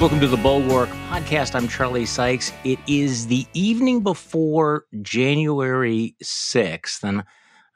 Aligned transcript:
Welcome 0.00 0.20
to 0.20 0.28
the 0.28 0.38
Bulwark 0.38 0.88
podcast. 1.10 1.54
I'm 1.54 1.68
Charlie 1.68 2.06
Sykes. 2.06 2.54
It 2.64 2.78
is 2.88 3.26
the 3.26 3.46
evening 3.52 4.00
before 4.00 4.86
January 5.02 6.16
6th, 6.24 7.04
and 7.04 7.22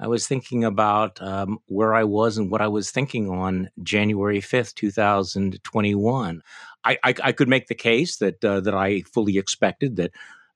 I 0.01 0.07
was 0.07 0.27
thinking 0.27 0.65
about 0.65 1.21
um, 1.21 1.59
where 1.67 1.93
I 1.93 2.05
was 2.05 2.39
and 2.39 2.51
what 2.51 2.63
I 2.63 2.69
was 2.69 2.91
thinking 2.91 3.29
on 3.29 3.69
January 3.83 4.41
5th, 4.41 4.73
2021. 4.73 6.43
I, 6.83 6.99
I, 7.05 7.15
I 7.23 7.33
could 7.33 7.51
make 7.51 7.67
the 7.67 7.75
case 7.75 8.17
that 8.17 8.43
uh, 8.43 8.61
that 8.61 8.75
I 8.75 9.03
fully 9.03 9.37
expected 9.37 9.97
that 9.97 10.13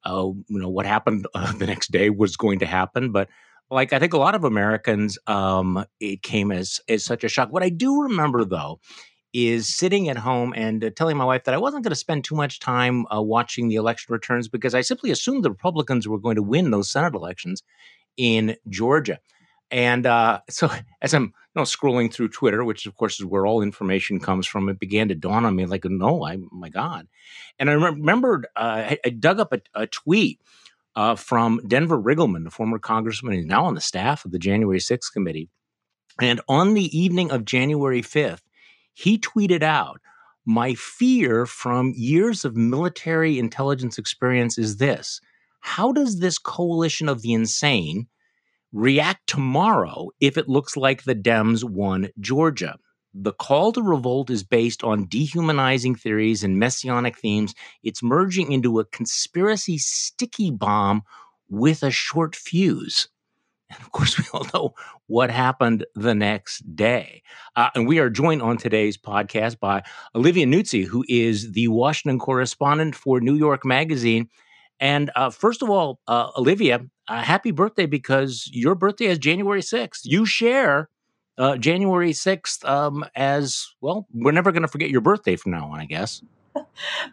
uh, 0.07 0.25
you 0.25 0.59
know 0.59 0.71
what 0.71 0.87
happened 0.87 1.27
uh, 1.35 1.53
the 1.53 1.67
next 1.67 1.93
day 1.93 2.09
was 2.09 2.39
going 2.39 2.61
to 2.61 2.67
happen, 2.67 3.13
but 3.13 3.29
like 3.71 3.93
I 3.93 3.99
think 3.99 4.15
a 4.15 4.19
lot 4.19 4.35
of 4.35 4.45
Americans, 4.45 5.19
um, 5.27 5.85
it 6.01 6.23
came 6.23 6.51
as 6.51 6.81
as 6.89 7.05
such 7.05 7.25
a 7.25 7.29
shock. 7.29 7.53
What 7.53 7.63
I 7.63 7.69
do 7.69 8.05
remember 8.05 8.47
though 8.47 8.81
is 9.33 9.69
sitting 9.75 10.09
at 10.09 10.17
home 10.17 10.55
and 10.57 10.83
uh, 10.83 10.91
telling 10.91 11.17
my 11.17 11.25
wife 11.25 11.45
that 11.45 11.55
I 11.55 11.59
wasn't 11.59 11.85
going 11.85 11.91
to 11.91 11.97
spend 11.97 12.25
too 12.25 12.35
much 12.35 12.61
time 12.61 13.07
uh, 13.15 13.21
watching 13.21 13.69
the 13.69 13.77
election 13.77 14.13
returns 14.13 14.49
because 14.49 14.75
I 14.75 14.81
simply 14.81 15.11
assumed 15.11 15.45
the 15.45 15.51
Republicans 15.51 16.09
were 16.09 16.19
going 16.19 16.37
to 16.37 16.43
win 16.43 16.71
those 16.71 16.91
Senate 16.91 17.15
elections 17.15 17.63
in 18.17 18.57
Georgia. 18.69 19.19
And 19.71 20.07
uh, 20.07 20.41
so, 20.51 20.71
as 21.03 21.15
I'm 21.15 21.25
you 21.25 21.33
know, 21.55 21.63
scrolling 21.63 22.13
through 22.13 22.29
Twitter, 22.29 22.65
which 22.65 22.87
of 22.87 22.97
course 22.97 23.19
is 23.19 23.27
where 23.27 23.47
all 23.47 23.63
information 23.63 24.21
comes 24.21 24.47
from, 24.47 24.69
it 24.69 24.79
began 24.79 25.09
to 25.09 25.15
dawn 25.15 25.45
on 25.45 25.57
me 25.57 25.67
like, 25.67 25.85
no, 25.85 26.25
I, 26.25 26.39
my 26.51 26.69
God. 26.69 27.07
And 27.59 27.69
I 27.69 27.75
remembered, 27.75 28.47
uh, 28.57 28.85
I, 28.91 28.99
I, 29.05 29.11
dug 29.11 29.41
up 29.41 29.53
a, 29.53 29.61
a 29.75 29.87
tweet 29.87 30.41
uh, 30.97 31.17
from 31.17 31.61
Denver 31.67 32.01
Riggleman, 32.01 32.45
the 32.45 32.51
former 32.51 32.79
congressman, 32.79 33.35
who's 33.35 33.47
now 33.47 33.67
on 33.67 33.75
the 33.75 33.81
staff 33.81 34.25
of 34.25 34.31
the 34.31 34.39
January 34.39 34.79
6th 34.79 35.13
committee. 35.13 35.49
And 36.21 36.41
on 36.49 36.75
the 36.75 36.99
evening 36.99 37.31
of 37.31 37.45
January 37.45 38.03
5th, 38.03 38.41
he 38.99 39.17
tweeted 39.17 39.63
out, 39.63 40.01
My 40.45 40.75
fear 40.75 41.47
from 41.47 41.93
years 41.95 42.45
of 42.45 42.57
military 42.57 43.39
intelligence 43.39 43.97
experience 43.97 44.59
is 44.59 44.79
this 44.79 45.21
How 45.61 45.93
does 45.93 46.19
this 46.19 46.37
coalition 46.37 47.09
of 47.09 47.23
the 47.23 47.33
insane 47.33 48.09
react 48.73 49.29
tomorrow 49.29 50.09
if 50.19 50.37
it 50.37 50.49
looks 50.49 50.77
like 50.77 51.05
the 51.05 51.15
Dems 51.15 51.63
won 51.63 52.09
Georgia? 52.19 52.77
The 53.15 53.33
call 53.33 53.71
to 53.73 53.83
revolt 53.83 54.31
is 54.31 54.43
based 54.43 54.83
on 54.83 55.07
dehumanizing 55.07 55.95
theories 55.95 56.43
and 56.43 56.59
messianic 56.59 57.17
themes. 57.19 57.55
It's 57.85 58.03
merging 58.03 58.51
into 58.51 58.81
a 58.81 58.85
conspiracy 58.85 59.79
sticky 59.79 60.51
bomb 60.51 61.03
with 61.49 61.85
a 61.85 61.93
short 61.93 62.35
fuse. 62.35 63.09
And 63.71 63.81
of 63.81 63.93
course, 63.93 64.19
we 64.19 64.25
all 64.33 64.47
know 64.55 64.75
what 65.07 65.31
happened 65.31 65.85
the 65.95 66.15
next 66.15 66.61
day. 66.75 67.23
Uh, 67.57 67.71
and 67.75 67.87
we 67.87 67.99
are 67.99 68.11
joined 68.11 68.43
on 68.43 68.57
today's 68.57 68.97
podcast 68.97 69.59
by 69.61 69.83
Olivia 70.15 70.47
Nuzzi, 70.47 70.85
who 70.85 71.05
is 71.09 71.53
the 71.53 71.69
Washington 71.69 72.19
correspondent 72.19 72.95
for 72.95 73.21
New 73.21 73.35
York 73.35 73.65
Magazine. 73.65 74.29
And 74.81 75.11
uh, 75.17 75.31
first 75.31 75.63
of 75.63 75.71
all, 75.71 76.01
uh, 76.07 76.31
Olivia, 76.37 76.81
uh, 77.09 77.23
happy 77.23 77.51
birthday 77.51 77.87
because 77.87 78.49
your 78.53 78.75
birthday 78.75 79.07
is 79.07 79.19
January 79.19 79.61
6th. 79.61 80.01
You 80.05 80.25
share 80.25 80.89
uh, 81.37 81.57
January 81.57 82.13
6th 82.13 82.69
um, 82.69 83.05
as 83.15 83.69
well. 83.81 84.07
We're 84.13 84.33
never 84.33 84.53
going 84.53 84.63
to 84.63 84.69
forget 84.69 84.91
your 84.91 85.01
birthday 85.01 85.37
from 85.37 85.53
now 85.53 85.71
on, 85.73 85.81
I 85.81 85.87
guess. 85.87 86.23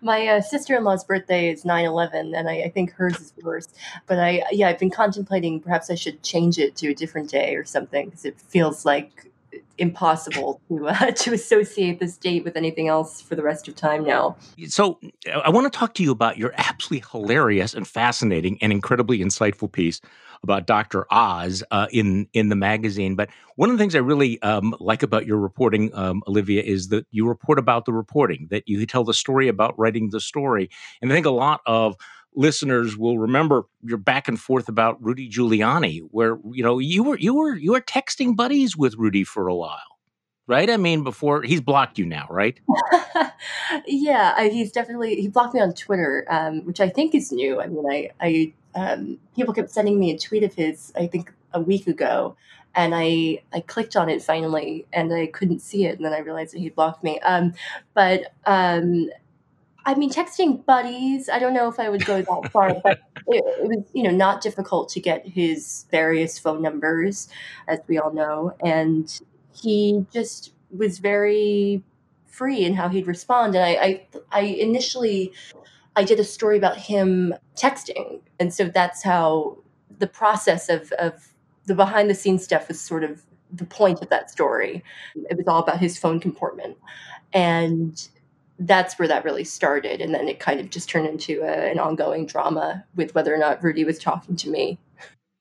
My 0.01 0.27
uh, 0.27 0.41
sister-in-law's 0.41 1.03
birthday 1.03 1.49
is 1.49 1.63
9-11 1.63 2.37
and 2.37 2.49
I, 2.49 2.63
I, 2.63 2.69
think 2.69 2.91
hers 2.91 3.19
is 3.19 3.33
worse. 3.43 3.67
But 4.07 4.19
i 4.19 4.43
yeah 4.51 4.67
i've 4.69 4.79
been 4.79 4.91
contemplating 4.91 5.59
perhaps 5.59 5.89
i 5.89 5.95
should 5.95 6.21
change 6.23 6.57
it 6.57 6.75
to 6.77 6.89
a 6.89 6.93
different 6.93 7.29
day 7.29 7.55
or 7.55 7.63
something 7.63 8.05
because 8.07 8.25
it 8.25 8.39
feels 8.39 8.85
like 8.85 9.31
impossible 9.77 10.61
to 10.69 10.87
uh, 10.87 11.11
to 11.15 11.33
associate 11.33 11.99
this 11.99 12.17
date 12.17 12.43
with 12.43 12.55
anything 12.55 12.87
else 12.87 13.21
for 13.21 13.35
the 13.35 13.43
rest 13.43 13.67
of 13.67 13.75
time 13.75 14.03
now. 14.03 14.35
So 14.67 14.99
I 15.43 15.49
want 15.49 15.71
to 15.71 15.77
talk 15.77 15.93
to 15.95 16.03
you 16.03 16.11
about 16.11 16.37
your 16.37 16.53
absolutely 16.57 17.07
hilarious 17.11 17.73
and 17.73 17.87
fascinating 17.87 18.57
and 18.61 18.71
incredibly 18.71 19.19
insightful 19.19 19.71
piece 19.71 20.01
about 20.43 20.67
Dr. 20.67 21.05
Oz 21.11 21.63
uh, 21.71 21.87
in 21.91 22.27
in 22.33 22.49
the 22.49 22.55
magazine. 22.55 23.15
But 23.15 23.29
one 23.55 23.69
of 23.69 23.77
the 23.77 23.81
things 23.81 23.95
I 23.95 23.99
really 23.99 24.41
um, 24.41 24.75
like 24.79 25.03
about 25.03 25.25
your 25.25 25.37
reporting, 25.37 25.93
um, 25.95 26.21
Olivia, 26.27 26.61
is 26.61 26.89
that 26.89 27.05
you 27.11 27.27
report 27.27 27.59
about 27.59 27.85
the 27.85 27.93
reporting, 27.93 28.47
that 28.51 28.63
you 28.67 28.85
tell 28.85 29.03
the 29.03 29.13
story 29.13 29.47
about 29.47 29.77
writing 29.77 30.09
the 30.11 30.19
story, 30.19 30.69
and 31.01 31.11
I 31.11 31.15
think 31.15 31.25
a 31.25 31.31
lot 31.31 31.61
of 31.65 31.95
listeners 32.35 32.97
will 32.97 33.17
remember 33.17 33.63
your 33.83 33.97
back 33.97 34.27
and 34.27 34.39
forth 34.39 34.67
about 34.67 35.03
Rudy 35.03 35.29
Giuliani, 35.29 36.01
where 36.11 36.37
you 36.51 36.63
know 36.63 36.79
you 36.79 37.03
were 37.03 37.17
you 37.17 37.33
were 37.33 37.55
you 37.55 37.71
were 37.71 37.81
texting 37.81 38.35
buddies 38.35 38.75
with 38.77 38.95
Rudy 38.95 39.23
for 39.23 39.47
a 39.47 39.55
while, 39.55 39.99
right? 40.47 40.69
I 40.69 40.77
mean, 40.77 41.03
before 41.03 41.43
he's 41.43 41.61
blocked 41.61 41.97
you 41.97 42.05
now, 42.05 42.27
right? 42.29 42.59
yeah, 43.87 44.33
I, 44.37 44.49
he's 44.49 44.71
definitely 44.71 45.15
he 45.15 45.27
blocked 45.27 45.53
me 45.53 45.61
on 45.61 45.73
Twitter, 45.73 46.25
um, 46.29 46.65
which 46.65 46.79
I 46.79 46.89
think 46.89 47.15
is 47.15 47.31
new. 47.31 47.61
I 47.61 47.67
mean, 47.67 47.85
I 47.89 48.11
I 48.19 48.53
um, 48.75 49.17
people 49.35 49.53
kept 49.53 49.71
sending 49.71 49.99
me 49.99 50.11
a 50.11 50.17
tweet 50.17 50.43
of 50.43 50.53
his, 50.53 50.91
I 50.95 51.07
think 51.07 51.31
a 51.53 51.61
week 51.61 51.87
ago, 51.87 52.35
and 52.75 52.93
I 52.93 53.41
I 53.53 53.61
clicked 53.61 53.95
on 53.95 54.09
it 54.09 54.21
finally, 54.21 54.85
and 54.91 55.13
I 55.13 55.27
couldn't 55.27 55.59
see 55.59 55.85
it, 55.85 55.95
and 55.95 56.05
then 56.05 56.13
I 56.13 56.19
realized 56.19 56.53
that 56.53 56.59
he 56.59 56.69
blocked 56.69 57.03
me. 57.03 57.19
Um, 57.21 57.53
but 57.93 58.33
um, 58.45 59.09
I 59.85 59.93
mean, 59.93 60.09
texting 60.09 60.65
buddies, 60.65 61.29
I 61.29 61.37
don't 61.37 61.53
know 61.53 61.67
if 61.67 61.79
I 61.79 61.89
would 61.89 62.05
go 62.05 62.21
that 62.21 62.51
far, 62.51 62.75
but 62.83 63.01
it, 63.27 63.43
it, 63.45 63.67
was, 63.67 63.85
you 63.93 64.01
know, 64.01 64.09
not 64.09 64.41
difficult 64.41 64.89
to 64.89 64.99
get 64.99 65.27
his 65.27 65.85
various 65.91 66.39
phone 66.39 66.61
numbers, 66.61 67.29
as 67.67 67.79
we 67.87 67.99
all 67.99 68.11
know. 68.11 68.55
And 68.63 69.19
he 69.53 70.05
just 70.11 70.53
was 70.75 70.97
very 70.97 71.83
free 72.25 72.65
in 72.65 72.73
how 72.73 72.89
he'd 72.89 73.07
respond. 73.07 73.55
And 73.55 73.63
I, 73.63 73.69
I, 73.69 74.07
I 74.31 74.41
initially, 74.41 75.31
I 75.95 76.03
did 76.03 76.19
a 76.19 76.23
story 76.23 76.57
about 76.57 76.77
him 76.77 77.35
texting. 77.55 78.21
And 78.39 78.53
so 78.53 78.65
that's 78.65 79.03
how 79.03 79.57
the 79.99 80.07
process 80.07 80.67
of, 80.67 80.91
of 80.93 81.33
the 81.65 81.75
behind 81.75 82.09
the 82.09 82.15
scenes 82.15 82.43
stuff 82.43 82.67
was 82.67 82.81
sort 82.81 83.03
of 83.03 83.23
the 83.51 83.65
point 83.65 84.01
of 84.01 84.09
that 84.09 84.29
story. 84.29 84.83
It 85.15 85.37
was 85.37 85.47
all 85.47 85.61
about 85.61 85.79
his 85.79 85.97
phone 85.97 86.19
comportment. 86.19 86.77
And 87.31 88.07
that's 88.59 88.97
where 88.97 89.07
that 89.07 89.25
really 89.25 89.43
started. 89.43 90.01
And 90.01 90.13
then 90.13 90.27
it 90.27 90.39
kind 90.39 90.59
of 90.59 90.69
just 90.69 90.89
turned 90.89 91.07
into 91.07 91.41
a, 91.41 91.71
an 91.71 91.79
ongoing 91.79 92.25
drama 92.25 92.85
with 92.95 93.13
whether 93.13 93.33
or 93.33 93.37
not 93.37 93.63
Rudy 93.63 93.83
was 93.83 93.99
talking 93.99 94.35
to 94.37 94.49
me. 94.49 94.79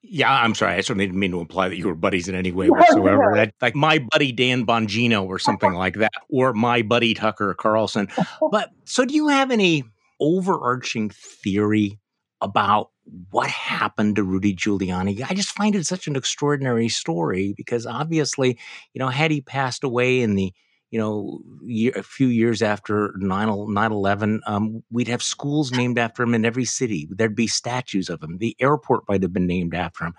Yeah, 0.07 0.31
I'm 0.31 0.55
sorry. 0.55 0.75
I 0.75 0.81
certainly 0.83 1.07
didn't 1.07 1.19
mean 1.19 1.31
to 1.31 1.41
imply 1.41 1.69
that 1.69 1.79
you 1.79 1.87
were 1.87 1.95
buddies 1.95 2.29
in 2.29 2.35
any 2.35 2.53
way 2.53 2.69
whatsoever. 2.71 3.33
That, 3.35 3.55
like 3.63 3.75
my 3.75 3.99
buddy 3.99 4.33
Dan 4.33 4.67
Bongino 4.67 5.25
or 5.25 5.39
something 5.39 5.73
like 5.73 5.95
that, 5.97 6.13
or 6.29 6.53
my 6.53 6.83
buddy 6.83 7.15
Tucker 7.15 7.55
Carlson. 7.55 8.09
But 8.51 8.71
so, 8.85 9.05
do 9.05 9.15
you 9.15 9.29
have 9.29 9.51
any 9.51 9.85
overarching 10.21 11.11
theory 11.11 11.99
about 12.41 12.91
what 13.31 13.49
happened 13.49 14.17
to 14.17 14.23
Rudy 14.23 14.55
Giuliani? 14.55 15.25
I 15.29 15.35
just 15.35 15.51
find 15.51 15.75
it 15.75 15.87
such 15.87 16.07
an 16.07 16.17
extraordinary 16.17 16.89
story 16.91 17.55
because 17.57 17.87
obviously, 17.87 18.59
you 18.93 18.99
know, 18.99 19.09
had 19.09 19.31
he 19.31 19.41
passed 19.41 19.85
away 19.85 20.21
in 20.21 20.35
the 20.35 20.53
you 20.95 21.01
know, 21.01 21.41
year, 21.65 21.91
a 21.97 22.05
few 22.05 22.29
years 22.29 22.63
after 22.63 23.13
9 23.17 23.49
11, 23.49 24.41
um, 24.47 24.85
we'd 24.93 25.09
have 25.09 25.25
schools 25.25 25.73
named 25.73 25.99
after 25.99 26.23
him 26.23 26.35
in 26.35 26.45
every 26.45 26.65
city. 26.65 27.09
There'd 27.11 27.35
be 27.35 27.49
statues 27.49 28.09
of 28.09 28.23
him. 28.23 28.39
The 28.39 28.55
airport 28.61 29.09
might 29.09 29.21
have 29.23 29.33
been 29.33 29.49
named 29.49 29.75
after 29.75 30.05
him. 30.05 30.15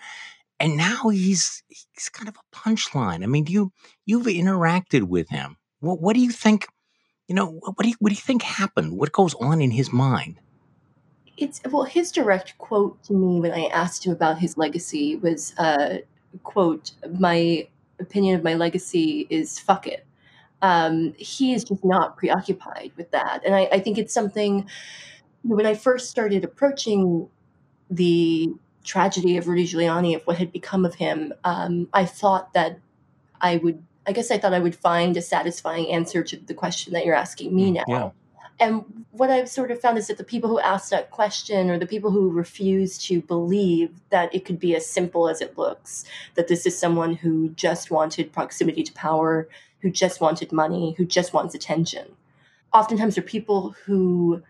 And 0.60 0.76
now 0.76 1.08
he's 1.08 1.64
he's 1.70 2.10
kind 2.10 2.28
of 2.28 2.36
a 2.36 2.54
punchline. 2.54 3.24
I 3.24 3.28
mean, 3.28 3.46
you 3.48 3.72
you've 4.06 4.26
interacted 4.26 5.04
with 5.04 5.30
him. 5.30 5.56
What 5.80 6.02
what 6.02 6.14
do 6.14 6.20
you 6.20 6.32
think? 6.32 6.68
You 7.30 7.36
know, 7.36 7.58
what 7.62 7.78
do 7.80 7.88
you 7.88 7.96
what 8.00 8.10
do 8.10 8.16
you 8.16 8.22
think 8.22 8.42
happened? 8.42 8.98
What 8.98 9.14
goes 9.14 9.34
on 9.36 9.62
in 9.62 9.72
his 9.72 9.94
mind? 9.94 10.42
It's 11.38 11.62
well, 11.72 11.84
his 11.84 12.12
direct 12.12 12.58
quote 12.58 13.02
to 13.06 13.14
me 13.14 13.40
when 13.40 13.54
I 13.54 13.68
asked 13.68 14.06
him 14.06 14.12
about 14.12 14.40
his 14.40 14.58
legacy 14.58 15.16
was, 15.16 15.54
uh, 15.58 16.00
"quote 16.44 16.92
My 17.18 17.70
opinion 17.98 18.36
of 18.36 18.44
my 18.44 18.56
legacy 18.56 19.26
is 19.30 19.58
fuck 19.58 19.88
it." 19.88 20.06
Um, 20.62 21.14
he 21.18 21.54
is 21.54 21.64
just 21.64 21.84
not 21.84 22.18
preoccupied 22.18 22.92
with 22.98 23.12
that. 23.12 23.42
And 23.46 23.56
I, 23.56 23.70
I 23.72 23.80
think 23.80 23.98
it's 23.98 24.14
something 24.14 24.68
when 25.44 25.66
I 25.66 25.76
first 25.76 26.10
started 26.10 26.44
approaching 26.44 27.30
the 27.90 28.50
tragedy 28.84 29.38
of 29.38 29.48
Rudy 29.48 29.68
Giuliani, 29.68 30.16
of 30.16 30.24
what 30.24 30.38
had 30.38 30.52
become 30.52 30.86
of 30.86 30.96
him, 30.96 31.34
um, 31.44 31.88
I 31.94 32.06
thought 32.06 32.54
that 32.54 32.80
I 33.42 33.58
would, 33.58 33.84
I 34.08 34.12
guess 34.12 34.32
I 34.32 34.38
thought 34.38 34.54
I 34.54 34.60
would 34.60 34.76
find 34.76 35.16
a 35.18 35.22
satisfying 35.22 35.92
answer 35.92 36.24
to 36.24 36.38
the 36.38 36.54
question 36.54 36.94
that 36.94 37.06
you're 37.06 37.16
asking 37.16 37.56
me 37.56 37.72
mm, 37.72 37.76
now. 37.76 37.84
Yeah. 37.88 38.10
And 38.60 39.06
what 39.12 39.30
I've 39.30 39.50
sort 39.50 39.72
of 39.72 39.82
found 39.82 39.98
is 39.98 40.08
that 40.08 40.18
the 40.18 40.24
people 40.24 40.50
who 40.50 40.60
ask 40.60 40.90
that 40.90 41.12
question 41.12 41.70
or 41.70 41.78
the 41.78 41.86
people 41.86 42.12
who 42.12 42.30
refuse 42.30 42.98
to 43.00 43.22
believe 43.22 43.92
that 44.10 44.34
it 44.34 44.46
could 44.46 44.60
be 44.60 44.76
as 44.76 44.88
simple 44.88 45.28
as 45.28 45.42
it 45.42 45.58
looks, 45.58 46.06
that 46.36 46.48
this 46.48 46.66
is 46.66 46.78
someone 46.78 47.16
who 47.16 47.50
just 47.50 47.92
wanted 47.92 48.32
proximity 48.32 48.82
to 48.84 48.94
power, 48.94 49.50
who 49.80 49.92
just 49.92 50.22
wanted 50.22 50.54
money, 50.54 50.96
who 50.98 51.06
just 51.06 51.34
wants 51.34 51.54
attention. 51.54 52.08
Oftentimes, 52.74 53.18
are 53.18 53.22
people 53.22 53.76
who 53.86 54.42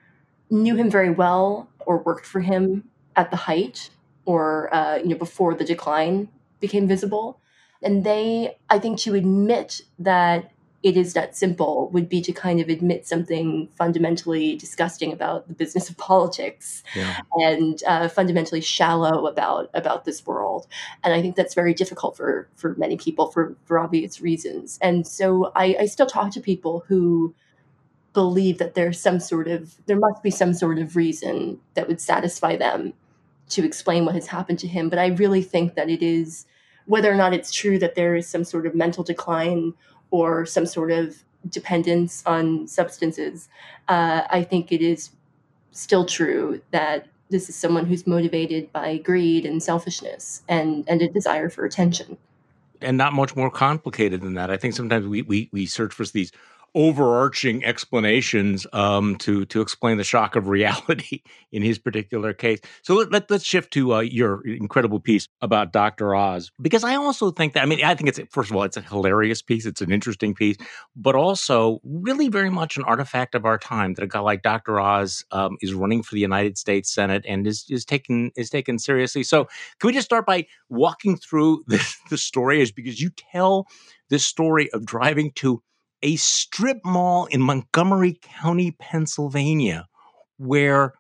knew 0.50 0.76
him 0.76 0.90
very 0.90 1.10
well 1.10 1.68
or 1.86 1.98
worked 1.98 2.26
for 2.26 2.42
him 2.42 2.84
at 3.16 3.32
the 3.32 3.38
height 3.38 3.90
or 4.26 4.74
uh, 4.74 4.98
you 4.98 5.10
know 5.10 5.18
before 5.18 5.54
the 5.56 5.66
decline 5.66 6.28
became 6.60 6.88
visible, 6.88 7.40
and 7.82 8.04
they, 8.04 8.56
I 8.70 8.80
think, 8.80 9.00
to 9.00 9.16
admit 9.16 9.82
that 10.00 10.52
it 10.86 10.96
is 10.96 11.14
that 11.14 11.36
simple 11.36 11.90
would 11.90 12.08
be 12.08 12.22
to 12.22 12.32
kind 12.32 12.62
of 12.62 12.70
admit 12.70 13.08
something 13.08 13.68
fundamentally 13.76 14.56
disgusting 14.56 15.12
about 15.12 15.48
the 15.48 15.54
business 15.56 15.90
of 15.90 15.98
politics 16.12 16.84
yeah. 16.96 17.22
and 17.34 17.82
uh, 17.88 18.08
fundamentally 18.08 18.62
shallow 18.62 19.26
about 19.26 19.72
about 19.74 20.06
this 20.06 20.26
world. 20.28 20.68
And 21.04 21.12
I 21.12 21.22
think 21.24 21.36
that's 21.36 21.56
very 21.56 21.74
difficult 21.74 22.16
for 22.16 22.48
for 22.56 22.76
many 22.76 22.98
people 22.98 23.32
for 23.32 23.58
for 23.66 23.80
obvious 23.80 24.22
reasons. 24.22 24.78
And 24.80 25.08
so 25.08 25.52
I, 25.56 25.76
I 25.80 25.86
still 25.88 26.06
talk 26.06 26.32
to 26.34 26.40
people 26.40 26.84
who 26.88 27.34
believe 28.14 28.60
that 28.60 28.76
there's 28.76 29.00
some 29.00 29.20
sort 29.20 29.48
of 29.48 29.76
there 29.88 29.98
must 29.98 30.22
be 30.22 30.30
some 30.30 30.54
sort 30.54 30.78
of 30.78 30.96
reason 30.96 31.60
that 31.74 31.88
would 31.88 32.00
satisfy 32.00 32.56
them 32.56 32.94
to 33.50 33.66
explain 33.66 34.06
what 34.06 34.14
has 34.14 34.28
happened 34.28 34.60
to 34.60 34.68
him. 34.68 34.90
But 34.90 35.00
I 35.00 35.08
really 35.08 35.42
think 35.42 35.74
that 35.74 35.90
it 35.90 36.04
is 36.04 36.46
whether 36.86 37.12
or 37.12 37.16
not 37.16 37.34
it's 37.34 37.52
true 37.52 37.80
that 37.80 37.96
there 37.96 38.16
is 38.16 38.28
some 38.28 38.44
sort 38.44 38.68
of 38.68 38.76
mental 38.76 39.04
decline 39.04 39.74
or 40.16 40.46
some 40.46 40.66
sort 40.66 40.92
of 40.92 41.24
dependence 41.50 42.24
on 42.26 42.68
substances, 42.68 43.50
uh, 43.90 44.22
I 44.30 44.44
think 44.44 44.72
it 44.72 44.82
is 44.82 45.10
still 45.72 46.06
true 46.06 46.62
that 46.72 47.08
this 47.30 47.50
is 47.50 47.56
someone 47.56 47.86
who's 47.86 48.08
motivated 48.08 48.72
by 48.72 48.98
greed 48.98 49.46
and 49.46 49.62
selfishness 49.62 50.44
and, 50.48 50.86
and 50.88 51.02
a 51.02 51.10
desire 51.10 51.50
for 51.50 51.66
attention. 51.66 52.18
And 52.82 52.98
not 52.98 53.14
much 53.14 53.36
more 53.36 53.50
complicated 53.50 54.22
than 54.22 54.36
that. 54.36 54.50
I 54.50 54.58
think 54.58 54.74
sometimes 54.74 55.06
we, 55.06 55.22
we, 55.22 55.50
we 55.52 55.66
search 55.66 55.94
for 55.94 56.06
these 56.06 56.32
overarching 56.76 57.64
explanations 57.64 58.68
um, 58.74 59.16
to 59.16 59.46
to 59.46 59.62
explain 59.62 59.98
the 59.98 60.04
shock 60.04 60.36
of 60.36 60.50
reality 60.50 61.22
in 61.52 61.64
his 61.64 61.80
particular 61.80 62.34
case. 62.34 62.60
So 62.82 62.96
let, 62.96 63.12
let, 63.12 63.32
us 63.32 63.44
shift 63.44 63.72
to 63.74 63.94
uh, 63.96 64.00
your 64.02 64.46
incredible 64.46 65.00
piece 65.00 65.28
about 65.42 65.72
Dr. 65.72 66.14
Oz 66.14 66.52
because 66.62 66.84
I 66.84 66.96
also 66.96 67.32
think 67.32 67.54
that 67.54 67.64
I 67.64 67.66
mean 67.66 67.84
I 67.84 67.96
think 67.96 68.10
it's 68.10 68.20
first 68.30 68.52
of 68.52 68.58
all 68.58 68.64
it's 68.64 68.76
a 68.76 68.82
hilarious 68.82 69.42
piece, 69.42 69.66
it's 69.66 69.82
an 69.82 69.92
interesting 69.92 70.36
piece, 70.36 70.58
but 70.96 71.16
also 71.16 71.80
really 71.86 72.28
very 72.28 72.50
much 72.50 72.76
an 72.76 72.84
artifact 72.84 73.36
of 73.36 73.46
our 73.46 73.58
time 73.58 73.94
that 73.94 74.04
a 74.04 74.08
guy 74.08 74.20
like 74.20 74.42
Dr. 74.42 74.80
Oz 74.80 75.24
um, 75.32 75.58
is 75.62 75.74
running 75.74 76.04
for 76.04 76.14
the 76.14 76.22
United 76.22 76.58
States 76.58 76.94
Senate 76.94 77.24
and 77.28 77.48
is 77.48 77.66
is 77.70 77.86
taken 77.86 78.32
is 78.36 78.50
taken 78.50 78.78
seriously. 78.80 79.24
So 79.24 79.46
can 79.80 79.88
we 79.88 79.94
just 79.94 80.06
start 80.06 80.26
by 80.26 80.46
walking 80.70 81.16
through 81.16 81.64
the, 81.68 81.82
the 82.10 82.18
story 82.18 82.62
is 82.62 82.74
because 82.74 83.00
you 83.00 83.12
tell 83.32 83.68
this 84.10 84.26
story 84.26 84.70
of 84.74 84.86
driving 84.86 85.32
to 85.36 85.64
a 86.02 86.16
strip 86.18 86.78
mall 86.84 87.26
in 87.26 87.42
Montgomery 87.42 88.20
County, 88.22 88.72
Pennsylvania, 88.72 89.88
where 90.38 90.94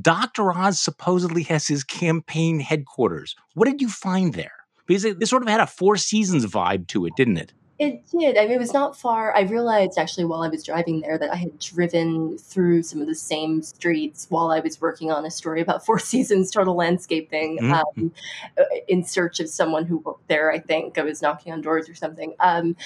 Dr. 0.00 0.52
Oz 0.52 0.80
supposedly 0.80 1.42
has 1.44 1.66
his 1.66 1.84
campaign 1.84 2.60
headquarters. 2.60 3.34
What 3.54 3.66
did 3.66 3.80
you 3.80 3.88
find 3.88 4.34
there? 4.34 4.52
Because 4.86 5.04
it, 5.04 5.18
it 5.20 5.26
sort 5.26 5.42
of 5.42 5.48
had 5.48 5.60
a 5.60 5.66
Four 5.66 5.96
Seasons 5.96 6.46
vibe 6.46 6.88
to 6.88 7.06
it, 7.06 7.12
didn't 7.16 7.38
it? 7.38 7.52
It 7.80 8.06
did. 8.08 8.36
I 8.36 8.42
mean, 8.42 8.52
it 8.52 8.58
was 8.58 8.74
not 8.74 8.94
far. 8.94 9.34
I 9.34 9.40
realized 9.40 9.96
actually 9.96 10.26
while 10.26 10.42
I 10.42 10.48
was 10.48 10.62
driving 10.62 11.00
there 11.00 11.16
that 11.16 11.32
I 11.32 11.36
had 11.36 11.58
driven 11.58 12.36
through 12.36 12.82
some 12.82 13.00
of 13.00 13.06
the 13.06 13.14
same 13.14 13.62
streets 13.62 14.26
while 14.28 14.50
I 14.50 14.60
was 14.60 14.82
working 14.82 15.10
on 15.10 15.24
a 15.24 15.30
story 15.30 15.62
about 15.62 15.86
Four 15.86 15.98
Seasons 16.10 16.50
total 16.50 16.74
landscaping 16.74 17.56
mm-hmm. 17.58 17.72
um, 17.72 18.12
uh, 18.58 18.64
in 18.86 19.02
search 19.02 19.40
of 19.40 19.48
someone 19.48 19.86
who 19.86 19.96
worked 19.96 20.28
there. 20.28 20.52
I 20.52 20.58
think 20.58 20.98
I 20.98 21.02
was 21.02 21.22
knocking 21.22 21.54
on 21.54 21.62
doors 21.62 21.88
or 21.88 21.94
something. 21.94 22.34
Um, 22.38 22.76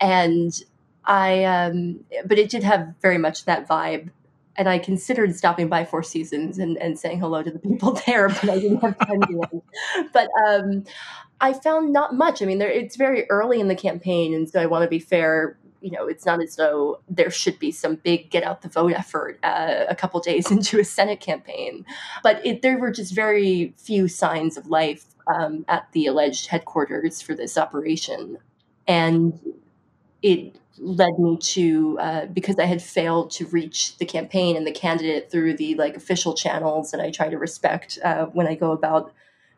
and 0.00 0.60
I, 1.04 1.44
um, 1.44 2.04
but 2.26 2.38
it 2.38 2.50
did 2.50 2.62
have 2.62 2.94
very 3.00 3.18
much 3.18 3.44
that 3.44 3.68
vibe. 3.68 4.10
And 4.56 4.68
I 4.68 4.78
considered 4.78 5.34
stopping 5.34 5.68
by 5.68 5.84
Four 5.84 6.02
Seasons 6.02 6.58
and, 6.58 6.76
and 6.76 6.98
saying 6.98 7.20
hello 7.20 7.42
to 7.42 7.50
the 7.50 7.58
people 7.58 7.92
there, 8.06 8.28
but 8.28 8.50
I 8.50 8.58
didn't 8.58 8.80
have 8.80 8.98
time 8.98 9.20
to. 9.22 9.62
But 10.12 10.28
um, 10.46 10.84
I 11.40 11.52
found 11.54 11.92
not 11.92 12.14
much. 12.14 12.42
I 12.42 12.44
mean, 12.44 12.58
there, 12.58 12.70
it's 12.70 12.96
very 12.96 13.28
early 13.30 13.60
in 13.60 13.68
the 13.68 13.74
campaign, 13.74 14.34
and 14.34 14.48
so 14.48 14.60
I 14.60 14.66
want 14.66 14.82
to 14.82 14.88
be 14.88 14.98
fair. 14.98 15.56
You 15.80 15.92
know, 15.92 16.06
it's 16.06 16.26
not 16.26 16.42
as 16.42 16.56
though 16.56 17.00
there 17.08 17.30
should 17.30 17.58
be 17.58 17.72
some 17.72 17.94
big 17.94 18.28
get 18.28 18.42
out 18.42 18.60
the 18.60 18.68
vote 18.68 18.92
effort 18.92 19.38
uh, 19.42 19.86
a 19.88 19.96
couple 19.96 20.20
days 20.20 20.50
into 20.50 20.78
a 20.78 20.84
Senate 20.84 21.20
campaign, 21.20 21.86
but 22.22 22.44
it, 22.44 22.60
there 22.60 22.76
were 22.76 22.90
just 22.90 23.14
very 23.14 23.72
few 23.78 24.06
signs 24.08 24.58
of 24.58 24.66
life 24.66 25.06
um, 25.34 25.64
at 25.68 25.90
the 25.92 26.06
alleged 26.06 26.48
headquarters 26.48 27.22
for 27.22 27.34
this 27.34 27.56
operation, 27.56 28.36
and 28.86 29.40
it 30.22 30.56
led 30.80 31.18
me 31.18 31.36
to 31.36 31.98
uh, 32.00 32.26
because 32.26 32.58
I 32.58 32.64
had 32.64 32.82
failed 32.82 33.30
to 33.32 33.46
reach 33.46 33.96
the 33.98 34.06
campaign 34.06 34.56
and 34.56 34.66
the 34.66 34.72
candidate 34.72 35.30
through 35.30 35.56
the 35.56 35.74
like 35.74 35.96
official 35.96 36.34
channels 36.34 36.90
that 36.90 37.00
I 37.00 37.10
try 37.10 37.28
to 37.28 37.38
respect 37.38 37.98
uh, 38.02 38.26
when 38.26 38.46
I 38.46 38.54
go 38.54 38.72
about 38.72 39.12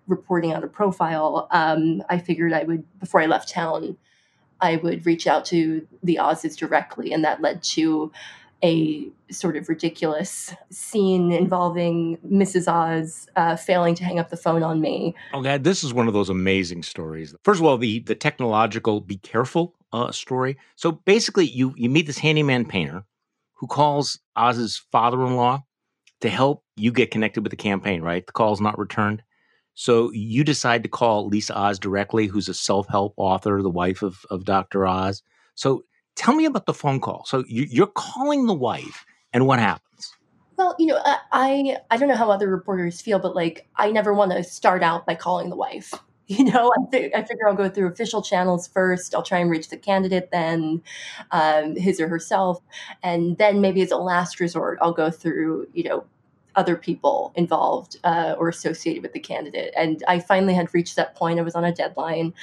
reporting 0.09 0.53
on 0.53 0.65
a 0.65 0.69
profile. 0.69 1.49
Um, 1.51 2.03
I 2.09 2.19
figured 2.19 2.53
I 2.53 2.65
would 2.65 2.85
before 2.99 3.21
I 3.21 3.27
left 3.27 3.49
town, 3.49 3.97
I 4.61 4.77
would 4.77 5.07
reach 5.07 5.27
out 5.27 5.45
to 5.47 5.87
the 6.03 6.19
Oz's 6.19 6.57
directly, 6.57 7.13
and 7.13 7.25
that 7.25 7.41
led 7.41 7.63
to 7.65 8.13
a 8.65 9.09
sort 9.31 9.57
of 9.57 9.69
ridiculous 9.69 10.55
scene 10.71 11.33
involving 11.33 12.17
Mrs. 12.19 12.71
Oz 12.73 13.29
uh, 13.35 13.57
failing 13.57 13.95
to 13.97 14.05
hang 14.05 14.21
up 14.21 14.31
the 14.31 14.37
phone 14.37 14.63
on 14.63 14.81
me. 14.81 15.17
Oh, 15.33 15.43
God, 15.43 15.65
this 15.65 15.83
is 15.83 15.93
one 15.93 16.07
of 16.07 16.15
those 16.15 16.31
amazing 16.31 16.85
stories. 16.85 17.35
First 17.43 17.61
of 17.61 17.67
all, 17.67 17.79
the 17.79 18.01
the 18.01 18.15
technological 18.15 19.01
be 19.01 19.17
careful 19.17 19.75
uh, 19.93 20.11
story. 20.13 20.57
So 20.77 20.93
basically, 20.93 21.47
you 21.47 21.75
you 21.77 21.91
meet 21.91 22.07
this 22.07 22.19
handyman 22.19 22.65
painter 22.67 23.05
who 23.55 23.67
calls 23.67 24.19
Oz's 24.37 24.83
father-in-law 24.91 25.63
to 26.21 26.29
help 26.29 26.65
you 26.77 26.93
get 26.93 27.11
connected 27.11 27.43
with 27.43 27.51
the 27.51 27.57
campaign. 27.57 28.03
Right, 28.03 28.27
the 28.27 28.33
call's 28.33 28.61
not 28.61 28.79
returned. 28.79 29.23
So 29.75 30.11
you 30.13 30.45
decide 30.45 30.83
to 30.83 30.89
call 30.89 31.29
Lisa 31.29 31.57
Oz 31.57 31.79
directly, 31.79 32.27
who's 32.27 32.49
a 32.49 32.55
self-help 32.55 33.15
author, 33.17 33.63
the 33.63 33.71
wife 33.71 34.03
of 34.03 34.25
of 34.31 34.45
Dr. 34.45 34.87
Oz. 34.87 35.23
So 35.55 35.85
tell 36.17 36.35
me 36.35 36.45
about 36.45 36.67
the 36.67 36.75
phone 36.75 37.01
call. 37.01 37.25
So 37.27 37.45
you, 37.47 37.85
are 37.85 37.93
calling 37.95 38.47
the 38.47 38.55
wife, 38.55 39.05
and 39.33 39.47
what 39.47 39.59
happens? 39.59 40.13
Well, 40.57 40.77
you 40.79 40.87
know, 40.87 41.01
I 41.33 41.77
I 41.91 41.97
don't 41.97 42.09
know 42.09 42.17
how 42.17 42.31
other 42.31 42.49
reporters 42.49 43.01
feel, 43.01 43.19
but 43.19 43.35
like 43.35 43.67
I 43.77 43.91
never 43.91 44.13
want 44.13 44.33
to 44.33 44.45
start 44.45 44.83
out 44.83 45.07
by 45.07 45.15
calling 45.15 45.49
the 45.51 45.57
wife. 45.57 45.95
You 46.39 46.45
know, 46.45 46.73
I, 46.79 46.91
th- 46.91 47.13
I 47.15 47.23
figure 47.23 47.49
I'll 47.49 47.55
go 47.55 47.69
through 47.69 47.89
official 47.89 48.23
channels 48.23 48.67
first. 48.69 49.15
I'll 49.15 49.23
try 49.23 49.39
and 49.39 49.51
reach 49.51 49.69
the 49.69 49.77
candidate, 49.77 50.31
then 50.33 50.83
um, 51.31 51.77
his 51.77 52.01
or 52.01 52.09
herself, 52.09 52.61
and 53.03 53.37
then 53.39 53.61
maybe 53.61 53.83
as 53.83 53.91
a 53.91 53.97
last 53.97 54.41
resort, 54.41 54.79
I'll 54.81 54.93
go 54.93 55.11
through 55.11 55.69
you 55.75 55.85
know 55.85 56.05
other 56.55 56.77
people 56.77 57.33
involved 57.35 57.99
uh, 58.05 58.35
or 58.39 58.49
associated 58.49 59.03
with 59.03 59.13
the 59.15 59.21
candidate. 59.21 59.73
And 59.77 60.03
I 60.07 60.21
finally 60.21 60.55
had 60.55 60.73
reached 60.75 60.97
that 60.97 61.15
point. 61.17 61.39
I 61.39 61.43
was 61.43 61.55
on 61.55 61.65
a 61.65 61.73
deadline. 61.73 62.35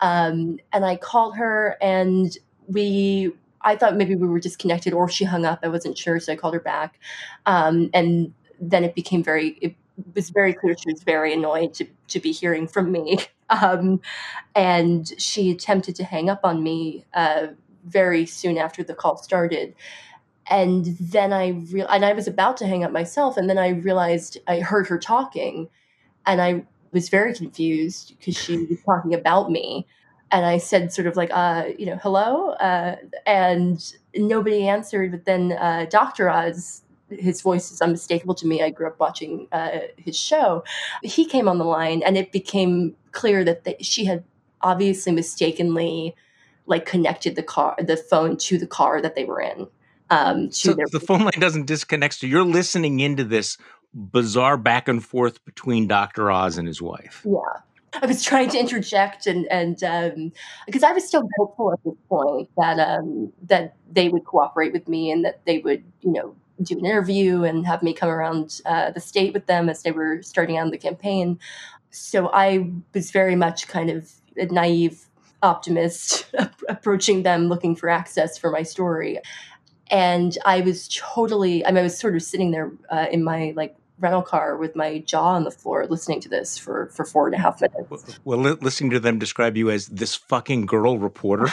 Um, 0.00 0.58
and 0.72 0.84
I 0.84 0.96
called 0.96 1.36
her 1.36 1.76
and 1.80 2.36
we 2.68 3.32
I 3.62 3.76
thought 3.76 3.96
maybe 3.96 4.14
we 4.14 4.28
were 4.28 4.38
disconnected 4.40 4.92
or 4.92 5.08
she 5.08 5.24
hung 5.24 5.44
up. 5.44 5.60
I 5.62 5.68
wasn't 5.68 5.98
sure, 5.98 6.20
so 6.20 6.32
I 6.32 6.36
called 6.36 6.54
her 6.54 6.60
back. 6.60 7.00
Um, 7.46 7.90
and 7.94 8.32
then 8.60 8.84
it 8.84 8.94
became 8.94 9.22
very 9.22 9.50
it 9.60 9.74
was 10.14 10.30
very 10.30 10.52
clear 10.52 10.76
she 10.76 10.92
was 10.92 11.02
very 11.02 11.32
annoyed 11.32 11.74
to, 11.74 11.86
to 12.08 12.20
be 12.20 12.32
hearing 12.32 12.66
from 12.66 12.92
me. 12.92 13.18
Um, 13.48 14.00
and 14.56 15.08
she 15.18 15.52
attempted 15.52 15.94
to 15.94 16.04
hang 16.04 16.28
up 16.28 16.40
on 16.42 16.64
me 16.64 17.04
uh, 17.14 17.46
very 17.84 18.26
soon 18.26 18.58
after 18.58 18.82
the 18.82 18.92
call 18.92 19.18
started. 19.18 19.72
And 20.50 20.86
then 20.98 21.32
I 21.32 21.62
and 21.88 22.04
I 22.04 22.12
was 22.12 22.26
about 22.26 22.56
to 22.56 22.66
hang 22.66 22.82
up 22.82 22.90
myself, 22.90 23.36
and 23.36 23.48
then 23.48 23.56
I 23.56 23.68
realized 23.68 24.38
I 24.48 24.58
heard 24.58 24.88
her 24.88 24.98
talking, 24.98 25.68
and 26.26 26.42
I 26.42 26.64
was 26.90 27.08
very 27.08 27.34
confused 27.34 28.16
because 28.18 28.36
she 28.36 28.66
was 28.66 28.78
talking 28.84 29.14
about 29.14 29.48
me 29.48 29.86
and 30.30 30.44
I 30.44 30.58
said 30.58 30.92
sort 30.92 31.06
of 31.06 31.16
like, 31.16 31.30
uh, 31.32 31.66
you 31.78 31.86
know, 31.86 31.96
hello, 32.02 32.50
uh, 32.50 32.96
and 33.26 33.94
nobody 34.14 34.68
answered. 34.68 35.12
But 35.12 35.24
then 35.24 35.52
uh, 35.52 35.86
Dr. 35.88 36.28
Oz, 36.28 36.82
his 37.10 37.40
voice 37.40 37.70
is 37.70 37.80
unmistakable 37.80 38.34
to 38.34 38.46
me. 38.46 38.62
I 38.62 38.70
grew 38.70 38.86
up 38.86 38.98
watching 38.98 39.48
uh, 39.52 39.78
his 39.96 40.16
show. 40.18 40.64
He 41.02 41.24
came 41.24 41.48
on 41.48 41.58
the 41.58 41.64
line, 41.64 42.02
and 42.02 42.16
it 42.16 42.32
became 42.32 42.96
clear 43.12 43.44
that 43.44 43.64
the, 43.64 43.76
she 43.80 44.04
had 44.04 44.24
obviously 44.62 45.12
mistakenly 45.12 46.14
like 46.66 46.84
connected 46.84 47.36
the 47.36 47.42
car, 47.42 47.76
the 47.78 47.96
phone 47.96 48.36
to 48.36 48.58
the 48.58 48.66
car 48.66 49.00
that 49.00 49.14
they 49.14 49.24
were 49.24 49.40
in. 49.40 49.68
Um, 50.10 50.50
so 50.50 50.72
their- 50.72 50.86
the 50.90 51.00
phone 51.00 51.20
line 51.20 51.38
doesn't 51.38 51.66
disconnect. 51.66 52.14
So 52.14 52.26
you're 52.26 52.44
listening 52.44 53.00
into 53.00 53.24
this 53.24 53.56
bizarre 53.94 54.56
back 54.56 54.88
and 54.88 55.04
forth 55.04 55.44
between 55.44 55.88
Dr. 55.88 56.30
Oz 56.30 56.58
and 56.58 56.66
his 56.66 56.82
wife. 56.82 57.22
Yeah. 57.24 57.40
I 58.02 58.06
was 58.06 58.22
trying 58.22 58.50
to 58.50 58.58
interject 58.58 59.26
and 59.26 59.46
and 59.50 59.82
um, 59.82 60.32
because 60.66 60.82
I 60.82 60.92
was 60.92 61.06
still 61.06 61.26
hopeful 61.38 61.72
at 61.72 61.78
this 61.82 61.94
point 62.10 62.50
that 62.58 62.78
um, 62.78 63.32
that 63.44 63.76
they 63.90 64.10
would 64.10 64.24
cooperate 64.24 64.74
with 64.74 64.86
me 64.86 65.10
and 65.10 65.24
that 65.24 65.46
they 65.46 65.58
would 65.58 65.82
you 66.02 66.12
know 66.12 66.34
do 66.62 66.78
an 66.78 66.86
interview 66.86 67.44
and 67.44 67.66
have 67.66 67.82
me 67.82 67.92
come 67.92 68.08
around 68.08 68.60
uh, 68.66 68.90
the 68.90 69.00
state 69.00 69.32
with 69.32 69.46
them 69.46 69.68
as 69.68 69.82
they 69.82 69.92
were 69.92 70.22
starting 70.22 70.58
on 70.58 70.70
the 70.70 70.78
campaign. 70.78 71.38
So 71.90 72.28
I 72.28 72.70
was 72.94 73.10
very 73.10 73.36
much 73.36 73.68
kind 73.68 73.90
of 73.90 74.10
a 74.36 74.46
naive 74.46 75.06
optimist 75.42 76.26
approaching 76.68 77.22
them 77.22 77.48
looking 77.48 77.76
for 77.76 77.88
access 77.88 78.38
for 78.38 78.50
my 78.50 78.62
story. 78.62 79.20
And 79.88 80.36
I 80.44 80.60
was 80.60 80.88
totally, 80.88 81.64
I 81.64 81.70
mean, 81.70 81.78
I 81.78 81.82
was 81.82 81.98
sort 81.98 82.16
of 82.16 82.22
sitting 82.22 82.50
there 82.50 82.72
uh, 82.90 83.06
in 83.10 83.22
my 83.22 83.52
like 83.56 83.76
rental 83.98 84.22
car 84.22 84.56
with 84.56 84.76
my 84.76 84.98
jaw 84.98 85.34
on 85.34 85.44
the 85.44 85.50
floor 85.50 85.86
listening 85.86 86.20
to 86.20 86.28
this 86.28 86.58
for 86.58 86.86
for 86.88 87.04
four 87.04 87.26
and 87.26 87.34
a 87.34 87.38
half 87.38 87.60
minutes. 87.60 88.18
Well, 88.24 88.38
listening 88.38 88.90
to 88.90 89.00
them 89.00 89.18
describe 89.18 89.56
you 89.56 89.70
as 89.70 89.86
this 89.86 90.14
fucking 90.14 90.66
girl 90.66 90.98
reporter. 90.98 91.48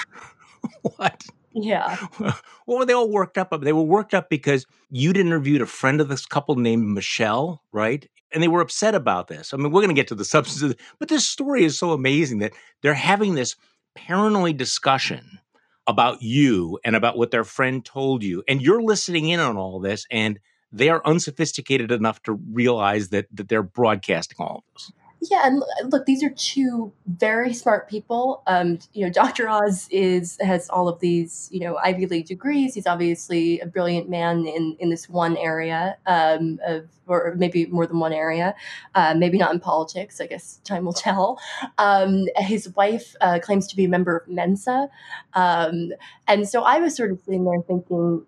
what? 0.97 1.23
Yeah. 1.53 1.95
what 2.17 2.79
were 2.79 2.85
they 2.85 2.93
all 2.93 3.09
worked 3.09 3.37
up? 3.37 3.51
about? 3.51 3.63
They 3.63 3.73
were 3.73 3.83
worked 3.83 4.13
up 4.13 4.29
because 4.29 4.65
you'd 4.89 5.17
interviewed 5.17 5.61
a 5.61 5.65
friend 5.65 6.01
of 6.01 6.09
this 6.09 6.25
couple 6.25 6.55
named 6.55 6.87
Michelle, 6.87 7.61
right? 7.71 8.07
And 8.31 8.41
they 8.41 8.47
were 8.47 8.61
upset 8.61 8.95
about 8.95 9.27
this. 9.27 9.53
I 9.53 9.57
mean, 9.57 9.71
we're 9.71 9.81
going 9.81 9.95
to 9.95 9.99
get 9.99 10.07
to 10.07 10.15
the 10.15 10.25
substance 10.35 10.61
of 10.63 10.71
it, 10.71 10.79
but 10.99 11.09
this 11.09 11.27
story 11.27 11.63
is 11.63 11.77
so 11.77 11.91
amazing 11.91 12.39
that 12.39 12.53
they're 12.81 12.93
having 12.93 13.35
this 13.35 13.55
paranoid 13.95 14.57
discussion 14.57 15.39
about 15.85 16.21
you 16.21 16.79
and 16.83 16.95
about 16.95 17.17
what 17.17 17.31
their 17.31 17.43
friend 17.43 17.83
told 17.83 18.23
you. 18.23 18.43
And 18.47 18.61
you're 18.61 18.81
listening 18.81 19.29
in 19.29 19.39
on 19.39 19.57
all 19.57 19.79
this, 19.79 20.05
and 20.09 20.39
they 20.71 20.89
are 20.89 21.05
unsophisticated 21.05 21.91
enough 21.91 22.23
to 22.23 22.33
realize 22.33 23.09
that, 23.09 23.27
that 23.33 23.49
they're 23.49 23.63
broadcasting 23.63 24.37
all 24.39 24.57
of 24.57 24.73
this. 24.73 24.91
Yeah, 25.29 25.43
and 25.45 25.63
look, 25.91 26.05
these 26.05 26.21
are 26.23 26.29
two 26.29 26.91
very 27.05 27.53
smart 27.53 27.89
people. 27.89 28.43
Um, 28.45 28.79
you 28.93 29.05
know, 29.05 29.11
Dr. 29.21 29.47
Oz 29.47 29.87
is 29.89 30.37
has 30.41 30.69
all 30.69 30.87
of 30.87 30.99
these, 30.99 31.49
you 31.51 31.61
know, 31.61 31.77
Ivy 31.77 32.07
League 32.07 32.25
degrees. 32.25 32.73
He's 32.73 32.87
obviously 32.87 33.59
a 33.59 33.65
brilliant 33.65 34.09
man 34.09 34.45
in 34.45 34.75
in 34.79 34.89
this 34.89 35.07
one 35.07 35.37
area 35.37 35.97
um, 36.05 36.59
of, 36.65 36.89
or 37.07 37.35
maybe 37.37 37.65
more 37.67 37.87
than 37.87 37.99
one 37.99 38.13
area. 38.13 38.55
Uh, 38.95 39.13
maybe 39.15 39.37
not 39.37 39.53
in 39.53 39.59
politics. 39.59 40.19
I 40.19 40.27
guess 40.27 40.59
time 40.65 40.85
will 40.85 40.93
tell. 41.07 41.39
Um, 41.77 42.25
his 42.37 42.69
wife 42.75 43.15
uh, 43.21 43.39
claims 43.39 43.67
to 43.67 43.75
be 43.75 43.85
a 43.85 43.89
member 43.89 44.17
of 44.17 44.27
Mensa, 44.27 44.89
um, 45.33 45.91
and 46.27 46.47
so 46.47 46.63
I 46.63 46.79
was 46.79 46.95
sort 46.95 47.11
of 47.11 47.19
sitting 47.21 47.45
there 47.45 47.61
thinking, 47.65 48.25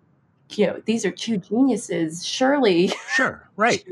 you 0.50 0.66
know 0.66 0.80
these 0.86 1.04
are 1.04 1.10
two 1.10 1.38
geniuses 1.38 2.24
surely. 2.24 2.92
Sure 3.14 3.42
right. 3.56 3.84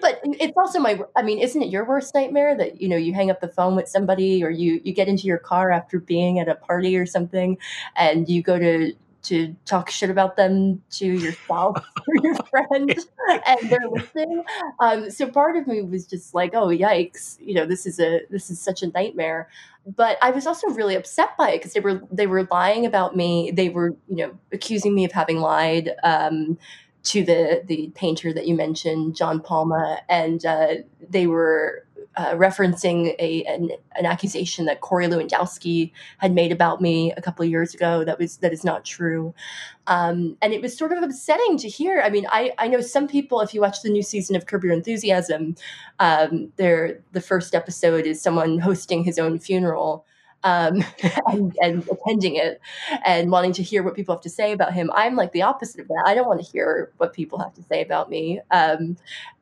But 0.00 0.20
it's 0.24 0.56
also 0.56 0.78
my 0.78 1.00
i 1.16 1.22
mean 1.22 1.38
isn't 1.38 1.60
it 1.60 1.68
your 1.68 1.84
worst 1.84 2.14
nightmare 2.14 2.56
that 2.56 2.80
you 2.80 2.88
know 2.88 2.96
you 2.96 3.12
hang 3.12 3.30
up 3.30 3.40
the 3.40 3.48
phone 3.48 3.76
with 3.76 3.88
somebody 3.88 4.42
or 4.42 4.50
you 4.50 4.80
you 4.84 4.92
get 4.92 5.08
into 5.08 5.26
your 5.26 5.38
car 5.38 5.70
after 5.70 5.98
being 5.98 6.38
at 6.38 6.48
a 6.48 6.54
party 6.54 6.96
or 6.96 7.04
something 7.04 7.58
and 7.96 8.28
you 8.28 8.42
go 8.42 8.58
to 8.58 8.92
to 9.24 9.54
talk 9.64 9.90
shit 9.90 10.10
about 10.10 10.36
them 10.36 10.82
to 10.90 11.06
yourself 11.06 11.76
or 12.08 12.14
your 12.22 12.34
friend 12.50 12.94
and 13.46 13.70
they're 13.70 13.88
listening. 13.88 14.44
Um, 14.80 15.10
so 15.10 15.28
part 15.28 15.56
of 15.56 15.66
me 15.66 15.82
was 15.82 16.06
just 16.06 16.34
like 16.34 16.54
oh 16.54 16.68
yikes 16.68 17.36
you 17.40 17.54
know 17.54 17.66
this 17.66 17.86
is 17.86 18.00
a 18.00 18.20
this 18.30 18.50
is 18.50 18.60
such 18.60 18.82
a 18.82 18.88
nightmare. 18.88 19.48
But 19.84 20.16
i 20.22 20.30
was 20.30 20.46
also 20.46 20.68
really 20.68 20.94
upset 20.94 21.36
by 21.36 21.50
it 21.50 21.58
because 21.58 21.72
they 21.72 21.80
were 21.80 22.02
they 22.10 22.26
were 22.26 22.46
lying 22.50 22.86
about 22.86 23.16
me. 23.16 23.50
They 23.50 23.68
were 23.68 23.96
you 24.08 24.16
know 24.16 24.38
accusing 24.52 24.94
me 24.94 25.04
of 25.04 25.12
having 25.12 25.38
lied 25.38 25.90
um, 26.02 26.58
to 27.04 27.24
the 27.24 27.62
the 27.66 27.90
painter 27.94 28.32
that 28.32 28.46
you 28.46 28.54
mentioned 28.54 29.16
john 29.16 29.40
palma 29.40 29.98
and 30.08 30.46
uh, 30.46 30.74
they 31.08 31.26
were 31.26 31.84
uh, 32.16 32.32
referencing 32.32 33.14
a 33.18 33.44
an, 33.44 33.70
an, 33.96 34.06
accusation 34.06 34.64
that 34.66 34.80
Corey 34.80 35.06
Lewandowski 35.06 35.92
had 36.18 36.32
made 36.32 36.52
about 36.52 36.80
me 36.80 37.12
a 37.16 37.22
couple 37.22 37.44
of 37.44 37.50
years 37.50 37.74
ago. 37.74 38.04
That 38.04 38.18
was 38.18 38.36
that 38.38 38.52
is 38.52 38.64
not 38.64 38.84
true, 38.84 39.34
um, 39.86 40.36
and 40.42 40.52
it 40.52 40.60
was 40.60 40.76
sort 40.76 40.92
of 40.92 41.02
upsetting 41.02 41.56
to 41.58 41.68
hear. 41.68 42.02
I 42.02 42.10
mean, 42.10 42.26
I 42.30 42.52
I 42.58 42.68
know 42.68 42.80
some 42.80 43.08
people. 43.08 43.40
If 43.40 43.54
you 43.54 43.60
watch 43.60 43.82
the 43.82 43.90
new 43.90 44.02
season 44.02 44.36
of 44.36 44.46
Curb 44.46 44.64
Your 44.64 44.72
Enthusiasm, 44.72 45.56
um, 45.98 46.52
there 46.56 47.00
the 47.12 47.20
first 47.20 47.54
episode 47.54 48.06
is 48.06 48.20
someone 48.20 48.58
hosting 48.58 49.04
his 49.04 49.18
own 49.18 49.38
funeral 49.38 50.04
um, 50.44 50.84
and, 51.26 51.56
and, 51.60 51.88
attending 51.88 52.36
it 52.36 52.60
and 53.04 53.30
wanting 53.30 53.52
to 53.54 53.62
hear 53.62 53.82
what 53.82 53.94
people 53.94 54.14
have 54.14 54.22
to 54.22 54.30
say 54.30 54.52
about 54.52 54.72
him. 54.72 54.90
I'm 54.94 55.16
like 55.16 55.32
the 55.32 55.42
opposite 55.42 55.80
of 55.80 55.88
that. 55.88 56.04
I 56.06 56.14
don't 56.14 56.26
want 56.26 56.44
to 56.44 56.50
hear 56.50 56.90
what 56.96 57.12
people 57.12 57.38
have 57.38 57.54
to 57.54 57.62
say 57.62 57.82
about 57.82 58.10
me. 58.10 58.40
Um, 58.50 58.96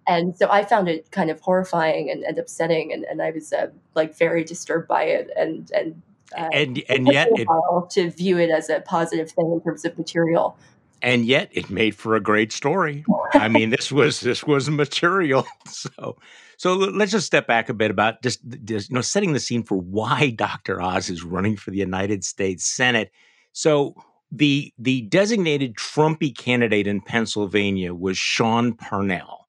and 0.07 0.37
so 0.37 0.49
I 0.51 0.65
found 0.65 0.89
it 0.89 1.11
kind 1.11 1.31
of 1.31 1.41
horrifying 1.41 2.11
and, 2.11 2.25
and 2.25 2.39
upsetting, 2.39 2.93
and, 2.93 3.05
and 3.05 3.23
I 3.23 3.31
was 3.31 3.53
uh, 3.53 3.69
like 3.95 4.17
very 4.17 4.43
disturbed 4.45 4.89
by 4.89 5.05
it, 5.05 5.31
and 5.37 5.71
and 5.73 6.03
uh, 6.37 6.49
and 6.53 6.83
and 6.89 7.07
yet 7.07 7.29
it, 7.33 7.47
to 7.91 8.11
view 8.11 8.39
it 8.39 8.51
as 8.51 8.71
a 8.71 8.81
positive 8.81 9.31
thing 9.31 9.53
in 9.53 9.61
terms 9.61 9.85
of 9.85 9.97
material. 9.97 10.57
And 11.03 11.25
yet 11.25 11.49
it 11.53 11.71
made 11.71 11.95
for 11.95 12.15
a 12.15 12.21
great 12.21 12.53
story. 12.53 13.05
I 13.35 13.49
mean, 13.49 13.71
this 13.71 13.91
was 13.91 14.21
this 14.21 14.45
was 14.45 14.69
material. 14.71 15.47
So 15.67 16.17
so 16.57 16.75
let's 16.75 17.13
just 17.13 17.27
step 17.27 17.47
back 17.47 17.71
a 17.71 17.75
bit 17.75 17.91
about 17.91 18.23
just, 18.23 18.41
just 18.65 18.91
you 18.91 18.95
know 18.95 19.01
setting 19.01 19.33
the 19.33 19.41
scene 19.41 19.63
for 19.63 19.79
why 19.81 20.29
Dr. 20.31 20.83
Oz 20.83 21.09
is 21.09 21.25
running 21.25 21.57
for 21.57 21.71
the 21.71 21.79
United 21.79 22.23
States 22.23 22.67
Senate. 22.67 23.11
So 23.53 23.95
the 24.31 24.73
the 24.79 25.03
designated 25.03 25.77
Trumpy 25.77 26.37
candidate 26.37 26.87
in 26.87 27.01
Pennsylvania 27.01 27.95
was 27.95 28.19
Sean 28.19 28.75
Parnell. 28.75 29.40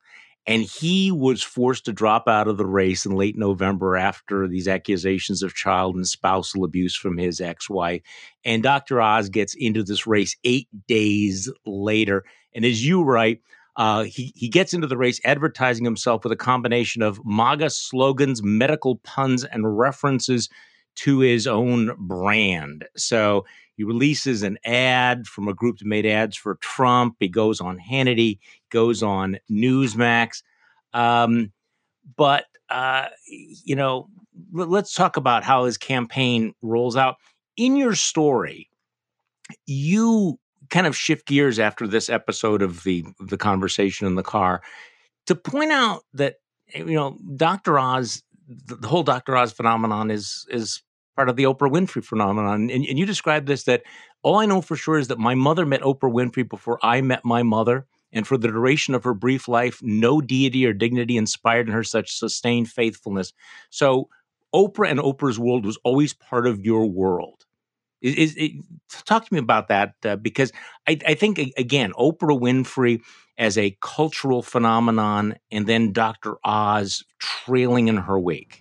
And 0.48 0.64
he 0.64 1.12
was 1.12 1.44
forced 1.44 1.86
to 1.86 1.94
drop 1.94 2.28
out 2.28 2.48
of 2.48 2.58
the 2.58 2.66
race 2.66 3.06
in 3.06 3.12
late 3.12 3.38
November 3.38 3.96
after 3.96 4.48
these 4.48 4.68
accusations 4.68 5.44
of 5.44 5.54
child 5.54 5.96
and 5.96 6.08
spousal 6.08 6.64
abuse 6.64 6.96
from 6.96 7.18
his 7.18 7.40
ex 7.40 7.70
wife. 7.70 8.02
And 8.44 8.64
Dr. 8.64 9.00
Oz 9.02 9.30
gets 9.30 9.54
into 9.54 9.84
this 9.84 10.08
race 10.08 10.36
eight 10.44 10.68
days 10.88 11.52
later. 11.66 12.26
And 12.56 12.66
as 12.66 12.86
you 12.86 13.04
write, 13.04 13.42
uh, 13.76 14.04
he, 14.04 14.34
he 14.36 14.50
gets 14.50 14.74
into 14.74 14.88
the 14.88 14.98
race 14.98 15.22
advertising 15.24 15.86
himself 15.86 16.24
with 16.24 16.34
a 16.34 16.38
combination 16.38 17.02
of 17.02 17.22
MAGA 17.24 17.70
slogans, 17.70 18.42
medical 18.44 18.98
puns, 18.98 19.44
and 19.44 19.78
references 19.78 20.50
to 20.96 21.20
his 21.20 21.48
own 21.48 21.96
brand. 21.98 22.86
So 22.98 23.46
he 23.82 23.86
releases 23.86 24.44
an 24.44 24.60
ad 24.64 25.26
from 25.26 25.48
a 25.48 25.56
group 25.56 25.80
that 25.80 25.88
made 25.88 26.06
ads 26.06 26.38
for 26.38 26.54
Trump. 26.58 27.16
He 27.20 27.28
goes 27.28 27.60
on 27.60 27.80
Hannity, 27.80 28.38
goes 28.70 29.02
on 29.02 29.40
Newsmax. 29.50 30.44
Um, 30.94 31.52
but, 32.16 32.46
uh, 32.70 33.08
you 33.26 33.76
know, 33.76 34.08
let's 34.52 34.94
talk 34.94 35.18
about 35.18 35.44
how 35.44 35.66
his 35.66 35.80
campaign 35.80 36.54
rolls 36.62 36.96
out. 36.96 37.16
In 37.58 37.76
your 37.76 37.96
story, 37.96 38.70
you 39.66 40.38
kind 40.70 40.86
of 40.86 40.96
shift 40.96 41.26
gears 41.26 41.58
after 41.58 41.88
this 41.88 42.08
episode 42.08 42.62
of 42.62 42.84
the 42.84 43.04
the 43.20 43.38
conversation 43.38 44.06
in 44.06 44.14
the 44.14 44.22
car 44.22 44.62
to 45.26 45.34
point 45.34 45.72
out 45.72 46.04
that 46.14 46.36
you 46.74 46.94
know 46.94 47.18
Dr. 47.36 47.80
Oz 47.80 48.22
the 48.48 48.88
whole 48.88 49.04
Dr. 49.04 49.36
Oz 49.36 49.52
phenomenon 49.52 50.12
is 50.12 50.46
is 50.50 50.84
part 51.22 51.30
of 51.30 51.36
the 51.36 51.44
Oprah 51.44 51.72
Winfrey 51.72 52.04
phenomenon 52.04 52.72
and, 52.72 52.84
and 52.84 52.98
you 52.98 53.06
described 53.06 53.46
this 53.46 53.66
that 53.66 53.84
all 54.24 54.40
I 54.40 54.48
know 54.48 54.60
for 54.60 54.76
sure 54.76 54.98
is 54.98 55.08
that 55.10 55.20
my 55.20 55.36
mother 55.36 55.68
met 55.68 55.82
Oprah 55.82 56.12
Winfrey 56.12 56.50
before 56.50 56.80
I 56.82 57.02
met 57.02 57.24
my 57.24 57.44
mother 57.44 57.86
and 58.12 58.26
for 58.26 58.40
the 58.40 58.48
duration 58.48 58.96
of 58.96 59.04
her 59.04 59.14
brief 59.14 59.48
life 59.48 59.78
no 59.84 60.20
deity 60.20 60.66
or 60.66 60.74
dignity 60.74 61.18
inspired 61.18 61.68
in 61.68 61.76
her 61.76 61.84
such 61.84 62.18
sustained 62.18 62.70
faithfulness 62.70 63.34
so 63.70 64.10
Oprah 64.52 64.90
and 64.90 65.00
Oprah's 65.00 65.38
world 65.38 65.64
was 65.64 65.78
always 65.84 66.12
part 66.12 66.48
of 66.48 66.66
your 66.66 66.88
world 66.88 67.46
is, 68.02 68.36
is, 68.36 68.50
talk 69.06 69.28
to 69.28 69.32
me 69.32 69.40
about 69.40 69.68
that 69.68 69.94
uh, 70.04 70.16
because 70.16 70.52
I, 70.88 70.98
I, 71.06 71.14
think 71.14 71.38
again 71.56 71.92
Oprah 72.00 72.40
Winfrey 72.40 73.02
as 73.38 73.60
a 73.60 73.78
cultural 73.80 74.42
phenomenon, 74.42 75.36
and 75.52 75.68
then 75.68 75.92
Dr. 75.92 76.36
Oz 76.44 77.04
trailing 77.20 77.90
in 77.90 77.98
her 77.98 78.20
wake. 78.20 78.61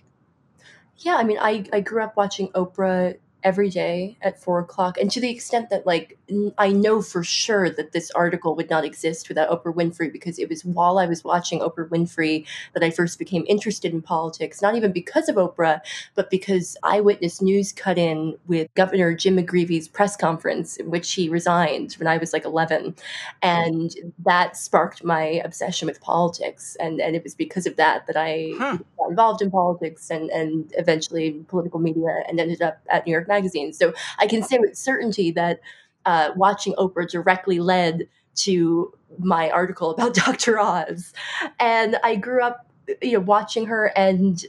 Yeah, 1.03 1.15
I 1.15 1.23
mean, 1.23 1.37
I 1.39 1.65
I 1.73 1.81
grew 1.81 2.03
up 2.03 2.15
watching 2.15 2.49
Oprah 2.49 3.17
every 3.43 3.69
day 3.69 4.17
at 4.21 4.39
four 4.39 4.59
o'clock. 4.59 4.97
And 4.97 5.09
to 5.11 5.19
the 5.19 5.29
extent 5.29 5.69
that, 5.69 5.85
like, 5.85 6.17
I 6.57 6.71
know 6.71 7.01
for 7.01 7.23
sure 7.23 7.69
that 7.69 7.91
this 7.91 8.11
article 8.11 8.55
would 8.55 8.69
not 8.69 8.85
exist 8.85 9.29
without 9.29 9.49
Oprah 9.49 9.73
Winfrey 9.73 10.11
because 10.11 10.39
it 10.39 10.49
was 10.49 10.63
while 10.63 10.97
I 10.97 11.05
was 11.05 11.23
watching 11.23 11.59
Oprah 11.59 11.89
Winfrey 11.89 12.45
that 12.73 12.83
I 12.83 12.89
first 12.89 13.19
became 13.19 13.43
interested 13.47 13.93
in 13.93 14.01
politics, 14.01 14.61
not 14.61 14.75
even 14.75 14.91
because 14.91 15.29
of 15.29 15.35
Oprah, 15.35 15.81
but 16.15 16.29
because 16.29 16.77
Eyewitness 16.83 17.41
News 17.41 17.71
cut 17.71 17.97
in 17.97 18.37
with 18.47 18.73
Governor 18.75 19.13
Jim 19.13 19.37
McGreevey's 19.37 19.87
press 19.87 20.15
conference 20.15 20.77
in 20.77 20.89
which 20.89 21.13
he 21.13 21.29
resigned 21.29 21.93
when 21.93 22.07
I 22.07 22.17
was 22.17 22.33
like 22.33 22.45
11. 22.45 22.95
And 23.41 23.93
that 24.19 24.57
sparked 24.57 25.03
my 25.03 25.41
obsession 25.43 25.87
with 25.87 26.01
politics. 26.01 26.77
And, 26.79 27.01
and 27.01 27.15
it 27.15 27.23
was 27.23 27.35
because 27.35 27.65
of 27.65 27.75
that 27.77 28.07
that 28.07 28.17
I 28.17 28.51
huh. 28.57 28.77
got 28.97 29.09
involved 29.09 29.41
in 29.41 29.51
politics 29.51 30.09
and, 30.09 30.29
and 30.29 30.71
eventually 30.77 31.31
political 31.47 31.79
media 31.79 32.23
and 32.27 32.39
ended 32.39 32.61
up 32.61 32.79
at 32.89 33.05
New 33.05 33.11
York 33.11 33.27
magazine. 33.31 33.73
So 33.73 33.93
I 34.19 34.27
can 34.27 34.43
say 34.43 34.57
with 34.59 34.77
certainty 34.77 35.31
that 35.31 35.61
uh, 36.05 36.31
watching 36.35 36.73
Oprah 36.75 37.09
directly 37.09 37.59
led 37.59 38.07
to 38.35 38.93
my 39.19 39.49
article 39.49 39.91
about 39.95 40.13
Dr. 40.13 40.59
Oz. 40.59 41.13
And 41.59 41.97
I 42.03 42.15
grew 42.15 42.41
up, 42.43 42.67
you 43.01 43.13
know, 43.13 43.19
watching 43.19 43.65
her 43.67 43.91
and 43.95 44.43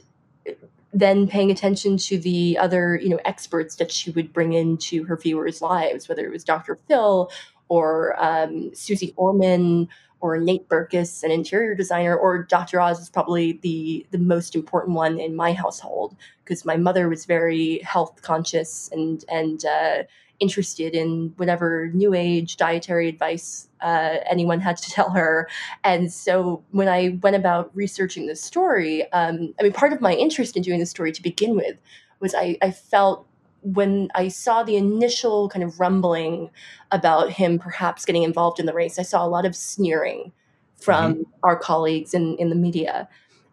then 0.93 1.27
paying 1.27 1.49
attention 1.49 1.97
to 1.97 2.19
the 2.19 2.57
other, 2.59 2.95
you 3.01 3.09
know, 3.09 3.19
experts 3.25 3.77
that 3.77 3.91
she 3.91 4.11
would 4.11 4.31
bring 4.31 4.53
into 4.53 5.03
her 5.05 5.17
viewers' 5.17 5.61
lives, 5.61 6.07
whether 6.07 6.25
it 6.25 6.31
was 6.31 6.43
Dr. 6.43 6.77
Phil 6.87 7.31
or 7.67 8.15
um, 8.23 8.73
Suze 8.75 9.11
Orman 9.15 9.89
or 10.23 10.37
Nate 10.37 10.69
Berkus, 10.69 11.21
an 11.21 11.31
interior 11.31 11.75
designer, 11.75 12.15
or 12.15 12.43
Dr. 12.43 12.79
Oz 12.79 13.01
is 13.01 13.09
probably 13.09 13.59
the 13.61 14.07
the 14.11 14.17
most 14.17 14.55
important 14.55 14.95
one 14.95 15.19
in 15.19 15.35
my 15.35 15.51
household 15.51 16.15
because 16.43 16.63
my 16.63 16.77
mother 16.77 17.09
was 17.09 17.25
very 17.25 17.79
health 17.79 18.21
conscious 18.21 18.89
and 18.93 19.25
and 19.27 19.65
uh, 19.65 20.03
interested 20.39 20.95
in 20.95 21.33
whatever 21.35 21.89
new 21.93 22.13
age 22.13 22.55
dietary 22.55 23.09
advice 23.09 23.67
uh, 23.81 24.15
anyone 24.29 24.61
had 24.61 24.77
to 24.77 24.89
tell 24.97 25.09
her. 25.09 25.49
And 25.83 26.11
so 26.11 26.63
when 26.71 26.87
I 26.87 27.19
went 27.21 27.35
about 27.35 27.69
researching 27.75 28.27
the 28.27 28.35
story, 28.37 29.11
um, 29.11 29.53
I 29.59 29.63
mean, 29.63 29.73
part 29.73 29.91
of 29.91 29.99
my 29.99 30.13
interest 30.13 30.55
in 30.55 30.63
doing 30.63 30.79
the 30.79 30.85
story 30.85 31.11
to 31.11 31.21
begin 31.21 31.57
with 31.57 31.77
was 32.21 32.33
I, 32.33 32.57
I 32.61 32.71
felt 32.71 33.27
when 33.63 34.09
I 34.13 34.27
saw 34.27 34.63
the 34.63 34.75
initial 34.75 35.49
kind 35.49 35.63
of 35.63 35.79
rumbling 35.79 36.49
about 36.91 37.31
him 37.31 37.57
perhaps 37.57 38.05
getting 38.05 38.23
involved 38.23 38.59
in 38.59 38.65
the 38.65 38.73
race, 38.73 38.99
I 38.99 39.03
saw 39.03 39.25
a 39.25 39.27
lot 39.27 39.45
of 39.45 39.55
sneering 39.55 40.31
from 40.77 41.13
mm-hmm. 41.13 41.21
our 41.43 41.55
colleagues 41.55 42.13
in, 42.13 42.35
in 42.37 42.49
the 42.49 42.55
media. 42.55 43.07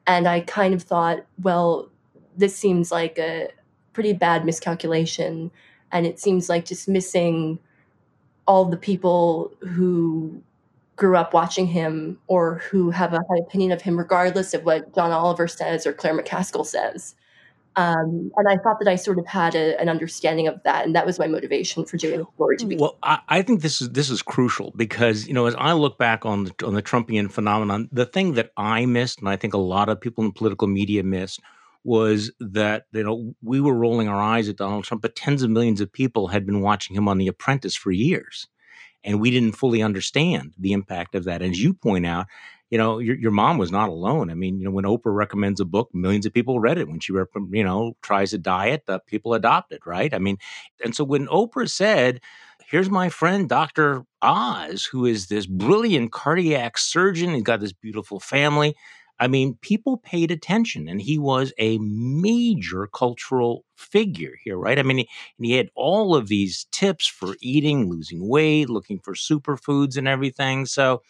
And 0.06 0.26
I 0.26 0.40
kind 0.40 0.74
of 0.74 0.82
thought, 0.82 1.24
well, 1.42 1.88
this 2.36 2.56
seems 2.56 2.90
like 2.90 3.18
a 3.18 3.48
pretty 3.92 4.12
bad 4.12 4.44
miscalculation. 4.44 5.50
And 5.92 6.06
it 6.06 6.18
seems 6.18 6.48
like 6.48 6.64
dismissing 6.64 7.58
all 8.46 8.64
the 8.64 8.76
people 8.76 9.52
who 9.60 10.42
grew 10.96 11.16
up 11.16 11.32
watching 11.32 11.66
him 11.66 12.18
or 12.26 12.56
who 12.70 12.90
have 12.90 13.12
a 13.14 13.20
high 13.30 13.38
opinion 13.40 13.72
of 13.72 13.80
him, 13.80 13.96
regardless 13.96 14.52
of 14.52 14.64
what 14.64 14.94
John 14.94 15.12
Oliver 15.12 15.48
says 15.48 15.86
or 15.86 15.92
Claire 15.92 16.18
McCaskill 16.18 16.66
says. 16.66 17.14
Um, 17.76 18.32
and 18.36 18.48
I 18.48 18.56
thought 18.56 18.78
that 18.80 18.88
I 18.88 18.96
sort 18.96 19.18
of 19.18 19.26
had 19.26 19.54
a, 19.54 19.80
an 19.80 19.88
understanding 19.88 20.48
of 20.48 20.60
that, 20.64 20.84
and 20.84 20.94
that 20.96 21.06
was 21.06 21.18
my 21.18 21.28
motivation 21.28 21.84
for 21.84 21.96
doing 21.96 22.18
the 22.18 22.26
story. 22.34 22.56
To. 22.56 22.76
Well, 22.76 22.98
I, 23.02 23.20
I, 23.28 23.42
think 23.42 23.62
this 23.62 23.80
is 23.80 23.90
this 23.90 24.10
is 24.10 24.22
crucial 24.22 24.72
because 24.74 25.28
you 25.28 25.34
know 25.34 25.46
as 25.46 25.54
I 25.54 25.72
look 25.72 25.96
back 25.96 26.26
on 26.26 26.44
the 26.44 26.66
on 26.66 26.74
the 26.74 26.82
Trumpian 26.82 27.30
phenomenon, 27.30 27.88
the 27.92 28.06
thing 28.06 28.34
that 28.34 28.50
I 28.56 28.86
missed, 28.86 29.20
and 29.20 29.28
I 29.28 29.36
think 29.36 29.54
a 29.54 29.58
lot 29.58 29.88
of 29.88 30.00
people 30.00 30.24
in 30.24 30.32
political 30.32 30.66
media 30.66 31.04
missed, 31.04 31.40
was 31.84 32.32
that 32.40 32.86
you 32.92 33.04
know 33.04 33.34
we 33.40 33.60
were 33.60 33.74
rolling 33.74 34.08
our 34.08 34.20
eyes 34.20 34.48
at 34.48 34.56
Donald 34.56 34.82
Trump, 34.82 35.02
but 35.02 35.14
tens 35.14 35.42
of 35.42 35.50
millions 35.50 35.80
of 35.80 35.92
people 35.92 36.28
had 36.28 36.44
been 36.44 36.60
watching 36.62 36.96
him 36.96 37.06
on 37.06 37.18
The 37.18 37.28
Apprentice 37.28 37.76
for 37.76 37.92
years, 37.92 38.48
and 39.04 39.20
we 39.20 39.30
didn't 39.30 39.56
fully 39.56 39.80
understand 39.80 40.54
the 40.58 40.72
impact 40.72 41.14
of 41.14 41.24
that. 41.24 41.40
As 41.40 41.62
you 41.62 41.74
point 41.74 42.04
out, 42.04 42.26
you 42.70 42.78
know, 42.78 42.98
your, 43.00 43.16
your 43.16 43.30
mom 43.32 43.58
was 43.58 43.72
not 43.72 43.88
alone. 43.88 44.30
I 44.30 44.34
mean, 44.34 44.58
you 44.58 44.64
know, 44.64 44.70
when 44.70 44.84
Oprah 44.84 45.14
recommends 45.14 45.60
a 45.60 45.64
book, 45.64 45.90
millions 45.92 46.24
of 46.24 46.32
people 46.32 46.60
read 46.60 46.78
it. 46.78 46.88
When 46.88 47.00
she, 47.00 47.12
you 47.12 47.64
know, 47.64 47.96
tries 48.02 48.32
a 48.32 48.38
diet, 48.38 48.88
people 49.06 49.34
adopt 49.34 49.72
it, 49.72 49.84
right? 49.84 50.14
I 50.14 50.18
mean, 50.18 50.38
and 50.82 50.94
so 50.94 51.02
when 51.04 51.26
Oprah 51.26 51.68
said, 51.68 52.20
here's 52.70 52.88
my 52.88 53.08
friend, 53.08 53.48
Dr. 53.48 54.04
Oz, 54.22 54.84
who 54.84 55.04
is 55.04 55.26
this 55.26 55.46
brilliant 55.46 56.12
cardiac 56.12 56.78
surgeon, 56.78 57.34
he's 57.34 57.42
got 57.42 57.60
this 57.60 57.72
beautiful 57.72 58.20
family. 58.20 58.76
I 59.18 59.26
mean, 59.28 59.58
people 59.60 59.98
paid 59.98 60.30
attention, 60.30 60.88
and 60.88 61.02
he 61.02 61.18
was 61.18 61.52
a 61.58 61.76
major 61.78 62.86
cultural 62.86 63.64
figure 63.76 64.32
here, 64.42 64.56
right? 64.56 64.78
I 64.78 64.82
mean, 64.82 64.98
he, 64.98 65.08
he 65.38 65.52
had 65.52 65.68
all 65.74 66.14
of 66.16 66.28
these 66.28 66.66
tips 66.72 67.06
for 67.06 67.36
eating, 67.42 67.90
losing 67.90 68.26
weight, 68.26 68.70
looking 68.70 68.98
for 68.98 69.12
superfoods 69.14 69.98
and 69.98 70.08
everything. 70.08 70.64
So, 70.64 71.02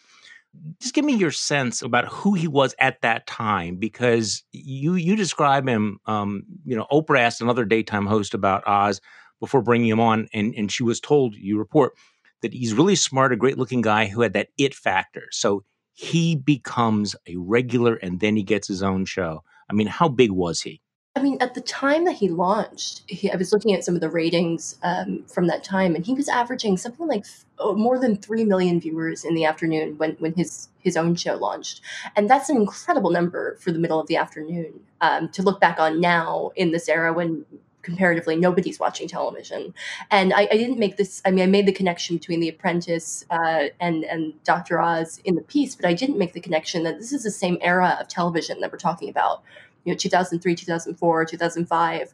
just 0.79 0.93
give 0.93 1.05
me 1.05 1.15
your 1.15 1.31
sense 1.31 1.81
about 1.81 2.07
who 2.07 2.33
he 2.33 2.47
was 2.47 2.75
at 2.79 3.01
that 3.01 3.25
time, 3.27 3.77
because 3.77 4.43
you 4.51 4.95
you 4.95 5.15
describe 5.15 5.67
him. 5.67 5.99
Um, 6.05 6.43
you 6.65 6.75
know, 6.75 6.87
Oprah 6.91 7.19
asked 7.19 7.41
another 7.41 7.65
daytime 7.65 8.05
host 8.05 8.33
about 8.33 8.67
Oz 8.67 8.99
before 9.39 9.61
bringing 9.61 9.89
him 9.89 9.99
on, 9.99 10.27
and 10.33 10.53
and 10.55 10.71
she 10.71 10.83
was 10.83 10.99
told 10.99 11.35
you 11.35 11.57
report 11.57 11.93
that 12.41 12.53
he's 12.53 12.73
really 12.73 12.95
smart, 12.95 13.31
a 13.31 13.35
great 13.37 13.57
looking 13.57 13.81
guy 13.81 14.07
who 14.07 14.21
had 14.21 14.33
that 14.33 14.49
it 14.57 14.73
factor. 14.73 15.27
So 15.31 15.63
he 15.93 16.35
becomes 16.35 17.15
a 17.27 17.35
regular, 17.37 17.95
and 17.95 18.19
then 18.19 18.35
he 18.35 18.43
gets 18.43 18.67
his 18.67 18.83
own 18.83 19.05
show. 19.05 19.43
I 19.69 19.73
mean, 19.73 19.87
how 19.87 20.09
big 20.09 20.31
was 20.31 20.61
he? 20.61 20.81
I 21.15 21.21
mean, 21.21 21.37
at 21.41 21.55
the 21.55 21.61
time 21.61 22.05
that 22.05 22.15
he 22.15 22.29
launched, 22.29 23.03
he, 23.07 23.29
I 23.29 23.35
was 23.35 23.51
looking 23.51 23.73
at 23.73 23.83
some 23.83 23.95
of 23.95 24.01
the 24.01 24.09
ratings 24.09 24.77
um, 24.81 25.25
from 25.25 25.47
that 25.47 25.61
time, 25.61 25.93
and 25.93 26.05
he 26.05 26.13
was 26.13 26.29
averaging 26.29 26.77
something 26.77 27.05
like 27.05 27.25
oh, 27.59 27.75
more 27.75 27.99
than 27.99 28.15
three 28.15 28.45
million 28.45 28.79
viewers 28.79 29.25
in 29.25 29.35
the 29.35 29.43
afternoon 29.43 29.97
when 29.97 30.11
when 30.19 30.33
his 30.33 30.69
his 30.79 30.95
own 30.95 31.15
show 31.15 31.35
launched, 31.35 31.81
and 32.15 32.29
that's 32.29 32.49
an 32.49 32.55
incredible 32.55 33.11
number 33.11 33.57
for 33.57 33.73
the 33.73 33.79
middle 33.79 33.99
of 33.99 34.07
the 34.07 34.15
afternoon 34.15 34.79
um, 35.01 35.27
to 35.29 35.41
look 35.41 35.59
back 35.59 35.79
on 35.79 35.99
now 35.99 36.51
in 36.55 36.71
this 36.71 36.87
era 36.87 37.11
when 37.11 37.45
comparatively 37.81 38.35
nobody's 38.35 38.79
watching 38.79 39.07
television. 39.07 39.73
And 40.11 40.33
I, 40.33 40.47
I, 40.51 40.57
didn't 40.57 40.77
make 40.77 40.97
this 40.97 41.21
i 41.25 41.31
mean 41.31 41.43
i 41.43 41.47
made 41.47 41.65
the 41.65 41.71
connection 41.71 42.15
between 42.17 42.39
the 42.39 42.49
apprentice 42.49 43.25
uh, 43.31 43.65
and 43.79 44.03
and 44.03 44.33
dr 44.43 44.79
oz 44.79 45.19
in 45.25 45.33
the 45.33 45.41
piece 45.41 45.73
but 45.73 45.85
i 45.85 45.93
didn't 45.93 46.19
make 46.19 46.33
the 46.33 46.39
connection 46.39 46.83
that 46.83 46.99
this 46.99 47.11
is 47.11 47.23
the 47.23 47.31
same 47.31 47.57
era 47.59 47.97
of 47.99 48.07
television 48.07 48.59
that 48.59 48.71
we're 48.71 48.77
talking 48.77 49.09
about 49.09 49.41
you 49.83 49.91
know 49.91 49.97
2003 49.97 50.55
2004 50.55 51.25
2005 51.25 52.13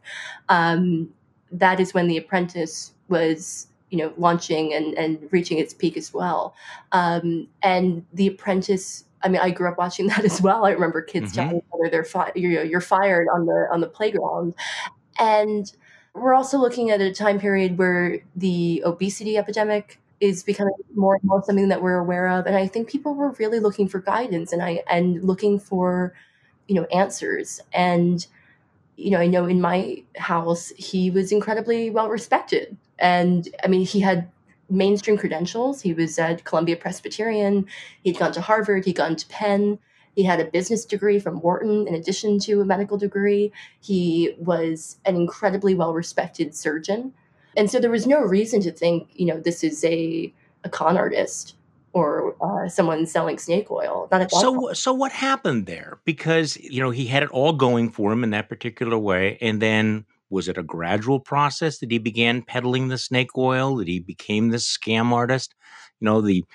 um, 0.50 1.10
that 1.52 1.80
is 1.80 1.94
when 1.94 2.08
the 2.08 2.18
apprentice 2.18 2.94
was 3.08 3.68
you 3.90 3.98
know 3.98 4.14
launching 4.18 4.74
and, 4.74 4.94
and 4.96 5.28
reaching 5.32 5.58
its 5.58 5.74
peak 5.74 5.98
as 5.98 6.14
well 6.14 6.56
um, 6.92 7.48
and 7.64 8.06
the 8.14 8.28
apprentice 8.28 9.06
I 9.24 9.30
mean, 9.30 9.42
I 9.42 9.50
grew 9.50 9.70
up 9.70 9.78
watching 9.78 10.08
that 10.10 10.24
as 10.24 10.42
well. 10.42 10.66
I 10.66 10.72
remember 10.72 11.02
kids 11.02 11.32
mm-hmm. 11.32 11.36
telling 11.36 11.58
each 11.58 11.64
other 11.74 11.90
they're 11.90 12.04
fi- 12.04 12.32
you're, 12.36 12.64
you're 12.64 12.82
fired 12.82 13.28
on 13.34 13.46
the 13.46 13.68
on 13.72 13.82
the 13.82 13.88
playground, 13.88 14.54
and 15.20 15.72
we're 16.14 16.34
also 16.34 16.58
looking 16.58 16.90
at 16.90 17.02
a 17.02 17.14
time 17.14 17.40
period 17.40 17.78
where 17.78 18.20
the 18.36 18.82
obesity 18.86 19.38
epidemic 19.38 20.00
is 20.20 20.44
becoming 20.44 20.74
more 20.96 21.16
and 21.16 21.24
more 21.24 21.44
something 21.44 21.68
that 21.68 21.82
we're 21.82 21.98
aware 21.98 22.28
of, 22.28 22.46
and 22.46 22.56
I 22.56 22.68
think 22.68 22.90
people 22.90 23.14
were 23.14 23.32
really 23.34 23.60
looking 23.60 23.88
for 23.88 24.00
guidance 24.00 24.52
and 24.52 24.62
I 24.62 24.84
and 24.90 25.24
looking 25.24 25.60
for 25.60 26.14
you 26.68 26.76
know 26.76 26.86
answers. 26.86 27.62
And 27.74 28.26
you 28.98 29.12
know 29.12 29.20
i 29.20 29.28
know 29.28 29.46
in 29.46 29.62
my 29.62 30.04
house 30.18 30.70
he 30.76 31.12
was 31.12 31.32
incredibly 31.32 31.90
well 31.90 32.10
respected. 32.10 32.76
And 33.00 33.48
i 33.64 33.68
mean 33.68 33.86
he 33.86 34.00
had 34.00 34.30
mainstream 34.70 35.18
credentials. 35.18 35.82
He 35.82 35.94
was 35.94 36.20
at 36.20 36.44
columbia 36.44 36.76
presbyterian. 36.76 37.68
He'd 38.04 38.20
gone 38.20 38.34
to 38.34 38.42
harvard. 38.42 38.86
He'd 38.86 38.98
gone 38.98 39.16
to 39.16 39.28
penn. 39.28 39.80
He 40.16 40.24
had 40.24 40.40
a 40.40 40.46
business 40.46 40.84
degree 40.84 41.20
from 41.20 41.42
wharton 41.42 41.88
in 41.88 41.94
addition 41.94 42.40
to 42.40 42.62
a 42.62 42.66
medical 42.66 42.98
degree. 42.98 43.52
He 43.80 44.36
was 44.40 44.98
an 45.06 45.16
incredibly 45.16 45.76
well 45.76 45.94
respected 45.94 46.56
surgeon. 46.56 47.14
And 47.56 47.72
so 47.72 47.80
there 47.80 47.92
was 47.92 48.08
no 48.08 48.22
reason 48.22 48.62
to 48.62 48.72
think 48.72 49.10
you 49.14 49.28
know 49.28 49.40
this 49.40 49.64
is 49.64 49.84
a 49.86 50.34
a 50.64 50.70
con 50.70 50.98
artist 50.98 51.56
or 51.94 52.36
uh, 52.42 52.68
someone 52.70 53.06
selling 53.06 53.38
snake 53.38 53.72
oil. 53.72 54.08
Not 54.12 54.22
at 54.22 54.32
so, 54.32 54.56
point. 54.56 54.78
so 54.78 54.94
what 54.94 55.12
happened 55.12 55.66
there? 55.66 56.00
Because 56.06 56.58
you 56.58 56.82
know 56.82 56.92
he 56.92 57.08
had 57.08 57.24
it 57.24 57.30
all 57.30 57.54
going 57.54 57.90
for 57.90 58.12
him 58.12 58.24
in 58.24 58.32
that 58.32 58.50
particular 58.50 58.98
way, 58.98 59.38
and 59.42 59.62
then 59.62 60.06
was 60.30 60.48
it 60.48 60.58
a 60.58 60.64
gradual 60.64 61.20
process 61.20 61.80
that 61.80 61.92
he 61.92 61.98
began 61.98 62.42
peddling 62.42 62.90
the 62.90 62.98
snake 62.98 63.38
oil? 63.38 63.78
That 63.78 63.88
he 63.88 64.00
became 64.00 64.50
this 64.50 64.78
scam 64.78 65.12
artist? 65.12 65.56
You 66.00 66.06
know 66.06 66.22
the. 66.22 66.46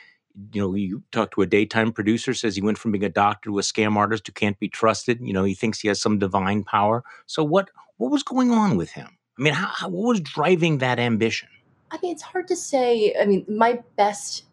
You 0.54 0.62
know, 0.62 0.74
you 0.74 1.02
talk 1.12 1.32
to 1.32 1.42
a 1.42 1.46
daytime 1.46 1.92
producer, 1.92 2.32
says 2.32 2.56
he 2.56 2.62
went 2.62 2.78
from 2.78 2.90
being 2.90 3.04
a 3.04 3.10
doctor 3.10 3.50
to 3.50 3.58
a 3.58 3.60
scam 3.60 3.96
artist 3.96 4.26
who 4.26 4.32
can't 4.32 4.58
be 4.58 4.66
trusted. 4.66 5.20
You 5.20 5.34
know, 5.34 5.44
he 5.44 5.54
thinks 5.54 5.78
he 5.78 5.88
has 5.88 6.00
some 6.00 6.18
divine 6.18 6.64
power. 6.64 7.04
So, 7.26 7.44
what 7.44 7.68
what 7.98 8.10
was 8.10 8.22
going 8.22 8.50
on 8.50 8.78
with 8.78 8.92
him? 8.92 9.08
I 9.38 9.42
mean, 9.42 9.52
how, 9.52 9.66
how, 9.66 9.88
what 9.90 10.08
was 10.08 10.20
driving 10.20 10.78
that 10.78 10.98
ambition? 10.98 11.48
I 11.90 11.98
mean, 12.02 12.12
it's 12.12 12.22
hard 12.22 12.48
to 12.48 12.56
say. 12.56 13.14
I 13.20 13.26
mean, 13.26 13.44
my 13.46 13.82
best 13.96 14.44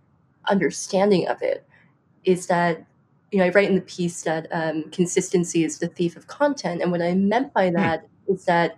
understanding 0.50 1.28
of 1.28 1.42
it 1.42 1.66
is 2.24 2.48
that 2.48 2.86
you 3.32 3.40
know 3.40 3.46
I 3.46 3.50
write 3.50 3.70
in 3.70 3.76
the 3.76 3.82
piece 3.82 4.24
that 4.24 4.48
um, 4.52 4.90
consistency 4.92 5.64
is 5.64 5.80
the 5.80 5.88
thief 5.88 6.16
of 6.16 6.28
content, 6.28 6.82
and 6.82 6.92
what 6.92 7.02
I 7.02 7.14
meant 7.14 7.54
by 7.54 7.70
hmm. 7.70 7.76
that 7.76 8.04
mm. 8.04 8.36
is 8.36 8.46
that 8.46 8.78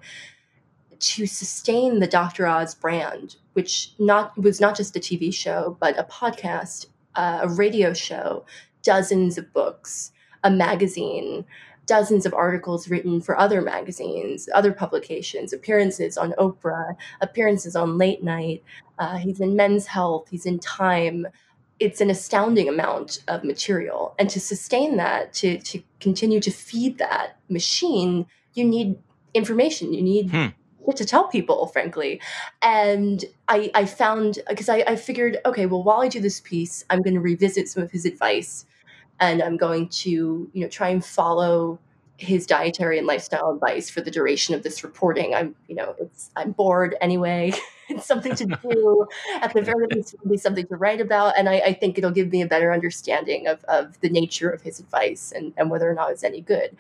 to 1.00 1.26
sustain 1.26 2.00
the 2.00 2.08
Dr. 2.08 2.46
Oz 2.46 2.76
brand, 2.76 3.36
which 3.54 3.94
not 3.98 4.38
was 4.38 4.62
not 4.62 4.78
just 4.78 4.96
a 4.96 5.00
TV 5.00 5.34
show, 5.34 5.78
but 5.80 5.98
a 5.98 6.04
podcast, 6.04 6.88
uh, 7.16 7.40
a 7.42 7.50
radio 7.50 7.92
show, 7.94 8.46
dozens 8.84 9.38
of 9.38 9.52
books, 9.52 10.12
a 10.44 10.52
magazine, 10.52 11.44
dozens 11.88 12.26
of 12.26 12.34
articles 12.34 12.88
written 12.88 13.20
for 13.20 13.38
other 13.38 13.62
magazines, 13.62 14.48
other 14.54 14.72
publications, 14.72 15.54
appearances 15.54 16.18
on 16.18 16.34
Oprah, 16.34 16.96
appearances 17.22 17.76
on 17.76 17.98
Late 17.98 18.24
Night. 18.24 18.64
Uh, 19.00 19.18
he's 19.18 19.40
in 19.40 19.56
Men's 19.56 19.88
Health, 19.88 20.28
he's 20.30 20.46
in 20.46 20.60
Time 20.60 21.28
it's 21.82 22.00
an 22.00 22.12
astounding 22.12 22.70
amount 22.70 23.24
of 23.28 23.44
material 23.44 24.13
and 24.20 24.30
to 24.30 24.39
sustain 24.39 24.98
that 24.98 25.34
to 25.34 25.58
to 25.60 25.82
continue 26.00 26.39
to 26.39 26.52
feed 26.52 27.00
that 27.00 27.38
machine 27.50 28.26
you 28.54 28.63
need 28.63 28.98
information 29.34 29.91
you 29.91 30.04
need 30.04 30.30
hmm. 30.30 30.48
to 30.96 31.04
tell 31.04 31.28
people 31.28 31.65
frankly 31.67 32.22
and 32.62 33.26
i 33.48 33.72
i 33.74 33.84
found 33.84 34.39
because 34.48 34.70
I, 34.70 34.84
I 34.88 34.96
figured 34.96 35.39
okay 35.46 35.65
well 35.65 35.84
while 35.84 36.02
i 36.02 36.08
do 36.08 36.22
this 36.22 36.39
piece 36.39 36.86
i'm 36.89 37.02
going 37.02 37.15
to 37.15 37.20
revisit 37.20 37.67
some 37.67 37.82
of 37.82 37.91
his 37.91 38.06
advice 38.06 38.65
and 39.20 39.41
i'm 39.41 39.58
going 39.58 39.89
to 39.89 40.50
you 40.54 40.62
know 40.62 40.67
try 40.67 40.89
and 40.89 41.04
follow 41.04 41.80
his 42.22 42.46
dietary 42.46 43.00
and 43.00 43.08
lifestyle 43.08 43.50
advice 43.50 43.89
for 43.89 44.00
the 44.02 44.12
duration 44.12 44.54
of 44.54 44.62
this 44.62 44.84
reporting. 44.84 45.34
I'm, 45.34 45.56
you 45.67 45.74
know, 45.74 45.96
it's 46.00 46.30
I'm 46.36 46.52
bored 46.52 46.96
anyway. 47.02 47.54
it's 47.92 48.06
something 48.12 48.36
to 48.36 48.46
do. 48.46 49.08
At 49.42 49.54
the 49.54 49.62
very 49.62 49.88
least, 49.88 50.14
it'll 50.14 50.30
be 50.30 50.38
something 50.38 50.68
to 50.68 50.76
write 50.76 51.02
about, 51.02 51.38
and 51.38 51.50
I, 51.50 51.60
I, 51.60 51.74
think 51.74 51.98
it'll 51.98 52.12
give 52.12 52.32
me 52.32 52.42
a 52.42 52.48
better 52.48 52.72
understanding 52.74 53.48
of, 53.48 53.64
of 53.66 54.00
the 54.02 54.10
nature 54.10 54.50
of 54.50 54.62
his 54.62 54.80
advice 54.80 55.32
and, 55.36 55.54
and 55.58 55.70
whether 55.70 55.90
or 55.90 55.94
not 55.94 56.12
it's 56.12 56.24
any 56.24 56.42
good. 56.42 56.76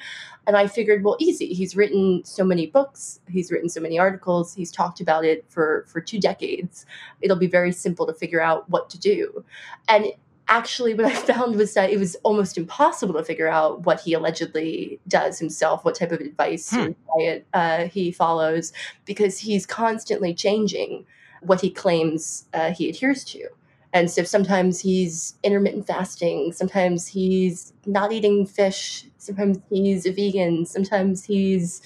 And 0.47 0.57
I 0.57 0.67
figured, 0.67 1.03
well, 1.03 1.17
easy. 1.19 1.53
He's 1.53 1.75
written 1.75 2.23
so 2.25 2.43
many 2.43 2.65
books. 2.67 3.19
He's 3.29 3.51
written 3.51 3.69
so 3.69 3.79
many 3.79 3.99
articles. 3.99 4.55
He's 4.55 4.71
talked 4.71 4.99
about 4.99 5.23
it 5.23 5.45
for 5.49 5.85
for 5.87 6.01
two 6.01 6.19
decades. 6.19 6.85
It'll 7.21 7.37
be 7.37 7.47
very 7.47 7.71
simple 7.71 8.07
to 8.07 8.13
figure 8.13 8.41
out 8.41 8.69
what 8.69 8.89
to 8.89 8.99
do. 8.99 9.43
And 9.87 10.07
actually, 10.51 10.93
what 10.93 11.05
I 11.05 11.15
found 11.15 11.55
was 11.55 11.73
that 11.73 11.89
it 11.89 11.97
was 11.97 12.15
almost 12.23 12.57
impossible 12.57 13.15
to 13.15 13.23
figure 13.23 13.47
out 13.47 13.85
what 13.85 14.01
he 14.01 14.13
allegedly 14.13 14.99
does 15.07 15.39
himself, 15.39 15.83
what 15.83 15.95
type 15.95 16.11
of 16.11 16.19
advice 16.19 16.69
hmm. 16.69 16.79
or 16.79 16.95
diet 17.17 17.47
uh, 17.53 17.85
he 17.85 18.11
follows, 18.11 18.71
because 19.05 19.39
he's 19.39 19.65
constantly 19.65 20.33
changing 20.35 21.05
what 21.41 21.61
he 21.61 21.71
claims 21.71 22.45
uh, 22.53 22.71
he 22.71 22.89
adheres 22.89 23.23
to. 23.23 23.47
And 23.93 24.09
so 24.09 24.23
sometimes 24.23 24.79
he's 24.79 25.35
intermittent 25.43 25.87
fasting, 25.87 26.53
sometimes 26.53 27.07
he's 27.07 27.73
not 27.85 28.11
eating 28.11 28.45
fish, 28.45 29.05
sometimes 29.17 29.59
he's 29.69 30.05
a 30.05 30.11
vegan, 30.11 30.65
sometimes 30.65 31.25
he's 31.25 31.81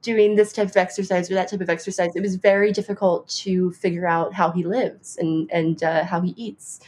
doing 0.00 0.36
this 0.36 0.52
type 0.52 0.68
of 0.68 0.76
exercise 0.76 1.30
or 1.30 1.34
that 1.34 1.48
type 1.48 1.60
of 1.60 1.68
exercise. 1.68 2.14
It 2.14 2.22
was 2.22 2.36
very 2.36 2.72
difficult 2.72 3.28
to 3.28 3.72
figure 3.72 4.06
out 4.06 4.32
how 4.32 4.50
he 4.52 4.62
lives 4.64 5.16
and 5.16 5.50
and 5.52 5.82
uh, 5.82 6.04
how 6.04 6.20
he 6.20 6.34
eats. 6.36 6.80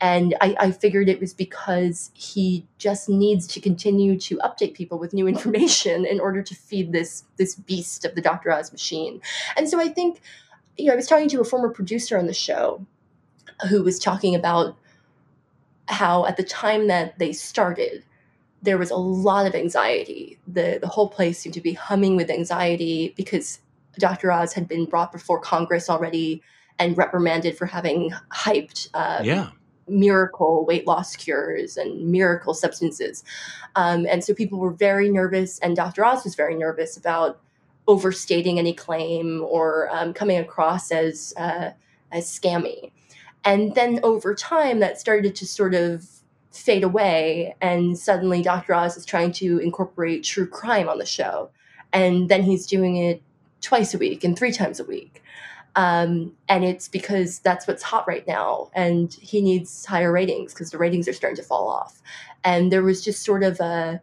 And 0.00 0.34
I, 0.40 0.56
I 0.58 0.70
figured 0.70 1.08
it 1.08 1.20
was 1.20 1.34
because 1.34 2.10
he 2.14 2.66
just 2.78 3.08
needs 3.08 3.46
to 3.48 3.60
continue 3.60 4.18
to 4.20 4.38
update 4.38 4.74
people 4.74 4.98
with 4.98 5.12
new 5.12 5.28
information 5.34 6.06
in 6.06 6.20
order 6.20 6.42
to 6.42 6.54
feed 6.54 6.92
this 6.92 7.24
this 7.36 7.54
beast 7.54 8.04
of 8.04 8.14
the 8.14 8.22
Dr. 8.22 8.50
Oz 8.50 8.72
machine. 8.72 9.20
And 9.56 9.68
so 9.68 9.80
I 9.80 9.88
think, 9.88 10.20
you 10.76 10.86
know, 10.86 10.92
I 10.94 10.96
was 10.96 11.06
talking 11.06 11.28
to 11.28 11.40
a 11.40 11.44
former 11.44 11.68
producer 11.68 12.18
on 12.18 12.26
the 12.26 12.34
show 12.34 12.86
who 13.68 13.82
was 13.82 13.98
talking 13.98 14.34
about 14.34 14.76
how 15.86 16.24
at 16.26 16.36
the 16.36 16.42
time 16.42 16.88
that 16.88 17.18
they 17.18 17.32
started, 17.32 18.04
there 18.64 18.78
was 18.78 18.90
a 18.90 18.96
lot 18.96 19.46
of 19.46 19.54
anxiety. 19.54 20.38
The 20.46 20.78
the 20.80 20.88
whole 20.88 21.08
place 21.08 21.38
seemed 21.38 21.54
to 21.54 21.60
be 21.60 21.74
humming 21.74 22.16
with 22.16 22.30
anxiety 22.30 23.12
because 23.16 23.60
Dr. 23.98 24.32
Oz 24.32 24.52
had 24.54 24.66
been 24.66 24.86
brought 24.86 25.12
before 25.12 25.38
Congress 25.38 25.88
already 25.88 26.42
and 26.78 26.96
reprimanded 26.96 27.56
for 27.56 27.66
having 27.66 28.12
hyped 28.32 28.88
um, 28.94 29.24
yeah. 29.24 29.50
miracle 29.86 30.64
weight 30.66 30.86
loss 30.86 31.14
cures 31.14 31.76
and 31.76 32.10
miracle 32.10 32.54
substances. 32.54 33.22
Um, 33.76 34.06
and 34.10 34.24
so 34.24 34.34
people 34.34 34.58
were 34.58 34.72
very 34.72 35.08
nervous, 35.10 35.58
and 35.60 35.76
Dr. 35.76 36.04
Oz 36.04 36.24
was 36.24 36.34
very 36.34 36.56
nervous 36.56 36.96
about 36.96 37.40
overstating 37.86 38.58
any 38.58 38.72
claim 38.72 39.44
or 39.46 39.88
um, 39.94 40.14
coming 40.14 40.38
across 40.38 40.90
as 40.90 41.34
uh, 41.36 41.70
as 42.10 42.26
scammy. 42.26 42.92
And 43.44 43.74
then 43.74 44.00
over 44.02 44.34
time, 44.34 44.80
that 44.80 44.98
started 44.98 45.36
to 45.36 45.46
sort 45.46 45.74
of 45.74 46.08
fade 46.54 46.84
away. 46.84 47.56
And 47.60 47.98
suddenly, 47.98 48.42
Dr. 48.42 48.74
Oz 48.74 48.96
is 48.96 49.04
trying 49.04 49.32
to 49.32 49.58
incorporate 49.58 50.24
true 50.24 50.46
crime 50.46 50.88
on 50.88 50.98
the 50.98 51.06
show. 51.06 51.50
And 51.92 52.28
then 52.28 52.42
he's 52.42 52.66
doing 52.66 52.96
it 52.96 53.22
twice 53.60 53.94
a 53.94 53.98
week 53.98 54.24
and 54.24 54.38
three 54.38 54.52
times 54.52 54.80
a 54.80 54.84
week. 54.84 55.22
Um, 55.76 56.32
and 56.48 56.64
it's 56.64 56.86
because 56.86 57.40
that's 57.40 57.66
what's 57.66 57.82
hot 57.82 58.06
right 58.06 58.26
now. 58.26 58.70
And 58.74 59.12
he 59.14 59.42
needs 59.42 59.84
higher 59.84 60.12
ratings 60.12 60.52
because 60.52 60.70
the 60.70 60.78
ratings 60.78 61.08
are 61.08 61.12
starting 61.12 61.36
to 61.36 61.42
fall 61.42 61.68
off. 61.68 62.00
And 62.44 62.70
there 62.70 62.82
was 62.82 63.02
just 63.02 63.24
sort 63.24 63.42
of 63.42 63.58
a 63.60 64.00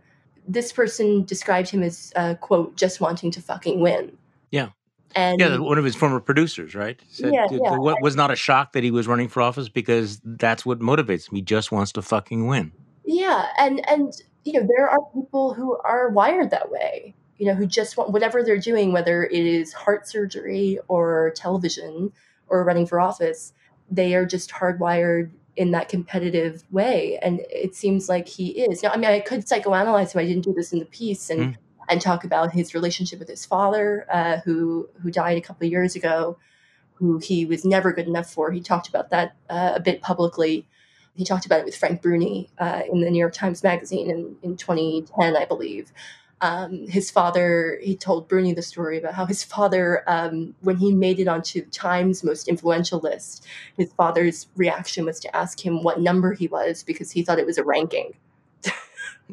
this 0.48 0.74
person 0.74 1.24
described 1.24 1.70
him 1.70 1.84
as, 1.84 2.12
uh, 2.16 2.34
quote, 2.36 2.76
just 2.76 3.00
wanting 3.00 3.32
to 3.32 3.42
fucking 3.42 3.80
win. 3.80 4.18
Yeah. 4.50 4.70
And 5.16 5.40
yeah, 5.40 5.58
one 5.58 5.78
of 5.78 5.84
his 5.84 5.96
former 5.96 6.20
producers, 6.20 6.76
right? 6.76 7.00
Said, 7.10 7.34
yeah, 7.34 7.48
yeah. 7.52 7.78
What 7.78 8.02
was 8.02 8.16
not 8.16 8.32
a 8.32 8.36
shock 8.36 8.74
that 8.74 8.84
he 8.84 8.92
was 8.92 9.08
running 9.08 9.28
for 9.28 9.42
office 9.42 9.70
because 9.70 10.22
that's 10.24 10.66
what 10.66 10.80
motivates 10.80 11.30
him. 11.30 11.36
He 11.36 11.42
just 11.42 11.72
wants 11.72 11.92
to 11.94 12.02
fucking 12.02 12.48
win. 12.48 12.72
Yeah, 13.06 13.48
and 13.58 13.88
and 13.90 14.14
you 14.44 14.54
know 14.54 14.68
there 14.78 14.90
are 14.90 15.00
people 15.14 15.54
who 15.54 15.78
are 15.84 16.10
wired 16.10 16.52
that 16.52 16.72
way. 16.72 17.16
You 17.38 17.48
know, 17.48 17.56
who 17.56 17.66
just 17.66 17.98
want 17.98 18.12
whatever 18.12 18.44
they're 18.44 18.58
doing, 18.58 18.94
whether 18.94 19.24
it 19.24 19.34
is 19.34 19.74
heart 19.74 20.08
surgery 20.08 20.80
or 20.88 21.34
television 21.36 22.14
or 22.48 22.64
running 22.64 22.86
for 22.86 23.00
office, 23.00 23.54
they 23.90 24.14
are 24.14 24.26
just 24.26 24.52
hardwired 24.52 25.32
in 25.56 25.72
that 25.72 25.90
competitive 25.90 26.64
way. 26.72 27.18
And 27.22 27.42
it 27.50 27.76
seems 27.76 28.08
like 28.08 28.28
he 28.28 28.50
is. 28.64 28.84
Now, 28.84 28.92
I 28.92 28.98
mean, 28.98 29.10
I 29.10 29.20
could 29.20 29.46
psychoanalyze 29.46 30.14
him. 30.14 30.20
I 30.20 30.26
didn't 30.26 30.44
do 30.44 30.54
this 30.54 30.72
in 30.72 30.80
the 30.80 30.86
piece, 30.86 31.30
and. 31.30 31.42
Mm 31.42 31.58
and 31.92 32.02
talk 32.02 32.24
about 32.24 32.54
his 32.54 32.74
relationship 32.74 33.20
with 33.20 33.28
his 33.28 33.46
father, 33.46 34.06
uh, 34.10 34.38
who 34.46 34.90
who 35.02 35.12
died 35.12 35.38
a 35.38 35.42
couple 35.42 35.66
of 35.66 35.72
years 35.72 35.96
ago, 35.96 36.38
who 36.94 37.20
he 37.20 37.46
was 37.46 37.66
never 37.66 37.92
good 37.92 38.08
enough 38.08 38.32
for. 38.32 38.52
He 38.52 38.62
talked 38.62 38.88
about 38.88 39.10
that 39.10 39.36
uh, 39.50 39.74
a 39.76 39.80
bit 39.80 40.02
publicly. 40.02 40.66
He 41.16 41.26
talked 41.26 41.46
about 41.46 41.60
it 41.60 41.66
with 41.66 41.76
Frank 41.76 42.02
Bruni 42.02 42.50
uh, 42.58 42.84
in 42.90 43.02
the 43.02 43.10
New 43.12 43.20
York 43.20 43.34
Times 43.34 43.62
Magazine 43.62 44.10
in, 44.10 44.38
in 44.42 44.56
2010, 44.56 45.36
I 45.36 45.44
believe. 45.44 45.92
Um, 46.40 46.88
his 46.88 47.12
father, 47.12 47.78
he 47.84 47.96
told 47.96 48.28
Bruni 48.30 48.54
the 48.54 48.64
story 48.64 48.98
about 48.98 49.14
how 49.14 49.26
his 49.26 49.44
father, 49.44 50.04
um, 50.08 50.56
when 50.62 50.78
he 50.78 50.96
made 50.96 51.20
it 51.20 51.28
onto 51.28 51.66
Times 51.66 52.24
most 52.24 52.48
influential 52.48 53.00
list, 53.00 53.46
his 53.78 53.92
father's 53.94 54.48
reaction 54.56 55.06
was 55.06 55.20
to 55.20 55.36
ask 55.36 55.64
him 55.64 55.84
what 55.84 56.00
number 56.00 56.34
he 56.34 56.48
was 56.48 56.82
because 56.82 57.12
he 57.12 57.22
thought 57.22 57.38
it 57.38 57.46
was 57.46 57.60
a 57.60 57.64
ranking. 57.64 58.14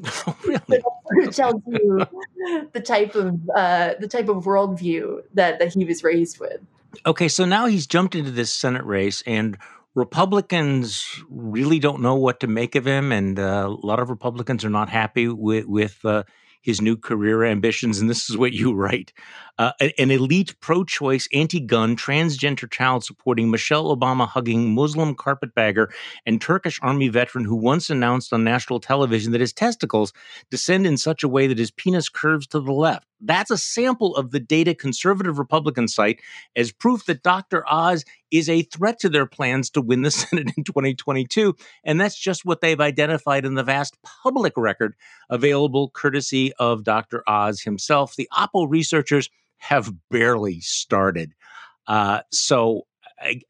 really? 0.45 0.83
it 1.11 1.33
tells 1.33 1.63
you 1.67 2.07
the 2.73 2.81
type 2.81 3.15
of 3.15 3.39
uh, 3.55 3.95
the 3.99 4.09
type 4.09 4.29
of 4.29 4.45
worldview 4.45 5.23
that 5.35 5.59
that 5.59 5.75
he 5.75 5.85
was 5.85 6.03
raised 6.03 6.39
with. 6.39 6.61
Okay, 7.07 7.29
so 7.29 7.45
now 7.45 7.67
he's 7.67 7.87
jumped 7.87 8.15
into 8.15 8.31
this 8.31 8.53
Senate 8.53 8.85
race, 8.85 9.23
and 9.27 9.59
Republicans 9.95 11.23
really 11.29 11.79
don't 11.79 12.01
know 12.01 12.15
what 12.15 12.41
to 12.41 12.47
make 12.47 12.75
of 12.75 12.87
him, 12.87 13.13
and 13.13 13.39
uh, 13.39 13.67
a 13.67 13.87
lot 13.87 14.01
of 14.01 14.11
Republicans 14.11 14.65
are 14.65 14.71
not 14.71 14.89
happy 14.89 15.29
with 15.29 15.67
with 15.67 16.05
uh, 16.05 16.23
his 16.63 16.81
new 16.81 16.97
career 16.97 17.45
ambitions. 17.45 18.01
And 18.01 18.09
this 18.09 18.31
is 18.31 18.37
what 18.37 18.53
you 18.53 18.75
write 18.75 19.13
uh, 19.59 19.73
an 19.81 20.11
elite 20.11 20.55
pro 20.61 20.85
choice, 20.85 21.29
anti 21.33 21.61
gun, 21.61 21.97
transgender 21.97 22.71
child 22.71 23.05
supporting, 23.05 23.51
Michelle 23.51 23.95
Obama 23.95 24.27
hugging 24.27 24.75
Muslim 24.75 25.15
carpetbagger 25.15 25.93
and 26.27 26.41
Turkish 26.41 26.79
army 26.83 27.09
veteran 27.09 27.45
who 27.45 27.57
once 27.57 27.91
announced 27.91 28.33
on 28.33 28.45
national 28.45 28.81
television 28.81 29.33
that 29.33 29.41
his 29.41 29.53
testicles 29.53 30.13
descend 30.51 30.87
in 30.87 30.97
such 30.97 31.23
a 31.23 31.29
way 31.29 31.47
that 31.47 31.59
his 31.59 31.71
penis 31.73 32.09
curves 32.09 32.47
to 32.47 32.61
the 32.61 32.73
left. 32.73 33.07
That's 33.21 33.51
a 33.51 33.59
sample 33.59 34.15
of 34.15 34.31
the 34.31 34.39
data 34.39 34.75
conservative 34.75 35.39
Republicans 35.39 35.95
cite 35.95 36.21
as 36.55 36.71
proof 36.71 37.07
that 37.07 37.25
Dr. 37.25 37.65
Oz 37.69 38.05
is 38.31 38.49
a 38.49 38.63
threat 38.63 39.01
to 39.01 39.09
their 39.09 39.27
plans 39.27 39.71
to 39.71 39.81
win 39.81 40.03
the 40.03 40.11
Senate 40.13 40.53
in 40.57 40.63
2022. 40.63 41.57
And 41.85 42.01
that's 42.01 42.19
just 42.19 42.45
what 42.45 42.61
they've 42.61 42.81
identified 42.81 43.45
in 43.45 43.55
the 43.55 43.65
vast 43.65 43.97
public 44.23 44.53
record 44.57 44.95
available 45.31 45.91
courtesy 45.91 46.53
of 46.61 46.85
Dr. 46.85 47.25
Oz 47.29 47.63
himself. 47.63 48.15
The 48.15 48.29
Oppo 48.33 48.69
researchers 48.69 49.29
have 49.59 49.93
barely 50.11 50.61
started. 50.61 51.33
Uh, 51.87 52.21
so, 52.31 52.87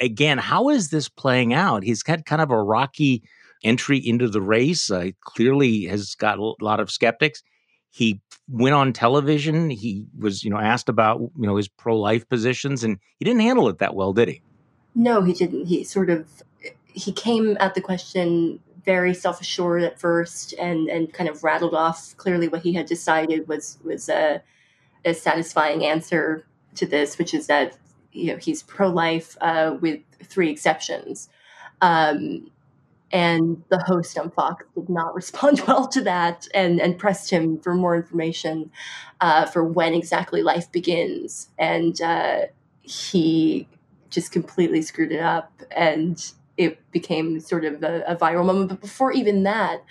again, 0.01 0.39
how 0.39 0.69
is 0.69 0.91
this 0.91 1.09
playing 1.09 1.55
out? 1.55 1.83
He's 1.83 2.03
had 2.07 2.25
kind 2.25 2.43
of 2.43 2.51
a 2.51 2.63
rocky 2.63 3.23
entry 3.65 3.99
into 3.99 4.29
the 4.29 4.41
race. 4.41 4.91
Uh, 4.91 5.11
clearly, 5.21 5.85
has 5.85 6.15
got 6.15 6.39
a 6.39 6.55
lot 6.61 6.81
of 6.81 6.91
skeptics. 6.91 7.43
He 7.91 8.21
went 8.49 8.75
on 8.75 8.93
television. 8.93 9.71
He 9.71 10.07
was, 10.19 10.45
you 10.45 10.51
know, 10.51 10.59
asked 10.59 10.89
about 10.89 11.21
you 11.21 11.47
know 11.47 11.57
his 11.57 11.69
pro-life 11.69 12.29
positions, 12.29 12.85
and 12.85 12.99
he 13.19 13.25
didn't 13.25 13.41
handle 13.41 13.69
it 13.69 13.79
that 13.79 13.95
well, 13.95 14.13
did 14.13 14.29
he? 14.29 14.43
No, 14.95 15.23
he 15.23 15.33
didn't. 15.33 15.67
He 15.67 15.85
sort 15.85 16.11
of 16.11 16.43
he 16.85 17.13
came 17.13 17.57
at 17.61 17.75
the 17.75 17.81
question 17.81 18.61
very 18.85 19.13
self-assured 19.13 19.83
at 19.83 19.99
first, 20.01 20.55
and 20.59 20.89
and 20.89 21.13
kind 21.13 21.29
of 21.29 21.45
rattled 21.45 21.75
off 21.75 22.17
clearly 22.17 22.49
what 22.49 22.63
he 22.63 22.73
had 22.73 22.87
decided 22.87 23.49
was 23.49 23.79
was 23.85 24.09
a, 24.09 24.43
a 25.05 25.15
satisfying 25.15 25.85
answer 25.85 26.45
to 26.77 26.87
this, 26.87 27.19
which 27.19 27.35
is 27.35 27.47
that 27.47 27.77
you 28.13 28.33
know 28.33 28.37
he's 28.37 28.63
pro-life 28.63 29.37
uh, 29.41 29.77
with 29.81 30.01
three 30.23 30.51
exceptions. 30.51 31.29
Um, 31.81 32.51
and 33.11 33.63
the 33.71 33.79
host 33.79 34.19
on 34.19 34.31
Fox 34.31 34.65
did 34.75 34.89
not 34.89 35.15
respond 35.15 35.63
well 35.67 35.89
to 35.89 36.03
that 36.03 36.47
and, 36.55 36.81
and 36.81 36.99
pressed 36.99 37.31
him 37.31 37.59
for 37.59 37.75
more 37.75 37.97
information 37.97 38.71
uh, 39.21 39.47
for 39.47 39.65
when 39.65 39.95
exactly 39.95 40.43
life 40.43 40.71
begins. 40.71 41.49
And 41.59 42.01
uh, 42.01 42.43
he 42.83 43.67
just 44.11 44.33
completely 44.33 44.83
screwed 44.83 45.13
it 45.13 45.21
up 45.21 45.63
and 45.71 46.33
it 46.57 46.79
became 46.91 47.41
sort 47.41 47.65
of 47.65 47.83
a, 47.83 48.03
a 48.07 48.17
viral 48.17 48.45
moment. 48.45 48.69
But 48.69 48.81
before 48.81 49.13
even 49.13 49.45
that, 49.45 49.83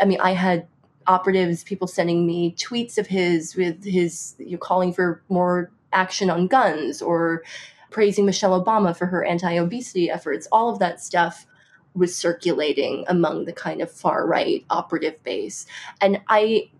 I 0.00 0.04
mean, 0.04 0.20
I 0.20 0.32
had 0.32 0.66
operatives, 1.06 1.64
people 1.64 1.86
sending 1.86 2.26
me 2.26 2.54
tweets 2.54 2.98
of 2.98 3.06
his 3.06 3.56
with 3.56 3.84
his 3.84 4.34
you 4.38 4.52
know, 4.52 4.58
calling 4.58 4.92
for 4.92 5.22
more 5.28 5.70
action 5.92 6.30
on 6.30 6.46
guns 6.46 7.02
or 7.02 7.42
praising 7.90 8.26
Michelle 8.26 8.62
Obama 8.62 8.96
for 8.96 9.06
her 9.06 9.24
anti 9.24 9.52
obesity 9.52 10.10
efforts, 10.10 10.48
all 10.50 10.70
of 10.70 10.78
that 10.80 11.00
stuff 11.00 11.46
was 11.94 12.16
circulating 12.16 13.04
among 13.06 13.44
the 13.44 13.52
kind 13.52 13.80
of 13.80 13.90
far 13.90 14.26
right 14.26 14.64
operative 14.70 15.22
base. 15.22 15.66
And 16.00 16.20
I, 16.28 16.70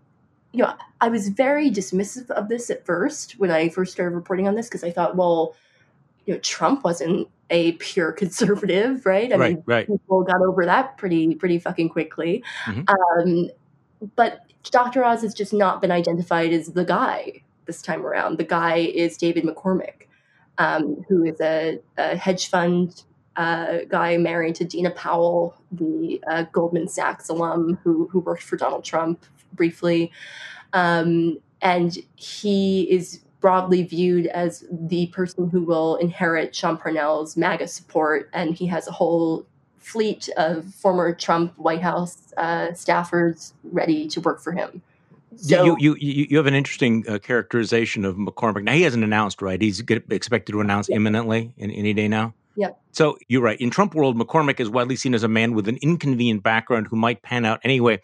you 0.51 0.63
know, 0.63 0.73
I 0.99 1.09
was 1.09 1.29
very 1.29 1.69
dismissive 1.69 2.29
of 2.31 2.49
this 2.49 2.69
at 2.69 2.85
first 2.85 3.33
when 3.33 3.51
I 3.51 3.69
first 3.69 3.93
started 3.93 4.15
reporting 4.15 4.47
on 4.47 4.55
this 4.55 4.67
because 4.67 4.83
I 4.83 4.91
thought, 4.91 5.15
well, 5.15 5.55
you 6.25 6.33
know, 6.33 6.39
Trump 6.39 6.83
wasn't 6.83 7.27
a 7.49 7.73
pure 7.73 8.11
conservative, 8.23 9.05
right? 9.05 9.31
I 9.31 9.37
right, 9.37 9.55
mean, 9.55 9.63
right. 9.65 9.87
people 9.87 10.23
got 10.23 10.41
over 10.41 10.65
that 10.65 10.97
pretty, 10.97 11.35
pretty 11.35 11.59
fucking 11.59 11.89
quickly. 11.89 12.43
Mm-hmm. 12.65 13.29
Um, 13.29 13.49
but 14.15 14.41
Dr. 14.71 15.03
Oz 15.03 15.21
has 15.21 15.33
just 15.33 15.53
not 15.53 15.81
been 15.81 15.91
identified 15.91 16.53
as 16.53 16.67
the 16.67 16.85
guy 16.85 17.43
this 17.65 17.81
time 17.81 18.05
around. 18.05 18.37
The 18.37 18.43
guy 18.43 18.77
is 18.77 19.17
David 19.17 19.43
McCormick, 19.43 20.07
um, 20.57 21.03
who 21.07 21.23
is 21.25 21.39
a, 21.41 21.79
a 21.97 22.15
hedge 22.15 22.47
fund 22.47 23.03
uh, 23.35 23.79
guy 23.89 24.17
married 24.17 24.55
to 24.55 24.65
Dina 24.65 24.91
Powell, 24.91 25.55
the 25.71 26.21
uh, 26.27 26.43
Goldman 26.51 26.87
Sachs 26.87 27.29
alum 27.29 27.79
who 27.83 28.07
who 28.11 28.19
worked 28.19 28.43
for 28.43 28.57
Donald 28.57 28.83
Trump 28.83 29.25
briefly, 29.53 30.11
um, 30.73 31.39
and 31.61 31.97
he 32.15 32.83
is 32.91 33.21
broadly 33.39 33.83
viewed 33.83 34.27
as 34.27 34.63
the 34.71 35.07
person 35.07 35.49
who 35.49 35.63
will 35.63 35.95
inherit 35.97 36.55
Sean 36.55 36.77
Parnell's 36.77 37.35
MAGA 37.35 37.67
support, 37.67 38.29
and 38.33 38.55
he 38.55 38.67
has 38.67 38.87
a 38.87 38.91
whole 38.91 39.45
fleet 39.83 40.29
of 40.37 40.65
former 40.73 41.13
Trump 41.13 41.57
White 41.57 41.81
House 41.81 42.33
uh, 42.37 42.67
staffers 42.69 43.53
ready 43.63 44.07
to 44.07 44.21
work 44.21 44.41
for 44.41 44.51
him. 44.51 44.81
So, 45.35 45.65
you, 45.65 45.77
you, 45.79 45.95
you 45.99 46.27
you 46.29 46.37
have 46.37 46.45
an 46.45 46.53
interesting 46.53 47.05
uh, 47.07 47.17
characterization 47.17 48.05
of 48.05 48.15
McCormick. 48.17 48.63
Now 48.63 48.73
he 48.73 48.83
hasn't 48.83 49.03
announced, 49.03 49.41
right? 49.41 49.59
He's 49.59 49.79
expected 49.79 50.51
to 50.51 50.61
announce 50.61 50.89
yeah. 50.89 50.97
imminently 50.97 51.53
in 51.57 51.71
any 51.71 51.93
day 51.93 52.07
now. 52.07 52.33
Yep. 52.55 52.79
So 52.91 53.17
you're 53.27 53.41
right. 53.41 53.59
In 53.59 53.71
Trump 53.71 53.95
world, 53.95 54.15
McCormick 54.15 54.59
is 54.59 54.69
widely 54.69 54.95
seen 54.95 55.15
as 55.15 55.23
a 55.23 55.27
man 55.27 55.55
with 55.55 55.67
an 55.67 55.77
inconvenient 55.81 56.43
background 56.43 56.87
who 56.87 56.95
might 56.95 57.23
pan 57.23 57.45
out 57.45 57.59
anyway. 57.63 57.99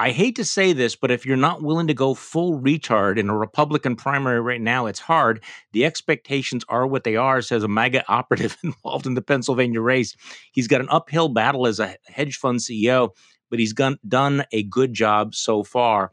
I 0.00 0.12
hate 0.12 0.36
to 0.36 0.46
say 0.46 0.72
this, 0.72 0.96
but 0.96 1.10
if 1.10 1.26
you're 1.26 1.36
not 1.36 1.62
willing 1.62 1.86
to 1.88 1.92
go 1.92 2.14
full 2.14 2.58
retard 2.58 3.18
in 3.18 3.28
a 3.28 3.36
Republican 3.36 3.96
primary 3.96 4.40
right 4.40 4.60
now, 4.60 4.86
it's 4.86 4.98
hard. 4.98 5.44
The 5.72 5.84
expectations 5.84 6.64
are 6.70 6.86
what 6.86 7.04
they 7.04 7.16
are, 7.16 7.42
says 7.42 7.64
a 7.64 7.68
MAGA 7.68 8.04
operative 8.08 8.56
involved 8.64 9.06
in 9.06 9.12
the 9.12 9.20
Pennsylvania 9.20 9.82
race. 9.82 10.16
He's 10.52 10.68
got 10.68 10.80
an 10.80 10.88
uphill 10.88 11.28
battle 11.28 11.66
as 11.66 11.80
a 11.80 11.96
hedge 12.06 12.38
fund 12.38 12.60
CEO, 12.60 13.10
but 13.50 13.58
he's 13.58 13.74
done 13.74 14.42
a 14.52 14.62
good 14.62 14.94
job 14.94 15.34
so 15.34 15.62
far. 15.62 16.12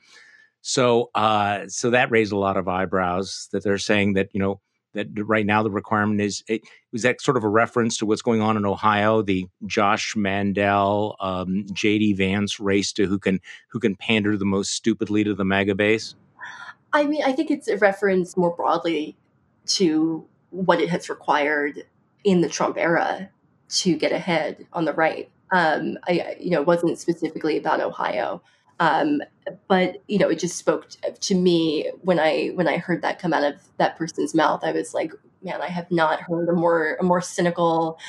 So, 0.59 1.09
uh, 1.15 1.69
so 1.69 1.91
that 1.91 2.11
raised 2.11 2.33
a 2.33 2.37
lot 2.37 2.57
of 2.57 2.67
eyebrows 2.67 3.47
that 3.53 3.63
they're 3.63 3.77
saying 3.77 4.15
that 4.15 4.27
you 4.33 4.41
know 4.41 4.59
that 4.97 5.07
right 5.25 5.45
now 5.45 5.63
the 5.63 5.71
requirement 5.71 6.19
is 6.19 6.43
it, 6.47 6.61
was 6.91 7.03
that 7.03 7.21
sort 7.21 7.37
of 7.37 7.43
a 7.43 7.49
reference 7.49 7.97
to 7.97 8.05
what's 8.05 8.21
going 8.21 8.41
on 8.41 8.57
in 8.57 8.65
Ohio, 8.65 9.21
the 9.21 9.47
Josh 9.65 10.15
Mandel, 10.15 11.15
um, 11.19 11.65
JD 11.71 12.17
Vance 12.17 12.59
race 12.59 12.91
to 12.93 13.05
who 13.05 13.19
can 13.19 13.39
who 13.69 13.79
can 13.79 13.95
pander 13.95 14.35
the 14.37 14.45
most 14.45 14.71
stupidly 14.71 15.23
to 15.23 15.33
the 15.33 15.45
MAGA 15.45 15.75
base. 15.75 16.15
I 16.93 17.05
mean, 17.05 17.21
I 17.23 17.31
think 17.31 17.51
it's 17.51 17.67
a 17.67 17.77
reference 17.77 18.35
more 18.35 18.55
broadly 18.55 19.15
to 19.67 20.25
what 20.49 20.81
it 20.81 20.89
has 20.89 21.09
required 21.09 21.83
in 22.23 22.41
the 22.41 22.49
Trump 22.49 22.77
era 22.77 23.29
to 23.69 23.95
get 23.97 24.11
ahead 24.11 24.65
on 24.73 24.85
the 24.85 24.93
right. 24.93 25.29
Um, 25.51 25.97
I, 26.07 26.35
you 26.39 26.51
know, 26.51 26.61
it 26.61 26.67
wasn't 26.67 26.97
specifically 26.97 27.57
about 27.57 27.81
Ohio. 27.81 28.41
Um, 28.79 29.21
but 29.67 30.03
you 30.07 30.19
know, 30.19 30.29
it 30.29 30.39
just 30.39 30.57
spoke 30.57 30.87
to 31.19 31.35
me 31.35 31.91
when 32.01 32.19
I 32.19 32.47
when 32.49 32.67
I 32.67 32.77
heard 32.77 33.01
that 33.01 33.19
come 33.19 33.33
out 33.33 33.43
of 33.43 33.55
that 33.77 33.97
person's 33.97 34.35
mouth. 34.35 34.61
I 34.63 34.71
was 34.71 34.93
like, 34.93 35.13
man, 35.41 35.61
I 35.61 35.67
have 35.67 35.89
not 35.91 36.21
heard 36.21 36.49
a 36.49 36.53
more 36.53 36.97
a 36.99 37.03
more 37.03 37.21
cynical, 37.21 37.99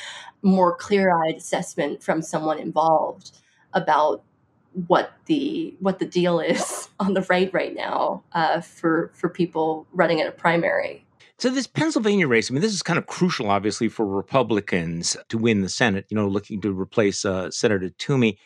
more 0.41 0.75
clear 0.75 1.15
eyed 1.15 1.35
assessment 1.35 2.03
from 2.03 2.21
someone 2.21 2.59
involved 2.59 3.31
about 3.73 4.23
what 4.87 5.13
the 5.25 5.75
what 5.79 5.99
the 5.99 6.05
deal 6.05 6.39
is 6.39 6.89
on 6.99 7.13
the 7.13 7.21
right 7.23 7.51
right 7.53 7.75
now 7.75 8.23
uh, 8.33 8.61
for 8.61 9.11
for 9.15 9.29
people 9.29 9.87
running 9.91 10.19
in 10.19 10.27
a 10.27 10.31
primary. 10.31 11.05
So 11.37 11.49
this 11.49 11.67
Pennsylvania 11.67 12.27
race, 12.27 12.51
I 12.51 12.53
mean, 12.53 12.61
this 12.61 12.73
is 12.73 12.83
kind 12.83 12.99
of 12.99 13.07
crucial, 13.07 13.49
obviously, 13.49 13.87
for 13.87 14.05
Republicans 14.05 15.15
to 15.29 15.37
win 15.37 15.61
the 15.61 15.69
Senate. 15.69 16.05
You 16.09 16.15
know, 16.15 16.27
looking 16.27 16.59
to 16.61 16.77
replace 16.77 17.23
uh, 17.23 17.49
Senator 17.49 17.89
Toomey. 17.89 18.37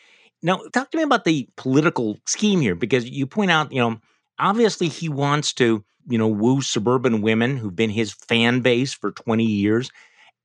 Now, 0.44 0.60
talk 0.74 0.90
to 0.90 0.98
me 0.98 1.02
about 1.02 1.24
the 1.24 1.48
political 1.56 2.18
scheme 2.26 2.60
here, 2.60 2.74
because 2.74 3.08
you 3.08 3.26
point 3.26 3.50
out, 3.50 3.72
you 3.72 3.80
know, 3.80 3.98
obviously 4.38 4.88
he 4.88 5.08
wants 5.08 5.54
to, 5.54 5.82
you 6.06 6.18
know, 6.18 6.28
woo 6.28 6.60
suburban 6.60 7.22
women 7.22 7.56
who've 7.56 7.74
been 7.74 7.88
his 7.88 8.12
fan 8.12 8.60
base 8.60 8.92
for 8.92 9.10
20 9.10 9.42
years. 9.42 9.90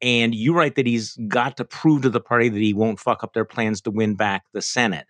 And 0.02 0.34
you 0.34 0.54
write 0.54 0.76
that 0.76 0.88
he's 0.88 1.18
got 1.28 1.58
to 1.58 1.66
prove 1.66 2.04
to 2.04 2.10
the 2.10 2.22
party 2.22 2.48
that 2.48 2.62
he 2.62 2.74
won't 2.74 3.02
fuck 3.02 3.26
up 3.26 3.34
their 3.34 3.44
plans 3.44 3.82
to 3.82 3.92
win 3.92 4.16
back 4.16 4.46
the 4.54 4.62
Senate. 4.62 5.06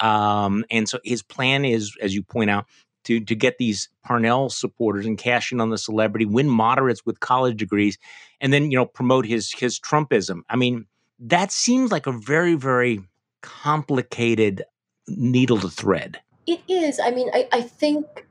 Um, 0.00 0.64
and 0.72 0.88
so 0.88 0.98
his 1.04 1.22
plan 1.22 1.64
is, 1.64 1.96
as 2.02 2.12
you 2.12 2.24
point 2.24 2.50
out, 2.50 2.66
to 3.04 3.20
to 3.20 3.34
get 3.36 3.58
these 3.58 3.88
Parnell 4.04 4.48
supporters 4.48 5.06
and 5.06 5.18
cash 5.18 5.52
in 5.52 5.60
on 5.60 5.70
the 5.70 5.78
celebrity, 5.78 6.24
win 6.24 6.48
moderates 6.48 7.06
with 7.06 7.20
college 7.20 7.56
degrees, 7.56 7.98
and 8.40 8.52
then 8.52 8.70
you 8.70 8.76
know 8.76 8.86
promote 8.86 9.26
his 9.26 9.52
his 9.52 9.78
Trumpism. 9.78 10.40
I 10.48 10.56
mean, 10.56 10.86
that 11.20 11.52
seems 11.52 11.92
like 11.92 12.06
a 12.06 12.12
very 12.12 12.54
very 12.54 13.00
complicated 13.42 14.64
needle 15.08 15.58
to 15.58 15.68
thread. 15.68 16.20
It 16.46 16.60
is. 16.68 16.98
I 16.98 17.10
mean, 17.10 17.30
I, 17.32 17.48
I 17.52 17.60
think 17.60 18.26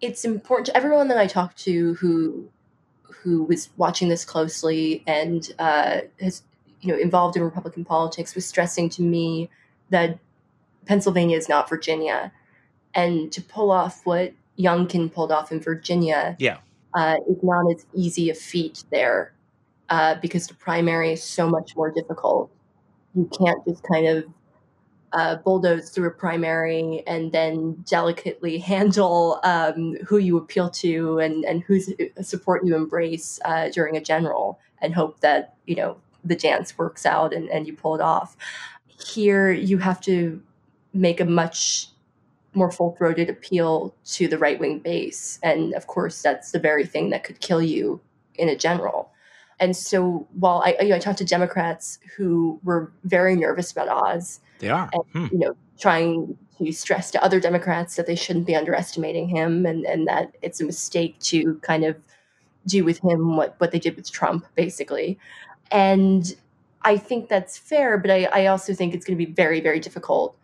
it's 0.00 0.24
important 0.24 0.66
to 0.66 0.76
everyone 0.76 1.08
that 1.08 1.18
I 1.18 1.26
talked 1.26 1.58
to 1.64 1.94
who 1.94 2.48
who 3.02 3.42
was 3.42 3.70
watching 3.76 4.08
this 4.08 4.24
closely 4.24 5.02
and 5.06 5.52
uh, 5.58 6.00
has 6.20 6.42
you 6.80 6.92
know 6.92 6.98
involved 6.98 7.36
in 7.36 7.42
Republican 7.42 7.84
politics 7.84 8.34
was 8.34 8.46
stressing 8.46 8.88
to 8.90 9.02
me 9.02 9.50
that 9.90 10.18
Pennsylvania 10.86 11.36
is 11.36 11.48
not 11.48 11.68
Virginia, 11.68 12.32
and 12.94 13.32
to 13.32 13.42
pull 13.42 13.70
off 13.70 14.02
what 14.04 14.32
Youngkin 14.58 15.12
pulled 15.12 15.32
off 15.32 15.50
in 15.50 15.60
Virginia, 15.60 16.36
yeah, 16.38 16.58
uh, 16.94 17.16
is 17.28 17.38
not 17.42 17.70
as 17.70 17.84
easy 17.94 18.30
a 18.30 18.34
feat 18.34 18.84
there 18.90 19.32
uh, 19.88 20.14
because 20.16 20.46
the 20.46 20.54
primary 20.54 21.12
is 21.12 21.22
so 21.22 21.48
much 21.48 21.76
more 21.76 21.90
difficult 21.90 22.50
you 23.16 23.28
can't 23.36 23.64
just 23.66 23.82
kind 23.82 24.06
of 24.06 24.24
uh, 25.12 25.36
bulldoze 25.36 25.90
through 25.90 26.08
a 26.08 26.10
primary 26.10 27.02
and 27.06 27.32
then 27.32 27.72
delicately 27.88 28.58
handle 28.72 29.40
um, 29.42 29.96
who 30.06 30.18
you 30.18 30.36
appeal 30.36 30.68
to 30.68 31.18
and, 31.18 31.44
and 31.44 31.62
whose 31.62 31.90
support 32.20 32.64
you 32.64 32.76
embrace 32.76 33.40
uh, 33.44 33.68
during 33.70 33.96
a 33.96 34.00
general 34.00 34.60
and 34.82 34.94
hope 34.94 35.20
that 35.20 35.54
you 35.66 35.74
know 35.74 35.96
the 36.24 36.36
dance 36.36 36.76
works 36.76 37.06
out 37.06 37.32
and, 37.32 37.48
and 37.48 37.66
you 37.66 37.72
pull 37.72 37.94
it 37.94 38.00
off. 38.00 38.36
Here 38.86 39.50
you 39.50 39.78
have 39.78 40.00
to 40.02 40.42
make 40.92 41.20
a 41.20 41.24
much 41.24 41.88
more 42.52 42.70
full-throated 42.70 43.28
appeal 43.28 43.94
to 44.06 44.26
the 44.26 44.38
right-wing 44.38 44.78
base. 44.78 45.38
And 45.42 45.74
of 45.74 45.86
course 45.86 46.22
that's 46.22 46.50
the 46.50 46.58
very 46.58 46.86
thing 46.86 47.10
that 47.10 47.22
could 47.22 47.40
kill 47.40 47.62
you 47.62 48.00
in 48.34 48.48
a 48.48 48.56
general 48.56 49.10
and 49.58 49.76
so 49.76 50.26
while 50.38 50.62
I, 50.64 50.76
you 50.82 50.90
know, 50.90 50.96
I 50.96 50.98
talked 50.98 51.18
to 51.18 51.24
Democrats 51.24 51.98
who 52.16 52.60
were 52.62 52.92
very 53.04 53.36
nervous 53.36 53.72
about 53.72 53.88
Oz, 53.88 54.40
they 54.58 54.68
are, 54.68 54.90
and, 54.92 55.02
hmm. 55.12 55.26
you 55.32 55.38
know, 55.38 55.56
trying 55.78 56.36
to 56.58 56.72
stress 56.72 57.10
to 57.10 57.22
other 57.22 57.40
Democrats 57.40 57.96
that 57.96 58.06
they 58.06 58.14
shouldn't 58.14 58.46
be 58.46 58.54
underestimating 58.54 59.28
him 59.28 59.66
and, 59.66 59.84
and 59.84 60.06
that 60.06 60.36
it's 60.42 60.60
a 60.60 60.64
mistake 60.64 61.18
to 61.20 61.56
kind 61.56 61.84
of 61.84 61.96
do 62.66 62.84
with 62.84 62.98
him 63.02 63.36
what, 63.36 63.54
what 63.58 63.72
they 63.72 63.78
did 63.78 63.96
with 63.96 64.10
Trump, 64.10 64.46
basically. 64.54 65.18
And 65.70 66.34
I 66.82 66.96
think 66.96 67.28
that's 67.28 67.58
fair, 67.58 67.98
but 67.98 68.10
I, 68.10 68.24
I 68.24 68.46
also 68.46 68.74
think 68.74 68.94
it's 68.94 69.04
going 69.04 69.18
to 69.18 69.24
be 69.24 69.32
very, 69.32 69.60
very 69.60 69.80
difficult 69.80 70.36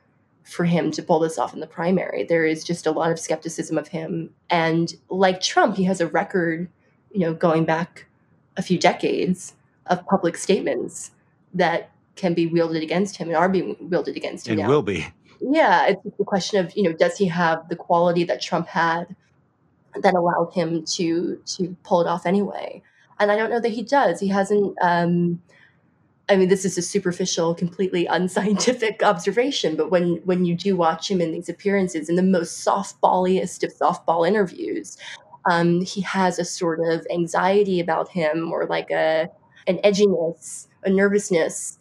for 0.44 0.64
him 0.64 0.90
to 0.90 1.02
pull 1.02 1.20
this 1.20 1.38
off 1.38 1.54
in 1.54 1.60
the 1.60 1.66
primary. 1.66 2.24
There 2.24 2.44
is 2.44 2.64
just 2.64 2.86
a 2.86 2.90
lot 2.90 3.12
of 3.12 3.18
skepticism 3.18 3.78
of 3.78 3.88
him. 3.88 4.30
And 4.50 4.92
like 5.08 5.40
Trump, 5.40 5.76
he 5.76 5.84
has 5.84 6.00
a 6.00 6.06
record, 6.06 6.68
you 7.12 7.20
know, 7.20 7.32
going 7.32 7.64
back 7.64 8.06
a 8.56 8.62
few 8.62 8.78
decades 8.78 9.54
of 9.86 10.04
public 10.06 10.36
statements 10.36 11.10
that 11.54 11.90
can 12.16 12.34
be 12.34 12.46
wielded 12.46 12.82
against 12.82 13.16
him 13.16 13.28
and 13.28 13.36
are 13.36 13.48
being 13.48 13.76
wielded 13.80 14.16
against 14.16 14.46
him. 14.46 14.52
And 14.52 14.62
now. 14.62 14.68
will 14.68 14.82
be. 14.82 15.06
Yeah, 15.40 15.86
it's 15.86 16.02
the 16.18 16.24
question 16.24 16.64
of 16.64 16.74
you 16.76 16.84
know 16.84 16.92
does 16.92 17.16
he 17.16 17.26
have 17.26 17.68
the 17.68 17.76
quality 17.76 18.24
that 18.24 18.40
Trump 18.40 18.68
had 18.68 19.16
that 20.00 20.14
allowed 20.14 20.52
him 20.52 20.84
to 20.84 21.40
to 21.56 21.76
pull 21.82 22.00
it 22.00 22.06
off 22.06 22.26
anyway? 22.26 22.82
And 23.18 23.30
I 23.30 23.36
don't 23.36 23.50
know 23.50 23.60
that 23.60 23.70
he 23.70 23.82
does. 23.82 24.20
He 24.20 24.28
hasn't. 24.28 24.76
Um, 24.80 25.42
I 26.28 26.36
mean, 26.36 26.48
this 26.48 26.64
is 26.64 26.78
a 26.78 26.82
superficial, 26.82 27.54
completely 27.54 28.06
unscientific 28.18 29.02
observation, 29.02 29.74
but 29.74 29.90
when 29.90 30.16
when 30.24 30.44
you 30.44 30.54
do 30.54 30.76
watch 30.76 31.10
him 31.10 31.20
in 31.20 31.32
these 31.32 31.48
appearances, 31.48 32.08
in 32.08 32.16
the 32.16 32.22
most 32.22 32.64
softballiest 32.64 33.64
of 33.64 33.74
softball 33.74 34.26
interviews, 34.26 34.96
um, 35.44 35.80
he 35.80 36.00
has 36.02 36.38
a 36.38 36.44
sort 36.44 36.80
of 36.80 37.06
anxiety 37.10 37.80
about 37.80 38.08
him 38.08 38.52
or 38.52 38.66
like 38.66 38.90
a 38.90 39.28
an 39.66 39.78
edginess, 39.84 40.66
a 40.84 40.90
nervousness. 40.90 41.78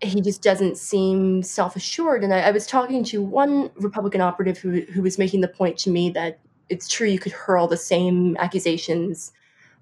He 0.00 0.20
just 0.20 0.42
doesn't 0.42 0.76
seem 0.76 1.42
self 1.42 1.76
assured. 1.76 2.22
And 2.22 2.32
I, 2.32 2.40
I, 2.40 2.50
was 2.50 2.66
talking 2.66 3.02
to 3.04 3.22
one 3.22 3.70
Republican 3.76 4.20
operative 4.20 4.58
who, 4.58 4.82
who 4.82 5.02
was 5.02 5.18
making 5.18 5.40
the 5.40 5.48
point 5.48 5.78
to 5.78 5.90
me 5.90 6.10
that 6.10 6.38
it's 6.68 6.88
true 6.88 7.08
you 7.08 7.18
could 7.18 7.32
hurl 7.32 7.66
the 7.66 7.76
same 7.76 8.36
accusations 8.38 9.32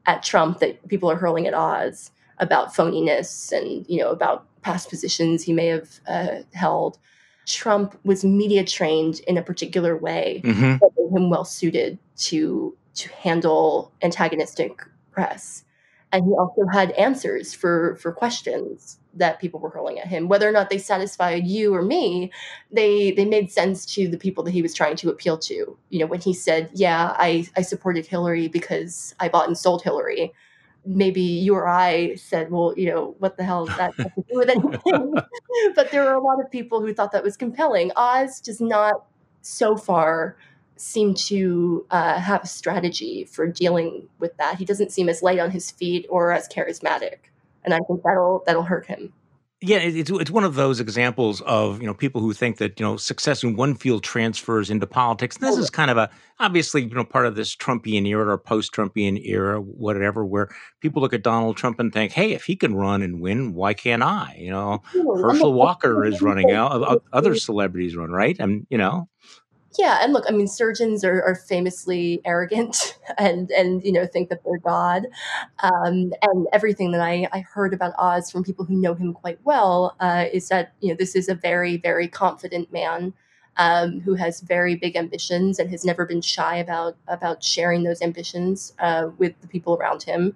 at 0.07 0.23
Trump 0.23 0.61
that 0.61 0.87
people 0.89 1.11
are 1.11 1.17
hurling 1.17 1.47
at 1.47 1.55
Oz 1.55 2.11
about 2.39 2.75
phoniness 2.75 3.53
and 3.53 3.87
you 3.89 3.99
know 3.99 4.11
about 4.11 4.47
past 4.63 4.89
positions 4.89 5.43
he 5.43 5.53
may 5.53 5.67
have 5.67 6.01
uh, 6.07 6.43
held. 6.53 6.99
Trump 7.47 7.99
was 8.05 8.25
media 8.25 8.65
trained 8.65 9.21
in 9.27 9.37
a 9.37 9.43
particular 9.43 9.97
way 9.97 10.41
mm-hmm. 10.45 10.79
that 10.79 10.91
made 10.97 11.17
him 11.17 11.29
well 11.29 11.45
suited 11.45 11.99
to 12.17 12.75
to 12.95 13.09
handle 13.11 13.93
antagonistic 14.03 14.83
press. 15.13 15.65
And 16.13 16.25
he 16.25 16.33
also 16.33 16.67
had 16.73 16.93
answers 16.93 17.53
for, 17.55 17.97
for 17.97 18.13
questions 18.13 18.99
that 19.15 19.41
people 19.41 19.59
were 19.59 19.71
hurling 19.71 19.99
at 19.99 20.07
him. 20.07 20.29
Whether 20.29 20.49
or 20.49 20.53
not 20.53 20.71
they 20.71 20.79
satisfied 20.79 21.45
you 21.47 21.75
or 21.75 21.83
me, 21.83 22.31
they 22.71 23.11
they 23.13 23.25
made 23.25 23.51
sense 23.51 23.85
to 23.95 24.07
the 24.09 24.19
people 24.19 24.45
that 24.45 24.53
he 24.53 24.63
was 24.63 24.75
trying 24.75 24.97
to 24.97 25.11
appeal 25.11 25.39
to. 25.39 25.77
You 25.91 25.99
know, 25.99 26.07
when 26.07 26.21
he 26.21 26.33
said, 26.33 26.71
Yeah, 26.73 27.15
I, 27.19 27.47
I 27.57 27.63
supported 27.63 28.07
Hillary 28.07 28.49
because 28.49 29.15
I 29.19 29.29
bought 29.29 29.49
and 29.49 29.59
sold 29.59 29.83
Hillary. 29.83 30.33
maybe 30.87 31.21
you 31.21 31.55
or 31.55 31.67
I 31.67 32.15
said, 32.17 32.51
well, 32.51 32.75
you 32.77 32.87
know, 32.87 33.15
what 33.19 33.37
the 33.37 33.45
hell 33.45 33.67
does 33.67 33.77
that 33.77 33.95
have 33.97 34.15
to 34.15 34.25
do 34.29 34.39
with 34.39 34.51
anything? 34.51 35.15
but 35.75 35.91
there 35.91 36.05
were 36.05 36.15
a 36.15 36.23
lot 36.23 36.41
of 36.41 36.51
people 36.51 36.81
who 36.81 36.93
thought 36.95 37.13
that 37.13 37.25
was 37.25 37.37
compelling. 37.37 37.91
Oz 37.97 38.41
does 38.41 38.61
not 38.61 39.07
so 39.43 39.77
far 39.77 40.37
seem 40.77 41.15
to 41.15 41.87
uh, 41.91 42.19
have 42.19 42.45
a 42.45 42.47
strategy 42.47 43.25
for 43.25 43.47
dealing 43.47 44.09
with 44.19 44.37
that. 44.39 44.59
He 44.59 44.65
doesn't 44.65 44.93
seem 44.93 45.09
as 45.09 45.23
light 45.23 45.39
on 45.39 45.51
his 45.51 45.71
feet 45.71 46.07
or 46.09 46.33
as 46.33 46.49
charismatic, 46.49 47.17
and 47.65 47.75
I 47.75 47.81
think 47.87 48.03
that'll 48.03 48.43
that'll 48.47 48.65
hurt 48.65 48.87
him. 48.87 49.13
Yeah, 49.67 49.79
it's 49.79 50.11
it's 50.11 50.31
one 50.31 50.45
of 50.45 50.57
those 50.57 50.79
examples 50.79 51.41
of 51.43 51.81
you 51.81 51.87
know 51.87 51.95
people 51.95 52.21
who 52.21 52.35
think 52.35 52.59
that 52.59 52.79
you 52.79 52.85
know 52.85 52.99
success 52.99 53.43
in 53.43 53.57
one 53.57 53.77
field 53.77 54.03
transfers 54.03 54.69
into 54.69 54.87
politics. 54.87 55.39
this 55.39 55.57
is 55.57 55.71
kind 55.71 55.91
of 55.91 55.97
a 55.97 56.11
obviously 56.39 56.83
you 56.83 56.95
know 56.95 57.05
part 57.05 57.25
of 57.25 57.35
this 57.35 57.57
Trumpian 57.57 58.07
era 58.07 58.35
or 58.35 58.37
post-Trumpian 58.37 59.25
era, 59.25 59.63
whatever, 59.63 60.23
where 60.23 60.51
people 60.81 61.01
look 61.01 61.15
at 61.15 61.23
Donald 61.23 61.57
Trump 61.57 61.81
and 61.81 61.95
think, 61.95 62.13
hey, 62.13 62.33
if 62.33 62.45
he 62.45 62.57
can 62.57 62.75
run 62.75 63.01
and 63.01 63.21
win, 63.21 63.55
why 63.55 63.73
can't 63.73 64.03
I? 64.03 64.37
You 64.39 64.51
know, 64.51 64.83
Herschel 64.93 65.55
Walker 65.55 66.05
is 66.05 66.21
running 66.21 66.51
out, 66.51 67.03
other 67.15 67.35
celebrities 67.35 67.97
run, 67.97 68.11
right? 68.11 68.37
And 68.39 68.67
you 68.69 68.77
know, 68.77 69.09
yeah, 69.79 69.99
and 70.03 70.13
look, 70.13 70.25
I 70.29 70.33
mean, 70.33 70.47
surgeons 70.49 71.05
are, 71.05 71.23
are 71.23 71.35
famously 71.35 72.21
arrogant 72.25 72.99
and 73.19 73.51
and 73.51 73.85
you 73.85 73.93
know 73.93 74.07
think 74.07 74.29
that 74.29 74.43
they're 74.45 74.59
God, 74.59 75.07
um, 75.63 76.13
and 76.23 76.47
everything 76.53 76.93
that 76.93 77.01
I, 77.01 77.29
I 77.33 77.41
heard 77.41 77.75
about 77.75 77.95
Oz 77.99 78.31
from 78.31 78.45
people 78.45 78.65
who 78.65 78.77
know 78.77 78.95
him 78.95 79.13
quite 79.13 79.39
well 79.45 79.97
uh, 80.01 80.27
is 80.33 80.49
that 80.49 80.73
you 80.81 80.89
know 80.89 80.97
this 80.97 81.15
is 81.15 81.29
a 81.29 81.35
very 81.35 81.77
very 81.77 82.09
confident 82.09 82.73
man 82.73 83.15
um, 83.57 84.01
who 84.01 84.15
has 84.15 84.41
very 84.41 84.75
big 84.75 84.97
ambitions 84.97 85.59
and 85.59 85.71
has 85.71 85.85
never 85.85 86.05
been 86.07 86.21
shy 86.21 86.57
about 86.57 86.97
about 87.09 87.43
sharing 87.43 87.83
those 87.85 88.03
ambitions 88.03 88.73
uh, 88.79 89.11
with 89.19 89.41
the 89.41 89.49
people 89.49 89.75
around 89.75 90.03
him. 90.03 90.35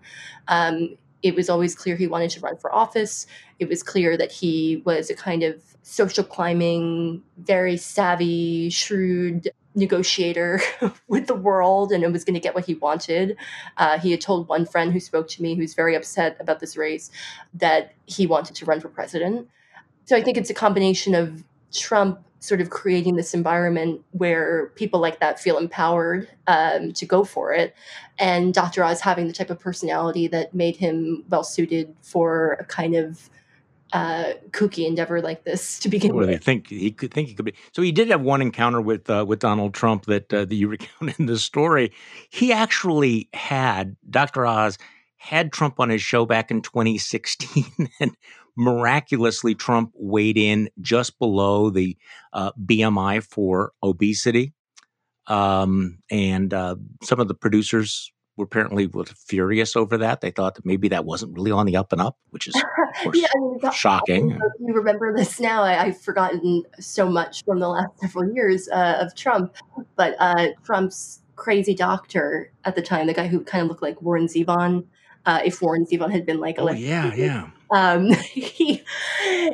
Um, 0.48 0.96
it 1.22 1.34
was 1.34 1.50
always 1.50 1.74
clear 1.74 1.96
he 1.96 2.06
wanted 2.06 2.30
to 2.30 2.40
run 2.40 2.56
for 2.56 2.72
office. 2.72 3.26
It 3.58 3.68
was 3.68 3.82
clear 3.82 4.16
that 4.16 4.30
he 4.30 4.82
was 4.84 5.10
a 5.10 5.16
kind 5.16 5.42
of 5.42 5.60
social 5.88 6.22
climbing, 6.22 7.22
very 7.38 7.78
savvy, 7.78 8.68
shrewd 8.68 9.50
negotiator 9.74 10.60
with 11.08 11.26
the 11.26 11.34
world 11.34 11.92
and 11.92 12.04
it 12.04 12.12
was 12.12 12.24
going 12.24 12.34
to 12.34 12.40
get 12.40 12.54
what 12.54 12.66
he 12.66 12.74
wanted. 12.74 13.34
Uh, 13.78 13.98
he 13.98 14.10
had 14.10 14.20
told 14.20 14.48
one 14.48 14.66
friend 14.66 14.92
who 14.92 15.00
spoke 15.00 15.28
to 15.28 15.42
me, 15.42 15.54
who's 15.54 15.72
very 15.72 15.94
upset 15.94 16.36
about 16.40 16.60
this 16.60 16.76
race, 16.76 17.10
that 17.54 17.94
he 18.04 18.26
wanted 18.26 18.54
to 18.54 18.66
run 18.66 18.80
for 18.80 18.90
president. 18.90 19.48
So 20.04 20.14
I 20.14 20.22
think 20.22 20.36
it's 20.36 20.50
a 20.50 20.54
combination 20.54 21.14
of 21.14 21.42
Trump 21.72 22.22
sort 22.40 22.60
of 22.60 22.68
creating 22.68 23.16
this 23.16 23.32
environment 23.32 24.02
where 24.12 24.66
people 24.74 25.00
like 25.00 25.20
that 25.20 25.40
feel 25.40 25.56
empowered 25.56 26.28
um, 26.46 26.92
to 26.92 27.06
go 27.06 27.24
for 27.24 27.54
it. 27.54 27.74
And 28.18 28.52
Dr. 28.52 28.84
Oz 28.84 29.00
having 29.00 29.26
the 29.26 29.32
type 29.32 29.48
of 29.48 29.58
personality 29.58 30.28
that 30.28 30.52
made 30.52 30.76
him 30.76 31.24
well 31.30 31.44
suited 31.44 31.96
for 32.02 32.58
a 32.60 32.64
kind 32.64 32.94
of 32.94 33.30
uh, 33.92 34.32
kooky 34.50 34.86
endeavor 34.86 35.20
like 35.20 35.44
this 35.44 35.78
to 35.78 35.88
begin 35.88 36.14
well, 36.14 36.26
with. 36.26 36.44
think 36.44 36.68
he 36.68 36.90
could 36.90 37.12
think 37.12 37.28
he 37.28 37.34
could 37.34 37.44
be. 37.44 37.54
So 37.72 37.82
he 37.82 37.92
did 37.92 38.08
have 38.08 38.20
one 38.20 38.42
encounter 38.42 38.80
with 38.80 39.08
uh, 39.08 39.24
with 39.26 39.38
Donald 39.38 39.74
Trump 39.74 40.06
that 40.06 40.32
uh, 40.32 40.44
that 40.44 40.54
you 40.54 40.68
recount 41.00 41.18
in 41.18 41.26
the 41.26 41.38
story. 41.38 41.92
He 42.30 42.52
actually 42.52 43.28
had 43.32 43.96
Dr. 44.08 44.46
Oz 44.46 44.78
had 45.16 45.52
Trump 45.52 45.80
on 45.80 45.88
his 45.88 46.02
show 46.02 46.26
back 46.26 46.50
in 46.50 46.62
2016, 46.62 47.88
and 48.00 48.16
miraculously 48.56 49.54
Trump 49.54 49.92
weighed 49.94 50.36
in 50.36 50.68
just 50.80 51.18
below 51.18 51.70
the 51.70 51.96
uh, 52.32 52.52
BMI 52.52 53.22
for 53.22 53.72
obesity. 53.82 54.52
Um, 55.26 55.98
and 56.10 56.54
uh, 56.54 56.76
some 57.02 57.20
of 57.20 57.28
the 57.28 57.34
producers 57.34 58.10
were 58.38 58.44
apparently 58.44 58.86
were 58.86 59.04
furious 59.04 59.76
over 59.76 59.98
that. 59.98 60.22
They 60.22 60.30
thought 60.30 60.54
that 60.54 60.64
maybe 60.64 60.88
that 60.88 61.04
wasn't 61.04 61.34
really 61.34 61.50
on 61.50 61.66
the 61.66 61.76
up 61.76 61.92
and 61.92 62.00
up, 62.00 62.16
which 62.30 62.46
is 62.46 62.54
course, 63.02 63.18
yeah, 63.18 63.26
I 63.34 63.40
mean, 63.40 63.72
shocking. 63.72 64.40
you 64.60 64.74
remember 64.74 65.14
this 65.14 65.40
now. 65.40 65.62
I, 65.62 65.86
have 65.86 66.00
forgotten 66.00 66.62
so 66.78 67.08
much 67.10 67.44
from 67.44 67.58
the 67.58 67.68
last 67.68 67.88
several 68.00 68.32
years 68.32 68.68
uh, 68.68 68.98
of 69.00 69.14
Trump, 69.14 69.54
but 69.96 70.14
uh, 70.18 70.48
Trump's 70.64 71.20
crazy 71.36 71.74
doctor 71.74 72.50
at 72.64 72.74
the 72.74 72.82
time, 72.82 73.06
the 73.06 73.14
guy 73.14 73.26
who 73.26 73.40
kind 73.40 73.62
of 73.62 73.68
looked 73.68 73.82
like 73.82 74.00
Warren 74.02 74.26
Zevon, 74.26 74.84
uh, 75.26 75.40
if 75.44 75.60
Warren 75.60 75.84
Zevon 75.84 76.10
had 76.10 76.24
been 76.26 76.40
like, 76.40 76.56
oh 76.58 76.70
yeah, 76.70 77.14
yeah. 77.14 77.50
Um, 77.70 78.10
he 78.32 78.82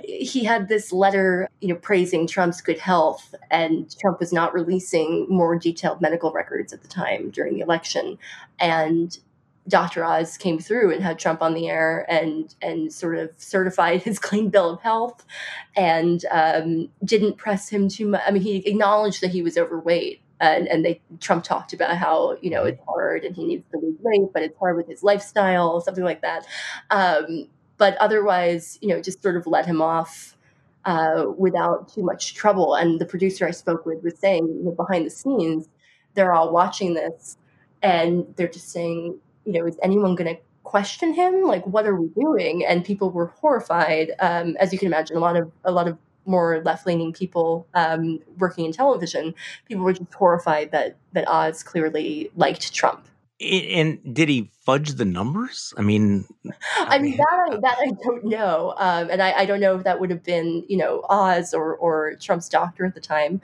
he 0.05 0.45
had 0.45 0.69
this 0.69 0.93
letter, 0.93 1.49
you 1.61 1.69
know, 1.69 1.77
praising 1.77 2.27
Trump's 2.27 2.61
good 2.61 2.79
health, 2.79 3.35
and 3.51 3.95
Trump 4.01 4.21
was 4.21 4.33
not 4.33 4.55
releasing 4.55 5.27
more 5.29 5.57
detailed 5.57 6.01
medical 6.01 6.33
records 6.33 6.73
at 6.73 6.83
the 6.83 6.89
time 6.89 7.31
during 7.31 7.55
the 7.55 7.61
election, 7.61 8.19
and 8.59 9.19
Dr. 9.67 10.05
Oz 10.05 10.37
came 10.37 10.59
through 10.59 10.93
and 10.93 11.03
had 11.03 11.19
Trump 11.19 11.41
on 11.43 11.55
the 11.55 11.69
air 11.69 12.05
and 12.09 12.55
and 12.61 12.93
sort 12.93 13.17
of 13.17 13.31
certified 13.37 14.03
his 14.03 14.19
clean 14.19 14.51
bill 14.51 14.71
of 14.71 14.81
health, 14.81 15.25
and 15.77 16.25
um, 16.31 16.89
didn't 17.05 17.37
press 17.37 17.69
him 17.69 17.89
too 17.89 18.09
much. 18.09 18.23
I 18.27 18.31
mean, 18.31 18.43
he 18.43 18.57
acknowledged 18.69 19.23
that 19.23 19.31
he 19.31 19.43
was 19.43 19.57
overweight, 19.57 20.21
and, 20.41 20.69
and 20.69 20.85
they 20.85 21.01
Trump 21.21 21.45
talked 21.45 21.73
about 21.73 21.97
how 21.97 22.37
you 22.43 22.51
know 22.51 22.65
it's 22.65 22.81
hard 22.87 23.25
and 23.25 23.35
he 23.35 23.45
needs 23.45 23.65
to 23.73 23.79
lose 23.79 23.97
weight, 24.01 24.33
but 24.33 24.43
it's 24.43 24.59
hard 24.59 24.77
with 24.77 24.89
his 24.89 25.03
lifestyle, 25.03 25.81
something 25.81 26.05
like 26.05 26.23
that. 26.23 26.47
Um, 26.91 27.49
but 27.77 27.97
otherwise, 27.99 28.79
you 28.81 28.89
know, 28.89 29.01
just 29.01 29.23
sort 29.23 29.37
of 29.37 29.47
let 29.47 29.67
him 29.67 29.83
off 29.83 30.37
uh, 30.85 31.27
without 31.37 31.93
too 31.93 32.03
much 32.03 32.35
trouble. 32.35 32.75
And 32.75 33.01
the 33.01 33.07
producer 33.07 33.47
I 33.47 33.53
spoke 33.53 33.87
with 33.87 34.03
was 34.03 34.19
saying, 34.19 34.47
you 34.47 34.65
know, 34.65 34.73
behind 34.73 35.07
the 35.07 35.11
scenes, 35.11 35.69
they're 36.15 36.33
all 36.33 36.53
watching 36.53 36.95
this, 36.95 37.37
and 37.83 38.27
they're 38.37 38.49
just 38.49 38.71
saying, 38.71 39.19
you 39.45 39.53
know, 39.53 39.67
is 39.67 39.79
anyone 39.83 40.15
going 40.15 40.37
to 40.37 40.41
question 40.63 41.13
him? 41.15 41.43
Like, 41.43 41.67
what 41.67 41.87
are 41.87 41.97
we 41.97 42.09
doing? 42.09 42.65
And 42.65 42.85
people 42.85 43.11
were 43.11 43.27
horrified, 43.27 44.13
um, 44.21 44.57
as 44.59 44.73
you 44.73 44.79
can 44.79 44.87
imagine. 44.87 45.17
A 45.17 45.21
lot 45.21 45.37
of 45.37 45.51
a 45.65 45.73
lot 45.73 45.89
of 45.89 45.99
more 46.27 46.63
left 46.65 46.87
leaning 46.87 47.13
people 47.13 47.67
um, 47.75 48.19
working 48.39 48.65
in 48.65 48.73
television, 48.73 49.35
people 49.67 49.85
were 49.85 49.93
just 49.93 50.13
horrified 50.15 50.71
that 50.73 50.97
that 51.13 51.29
Oz 51.29 51.63
clearly 51.63 52.31
liked 52.37 52.73
Trump. 52.73 53.07
And 53.41 54.15
did 54.15 54.29
he 54.29 54.53
fudge 54.65 54.93
the 54.93 55.05
numbers? 55.05 55.75
I 55.77 55.83
mean, 55.83 56.25
I 56.79 56.99
mean 56.99 57.17
that 57.17 57.49
I, 57.51 57.57
that 57.57 57.79
I 57.81 57.91
don't 58.03 58.25
know, 58.25 58.75
um, 58.79 59.11
and 59.11 59.21
I, 59.21 59.33
I, 59.33 59.45
don't 59.45 59.59
know 59.59 59.77
if 59.77 59.83
that 59.83 59.99
would 59.99 60.11
have 60.11 60.23
been 60.23 60.65
you 60.69 60.77
know 60.77 61.05
Oz 61.11 61.53
or 61.53 61.75
or 61.75 62.15
Trump's 62.15 62.49
doctor 62.49 62.87
at 62.87 62.95
the 62.95 63.01
time. 63.01 63.41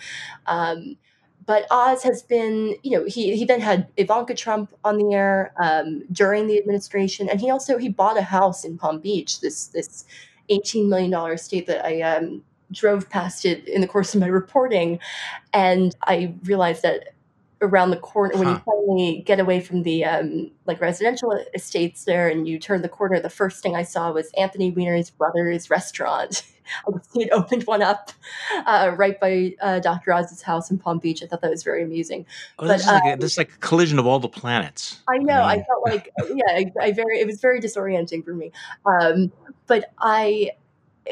Um, 0.47 0.97
but 1.45 1.67
Oz 1.73 2.05
has 2.05 2.23
been, 2.23 2.77
you 2.85 2.93
know, 2.93 3.05
he 3.05 3.35
he 3.37 3.45
then 3.45 3.61
had 3.61 3.89
Ivanka 3.97 4.35
Trump 4.35 4.73
on 4.85 4.99
the 4.99 5.13
air 5.13 5.53
um, 5.61 6.05
during 6.13 6.47
the 6.47 6.57
administration, 6.57 7.29
and 7.29 7.41
he 7.41 7.51
also 7.51 7.77
he 7.77 7.89
bought 7.89 8.17
a 8.17 8.23
house 8.23 8.65
in 8.65 8.79
Palm 8.79 9.01
Beach, 9.01 9.41
this 9.41 9.67
this 9.67 10.05
eighteen 10.49 10.89
million 10.89 11.11
dollar 11.11 11.33
estate 11.33 11.67
that 11.67 11.85
I 11.85 12.03
um, 12.03 12.45
drove 12.71 13.11
past 13.11 13.45
it 13.45 13.67
in 13.67 13.81
the 13.81 13.89
course 13.89 14.15
of 14.15 14.21
my 14.21 14.29
reporting, 14.29 15.01
and 15.53 15.97
I 16.03 16.35
realized 16.45 16.83
that 16.83 17.15
around 17.63 17.91
the 17.91 17.97
corner 17.97 18.37
when 18.37 18.49
you 18.49 18.63
finally 18.65 19.23
get 19.27 19.39
away 19.39 19.61
from 19.61 19.83
the 19.83 20.05
um, 20.05 20.51
like 20.67 20.81
residential 20.81 21.33
estates 21.55 22.05
there 22.05 22.29
and 22.29 22.49
you 22.49 22.59
turn 22.59 22.83
the 22.83 22.89
corner 22.89 23.21
the 23.21 23.31
first 23.31 23.63
thing 23.63 23.77
i 23.77 23.83
saw 23.83 24.11
was 24.11 24.31
anthony 24.37 24.71
weiner's 24.71 25.11
brother's 25.11 25.71
restaurant. 25.71 26.43
He 27.13 27.23
had 27.25 27.33
opened 27.33 27.65
one 27.65 27.83
up 27.83 28.13
uh, 28.65 28.93
right 28.97 29.19
by 29.19 29.57
uh, 29.61 29.81
dr 29.81 30.13
oz's 30.13 30.41
house 30.41 30.71
in 30.71 30.79
palm 30.79 31.01
beach. 31.01 31.21
I 31.21 31.27
thought 31.27 31.41
that 31.41 31.51
was 31.51 31.65
very 31.65 31.83
amusing. 31.83 32.27
Oh, 32.61 32.69
but, 32.69 32.75
this, 32.75 32.83
is 32.83 32.87
like 32.87 33.03
a, 33.03 33.13
um, 33.15 33.19
this 33.19 33.33
is 33.33 33.39
like 33.39 33.53
a 33.53 33.59
collision 33.59 33.99
of 33.99 34.07
all 34.07 34.21
the 34.21 34.29
planets. 34.29 35.01
I 35.09 35.19
know. 35.19 35.43
I, 35.43 35.57
mean. 35.57 35.65
I 35.65 35.67
felt 35.67 35.85
like 35.85 36.13
yeah 36.33 36.45
I, 36.49 36.73
I, 36.81 36.93
very 36.93 37.19
it 37.19 37.27
was 37.27 37.41
very 37.41 37.61
disorienting 37.61 38.25
for 38.25 38.35
me. 38.35 38.53
Um, 38.87 39.33
but 39.67 39.93
i 39.99 40.53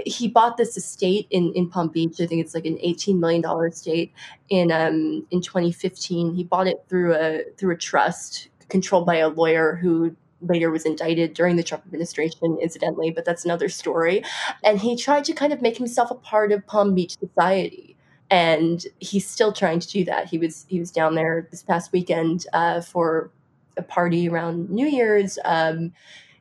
he 0.06 0.28
bought 0.28 0.56
this 0.56 0.76
estate 0.76 1.26
in, 1.30 1.52
in 1.54 1.68
Palm 1.68 1.88
Beach. 1.88 2.20
I 2.20 2.26
think 2.26 2.44
it's 2.44 2.54
like 2.54 2.66
an 2.66 2.78
eighteen 2.80 3.20
million 3.20 3.42
dollar 3.42 3.68
estate 3.68 4.12
in 4.48 4.70
um, 4.70 5.26
in 5.30 5.40
2015. 5.40 6.34
He 6.34 6.44
bought 6.44 6.66
it 6.66 6.84
through 6.88 7.14
a 7.14 7.42
through 7.56 7.74
a 7.74 7.78
trust 7.78 8.48
controlled 8.68 9.06
by 9.06 9.16
a 9.16 9.28
lawyer 9.28 9.76
who 9.76 10.14
later 10.42 10.70
was 10.70 10.84
indicted 10.84 11.34
during 11.34 11.56
the 11.56 11.62
Trump 11.62 11.84
administration, 11.86 12.58
incidentally, 12.62 13.10
but 13.10 13.24
that's 13.24 13.44
another 13.44 13.68
story. 13.68 14.22
And 14.62 14.78
he 14.78 14.96
tried 14.96 15.24
to 15.24 15.32
kind 15.32 15.52
of 15.52 15.62
make 15.62 15.76
himself 15.76 16.10
a 16.10 16.14
part 16.14 16.52
of 16.52 16.66
Palm 16.66 16.94
Beach 16.94 17.16
society. 17.18 17.96
And 18.30 18.84
he's 18.98 19.28
still 19.28 19.52
trying 19.52 19.80
to 19.80 19.88
do 19.88 20.04
that. 20.04 20.28
He 20.28 20.38
was 20.38 20.66
he 20.68 20.78
was 20.78 20.90
down 20.90 21.14
there 21.14 21.48
this 21.50 21.62
past 21.62 21.92
weekend 21.92 22.46
uh, 22.52 22.82
for 22.82 23.30
a 23.76 23.82
party 23.82 24.28
around 24.28 24.68
New 24.68 24.86
Year's. 24.86 25.38
Um, 25.44 25.92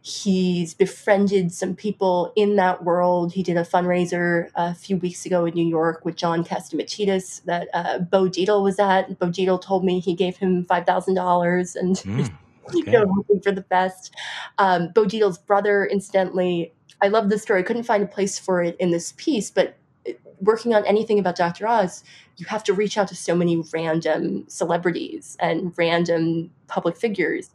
He's 0.08 0.74
befriended 0.74 1.52
some 1.52 1.76
people 1.76 2.32
in 2.38 2.56
that 2.56 2.86
world. 2.86 3.34
He 3.34 3.44
did 3.44 3.58
a 3.58 3.64
fundraiser 3.64 4.50
a 4.56 4.74
few 4.74 4.96
weeks 4.96 5.26
ago 5.26 5.44
in 5.44 5.54
New 5.54 5.68
York 5.68 6.06
with 6.06 6.16
John 6.16 6.46
Catsimatidis 6.46 7.44
that 7.44 7.68
uh, 7.74 8.00
Bo 8.00 8.30
Dietl 8.30 8.64
was 8.64 8.80
at. 8.80 9.20
Bo 9.20 9.28
Dietl 9.28 9.62
told 9.62 9.84
me 9.84 10.00
he 10.00 10.14
gave 10.14 10.38
him 10.38 10.64
five 10.64 10.86
thousand 10.86 11.16
dollars 11.16 11.76
and 11.76 11.96
mm, 11.98 12.22
okay. 12.22 12.32
you 12.74 12.86
know 12.86 13.06
hoping 13.06 13.42
for 13.42 13.52
the 13.52 13.62
best. 13.62 14.16
Um, 14.58 14.94
Bo 14.96 15.04
Dietl's 15.04 15.40
brother, 15.40 15.86
incidentally, 15.86 16.72
I 17.02 17.10
love 17.10 17.28
this 17.28 17.42
story. 17.42 17.60
I 17.60 17.64
couldn't 17.64 17.84
find 17.84 18.02
a 18.02 18.08
place 18.08 18.40
for 18.40 18.64
it 18.64 18.78
in 18.80 18.92
this 18.92 19.14
piece, 19.18 19.52
but 19.52 19.76
uh, 20.08 20.14
working 20.40 20.74
on 20.74 20.86
anything 20.86 21.20
about 21.20 21.36
Dr. 21.36 21.68
Oz, 21.68 22.06
you 22.38 22.46
have 22.46 22.64
to 22.64 22.74
reach 22.74 22.98
out 22.98 23.10
to 23.10 23.16
so 23.16 23.36
many 23.36 23.62
random 23.74 24.46
celebrities 24.48 25.36
and 25.42 25.74
random 25.78 26.50
public 26.68 26.96
figures 26.96 27.50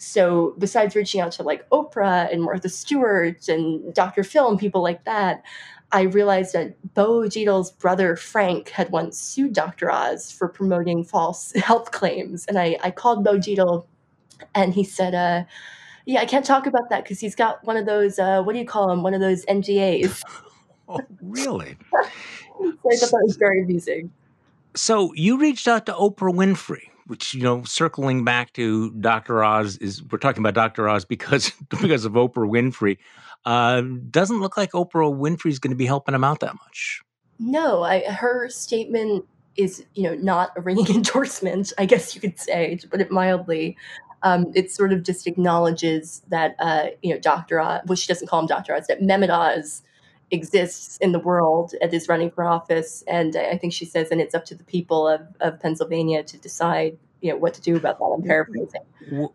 so 0.00 0.54
besides 0.58 0.96
reaching 0.96 1.20
out 1.20 1.32
to 1.32 1.42
like 1.42 1.68
Oprah 1.68 2.32
and 2.32 2.42
Martha 2.42 2.70
Stewart 2.70 3.48
and 3.48 3.92
Dr. 3.92 4.24
Phil 4.24 4.48
and 4.48 4.58
people 4.58 4.82
like 4.82 5.04
that, 5.04 5.44
I 5.92 6.02
realized 6.02 6.54
that 6.54 6.74
Bo 6.94 7.22
Dietl's 7.22 7.70
brother 7.72 8.16
Frank 8.16 8.70
had 8.70 8.90
once 8.90 9.18
sued 9.18 9.52
Dr. 9.52 9.90
Oz 9.90 10.32
for 10.32 10.48
promoting 10.48 11.04
false 11.04 11.52
health 11.56 11.90
claims. 11.90 12.46
And 12.46 12.58
I, 12.58 12.78
I 12.82 12.90
called 12.90 13.22
Bo 13.22 13.36
Dietl 13.36 13.84
and 14.54 14.72
he 14.72 14.84
said, 14.84 15.14
uh, 15.14 15.44
yeah, 16.06 16.20
I 16.20 16.24
can't 16.24 16.46
talk 16.46 16.66
about 16.66 16.88
that 16.88 17.04
because 17.04 17.20
he's 17.20 17.34
got 17.34 17.62
one 17.64 17.76
of 17.76 17.84
those, 17.84 18.18
uh, 18.18 18.42
what 18.42 18.54
do 18.54 18.58
you 18.58 18.64
call 18.64 18.88
them? 18.88 19.02
One 19.02 19.12
of 19.12 19.20
those 19.20 19.44
NDAs. 19.46 20.22
oh, 20.88 21.00
really? 21.20 21.76
so 21.92 21.98
I 22.64 22.96
thought 22.96 23.10
that 23.10 23.22
was 23.22 23.36
very 23.36 23.62
amusing. 23.62 24.10
So 24.74 25.12
you 25.12 25.38
reached 25.38 25.68
out 25.68 25.84
to 25.86 25.92
Oprah 25.92 26.34
Winfrey 26.34 26.89
which 27.10 27.34
you 27.34 27.42
know, 27.42 27.64
circling 27.64 28.24
back 28.24 28.52
to 28.52 28.92
Dr. 28.92 29.42
Oz 29.42 29.76
is 29.78 30.00
we're 30.04 30.18
talking 30.18 30.40
about 30.40 30.54
Dr. 30.54 30.88
Oz 30.88 31.04
because 31.04 31.50
because 31.82 32.04
of 32.04 32.12
Oprah 32.12 32.48
Winfrey. 32.48 32.98
Uh, 33.44 33.82
doesn't 34.10 34.40
look 34.40 34.56
like 34.56 34.72
Oprah 34.72 35.12
Winfrey 35.12 35.50
is 35.50 35.58
going 35.58 35.72
to 35.72 35.76
be 35.76 35.86
helping 35.86 36.14
him 36.14 36.22
out 36.22 36.40
that 36.40 36.54
much. 36.54 37.02
No, 37.38 37.82
I, 37.82 38.00
her 38.04 38.48
statement 38.48 39.24
is 39.56 39.84
you 39.94 40.04
know 40.04 40.14
not 40.14 40.52
a 40.56 40.60
ringing 40.60 40.86
endorsement, 40.94 41.72
I 41.76 41.84
guess 41.84 42.14
you 42.14 42.20
could 42.20 42.38
say, 42.38 42.76
to 42.76 42.88
put 42.88 43.00
it 43.00 43.10
mildly. 43.10 43.76
Um, 44.22 44.52
it 44.54 44.70
sort 44.70 44.92
of 44.92 45.02
just 45.02 45.26
acknowledges 45.26 46.22
that 46.28 46.54
uh, 46.60 46.86
you 47.02 47.12
know 47.12 47.18
Dr. 47.18 47.58
Oz, 47.58 47.82
well, 47.86 47.96
she 47.96 48.06
doesn't 48.06 48.28
call 48.28 48.40
him 48.40 48.46
Dr. 48.46 48.74
Oz, 48.74 48.86
that 48.86 49.00
Mehmet 49.00 49.30
Oz 49.30 49.82
exists 50.30 50.96
in 50.98 51.12
the 51.12 51.18
world 51.18 51.74
and 51.80 51.92
is 51.92 52.08
running 52.08 52.30
for 52.30 52.44
office. 52.44 53.02
And 53.06 53.36
I 53.36 53.56
think 53.56 53.72
she 53.72 53.84
says, 53.84 54.10
and 54.10 54.20
it's 54.20 54.34
up 54.34 54.44
to 54.46 54.54
the 54.54 54.64
people 54.64 55.08
of, 55.08 55.20
of 55.40 55.60
Pennsylvania 55.60 56.22
to 56.24 56.38
decide 56.38 56.98
you 57.20 57.30
know 57.30 57.36
what 57.36 57.54
to 57.54 57.60
do 57.60 57.76
about 57.76 57.98
that. 57.98 58.04
I'm 58.04 58.22
paraphrasing. 58.22 58.80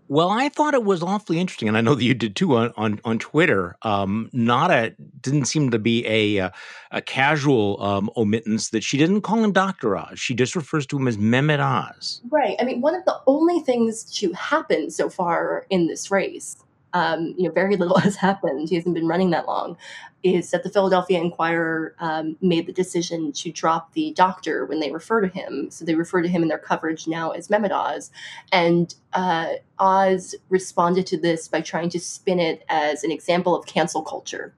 Well, 0.07 0.29
I 0.29 0.49
thought 0.49 0.73
it 0.73 0.83
was 0.83 1.03
awfully 1.03 1.39
interesting, 1.39 1.67
and 1.67 1.77
I 1.77 1.81
know 1.81 1.95
that 1.95 2.03
you 2.03 2.13
did 2.13 2.35
too 2.35 2.55
on 2.55 2.73
on, 2.77 2.99
on 3.05 3.19
Twitter. 3.19 3.77
Um, 3.83 4.29
not 4.33 4.71
a 4.71 4.95
didn't 5.21 5.45
seem 5.45 5.71
to 5.71 5.79
be 5.79 6.05
a 6.07 6.37
a, 6.37 6.51
a 6.91 7.01
casual 7.01 7.81
um, 7.81 8.09
omittance 8.17 8.71
that 8.71 8.83
she 8.83 8.97
didn't 8.97 9.21
call 9.21 9.43
him 9.43 9.51
Doctor 9.51 9.97
Oz. 9.97 10.19
She 10.19 10.33
just 10.33 10.55
refers 10.55 10.85
to 10.87 10.97
him 10.97 11.07
as 11.07 11.17
Mehmet 11.17 11.59
Oz. 11.59 12.21
Right. 12.29 12.55
I 12.59 12.63
mean, 12.63 12.81
one 12.81 12.95
of 12.95 13.05
the 13.05 13.19
only 13.27 13.59
things 13.59 14.03
to 14.15 14.31
happen 14.33 14.89
so 14.89 15.09
far 15.09 15.65
in 15.69 15.87
this 15.87 16.09
race 16.09 16.57
um, 16.95 17.35
you 17.37 17.43
know, 17.43 17.51
very 17.51 17.75
little 17.75 17.99
has 17.99 18.15
happened. 18.15 18.69
He 18.69 18.75
hasn't 18.75 18.95
been 18.95 19.07
running 19.07 19.29
that 19.31 19.45
long. 19.45 19.77
Is 20.23 20.49
that 20.51 20.63
the 20.63 20.69
Philadelphia 20.71 21.19
Inquirer 21.19 21.93
um, 21.99 22.37
made 22.41 22.65
the 22.65 22.73
decision 22.73 23.31
to 23.33 23.51
drop 23.51 23.93
the 23.93 24.11
doctor 24.13 24.65
when 24.65 24.79
they 24.79 24.91
refer 24.91 25.21
to 25.21 25.27
him? 25.27 25.69
So 25.69 25.85
they 25.85 25.93
refer 25.93 26.23
to 26.23 26.29
him 26.29 26.41
in 26.41 26.47
their 26.47 26.57
coverage 26.57 27.05
now 27.07 27.31
as 27.31 27.49
Mehmet 27.49 27.71
Oz, 27.71 28.09
and 28.51 28.95
uh, 29.13 29.55
Oz 29.77 30.33
responded 30.49 31.05
to 31.07 31.17
this 31.19 31.47
by 31.47 31.61
trying 31.61 31.89
to 31.89 31.99
spin 31.99 32.39
it 32.39 32.63
as 32.69 33.03
an 33.03 33.11
example 33.11 33.55
of 33.55 33.67
cancel 33.67 34.01
culture. 34.01 34.55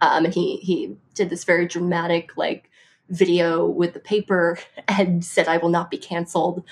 Um, 0.00 0.24
and 0.24 0.34
he 0.34 0.56
he 0.56 0.96
did 1.14 1.30
this 1.30 1.44
very 1.44 1.66
dramatic 1.66 2.36
like 2.36 2.68
video 3.08 3.66
with 3.66 3.94
the 3.94 4.00
paper 4.00 4.58
and 4.88 5.24
said 5.24 5.48
I 5.48 5.58
will 5.58 5.68
not 5.68 5.90
be 5.90 5.98
canceled. 5.98 6.62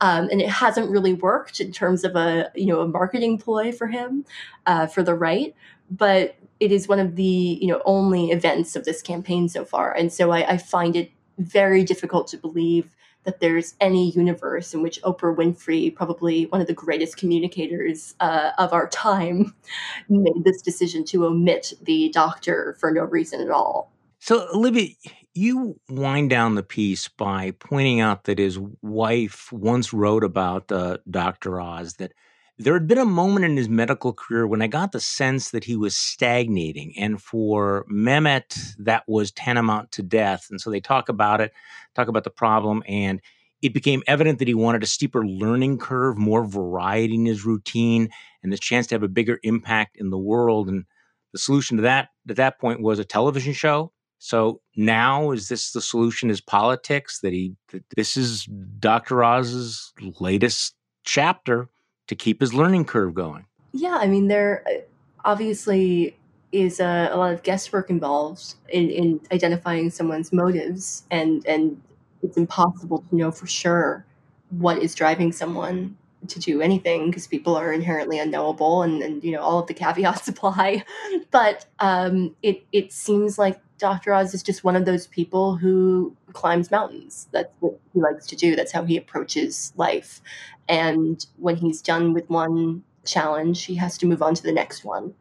Um, 0.00 0.28
and 0.30 0.40
it 0.40 0.48
hasn't 0.48 0.90
really 0.90 1.14
worked 1.14 1.60
in 1.60 1.72
terms 1.72 2.04
of 2.04 2.16
a 2.16 2.50
you 2.54 2.66
know 2.66 2.80
a 2.80 2.88
marketing 2.88 3.38
ploy 3.38 3.72
for 3.72 3.86
him 3.86 4.24
uh, 4.66 4.86
for 4.86 5.02
the 5.02 5.14
right, 5.14 5.54
but 5.90 6.36
it 6.60 6.72
is 6.72 6.88
one 6.88 7.00
of 7.00 7.16
the 7.16 7.58
you 7.60 7.68
know 7.68 7.82
only 7.84 8.30
events 8.30 8.76
of 8.76 8.84
this 8.84 9.02
campaign 9.02 9.48
so 9.48 9.64
far, 9.64 9.92
and 9.92 10.12
so 10.12 10.30
I, 10.30 10.52
I 10.52 10.56
find 10.58 10.96
it 10.96 11.10
very 11.38 11.82
difficult 11.84 12.28
to 12.28 12.38
believe 12.38 12.94
that 13.24 13.40
there's 13.40 13.74
any 13.80 14.10
universe 14.10 14.74
in 14.74 14.82
which 14.82 15.00
Oprah 15.02 15.36
Winfrey, 15.36 15.94
probably 15.94 16.46
one 16.46 16.60
of 16.60 16.66
the 16.66 16.72
greatest 16.72 17.16
communicators 17.16 18.14
uh, 18.20 18.50
of 18.58 18.72
our 18.72 18.88
time, 18.88 19.54
made 20.08 20.44
this 20.44 20.60
decision 20.60 21.04
to 21.04 21.26
omit 21.26 21.72
the 21.82 22.10
doctor 22.10 22.76
for 22.80 22.90
no 22.90 23.04
reason 23.04 23.40
at 23.40 23.50
all. 23.50 23.92
So, 24.18 24.48
Olivia, 24.52 24.94
you 25.34 25.80
wind 25.88 26.30
down 26.30 26.54
the 26.54 26.62
piece 26.62 27.08
by 27.08 27.52
pointing 27.52 28.00
out 28.00 28.24
that 28.24 28.38
his 28.38 28.58
wife 28.82 29.50
once 29.52 29.92
wrote 29.92 30.24
about 30.24 30.70
uh, 30.70 30.98
Dr. 31.10 31.60
Oz 31.60 31.94
that 31.94 32.12
there 32.58 32.74
had 32.74 32.86
been 32.86 32.98
a 32.98 33.04
moment 33.04 33.44
in 33.44 33.56
his 33.56 33.68
medical 33.68 34.12
career 34.12 34.46
when 34.46 34.62
I 34.62 34.66
got 34.66 34.92
the 34.92 35.00
sense 35.00 35.50
that 35.50 35.64
he 35.64 35.74
was 35.74 35.96
stagnating. 35.96 36.92
And 36.98 37.20
for 37.20 37.86
Mehmet, 37.90 38.56
that 38.78 39.04
was 39.08 39.32
tantamount 39.32 39.90
to 39.92 40.02
death. 40.02 40.48
And 40.50 40.60
so 40.60 40.70
they 40.70 40.80
talk 40.80 41.08
about 41.08 41.40
it, 41.40 41.52
talk 41.94 42.08
about 42.08 42.24
the 42.24 42.30
problem, 42.30 42.82
and 42.86 43.20
it 43.62 43.72
became 43.72 44.02
evident 44.06 44.38
that 44.38 44.48
he 44.48 44.54
wanted 44.54 44.82
a 44.82 44.86
steeper 44.86 45.24
learning 45.24 45.78
curve, 45.78 46.18
more 46.18 46.44
variety 46.44 47.14
in 47.14 47.24
his 47.24 47.44
routine, 47.44 48.10
and 48.42 48.52
the 48.52 48.58
chance 48.58 48.88
to 48.88 48.94
have 48.94 49.02
a 49.02 49.08
bigger 49.08 49.38
impact 49.42 49.96
in 49.96 50.10
the 50.10 50.18
world. 50.18 50.68
And 50.68 50.84
the 51.32 51.38
solution 51.38 51.78
to 51.78 51.84
that 51.84 52.10
at 52.28 52.36
that 52.36 52.60
point 52.60 52.82
was 52.82 52.98
a 52.98 53.04
television 53.04 53.54
show 53.54 53.92
so 54.22 54.60
now 54.76 55.32
is 55.32 55.48
this 55.48 55.72
the 55.72 55.80
solution? 55.80 56.30
Is 56.30 56.40
politics 56.40 57.18
that 57.22 57.32
he 57.32 57.56
that 57.72 57.82
this 57.96 58.16
is 58.16 58.48
Dr. 58.78 59.24
Oz's 59.24 59.92
latest 60.20 60.76
chapter 61.04 61.68
to 62.06 62.14
keep 62.14 62.40
his 62.40 62.54
learning 62.54 62.84
curve 62.84 63.14
going? 63.14 63.46
Yeah, 63.72 63.98
I 64.00 64.06
mean 64.06 64.28
there 64.28 64.62
uh, 64.68 64.82
obviously 65.24 66.16
is 66.52 66.78
a, 66.78 67.08
a 67.10 67.16
lot 67.16 67.34
of 67.34 67.42
guesswork 67.42 67.90
involved 67.90 68.54
in, 68.68 68.90
in 68.90 69.20
identifying 69.32 69.90
someone's 69.90 70.32
motives, 70.32 71.02
and 71.10 71.44
and 71.44 71.82
it's 72.22 72.36
impossible 72.36 73.04
to 73.10 73.16
know 73.16 73.32
for 73.32 73.48
sure 73.48 74.06
what 74.50 74.78
is 74.78 74.94
driving 74.94 75.32
someone 75.32 75.96
to 76.28 76.38
do 76.38 76.62
anything 76.62 77.06
because 77.06 77.26
people 77.26 77.56
are 77.56 77.72
inherently 77.72 78.20
unknowable 78.20 78.82
and, 78.82 79.02
and 79.02 79.24
you 79.24 79.32
know 79.32 79.40
all 79.40 79.58
of 79.58 79.66
the 79.66 79.74
caveats 79.74 80.28
apply 80.28 80.84
but 81.32 81.66
um, 81.80 82.36
it 82.44 82.64
it 82.70 82.92
seems 82.92 83.36
like 83.36 83.60
Dr. 83.82 84.14
Oz 84.14 84.32
is 84.32 84.44
just 84.44 84.62
one 84.62 84.76
of 84.76 84.84
those 84.84 85.08
people 85.08 85.56
who 85.56 86.16
climbs 86.34 86.70
mountains. 86.70 87.26
That's 87.32 87.52
what 87.58 87.80
he 87.92 88.00
likes 88.00 88.28
to 88.28 88.36
do. 88.36 88.54
That's 88.54 88.70
how 88.70 88.84
he 88.84 88.96
approaches 88.96 89.72
life. 89.74 90.20
And 90.68 91.26
when 91.38 91.56
he's 91.56 91.82
done 91.82 92.12
with 92.12 92.30
one 92.30 92.84
challenge, 93.04 93.64
he 93.64 93.74
has 93.74 93.98
to 93.98 94.06
move 94.06 94.22
on 94.22 94.36
to 94.36 94.42
the 94.44 94.52
next 94.52 94.84
one. 94.84 95.14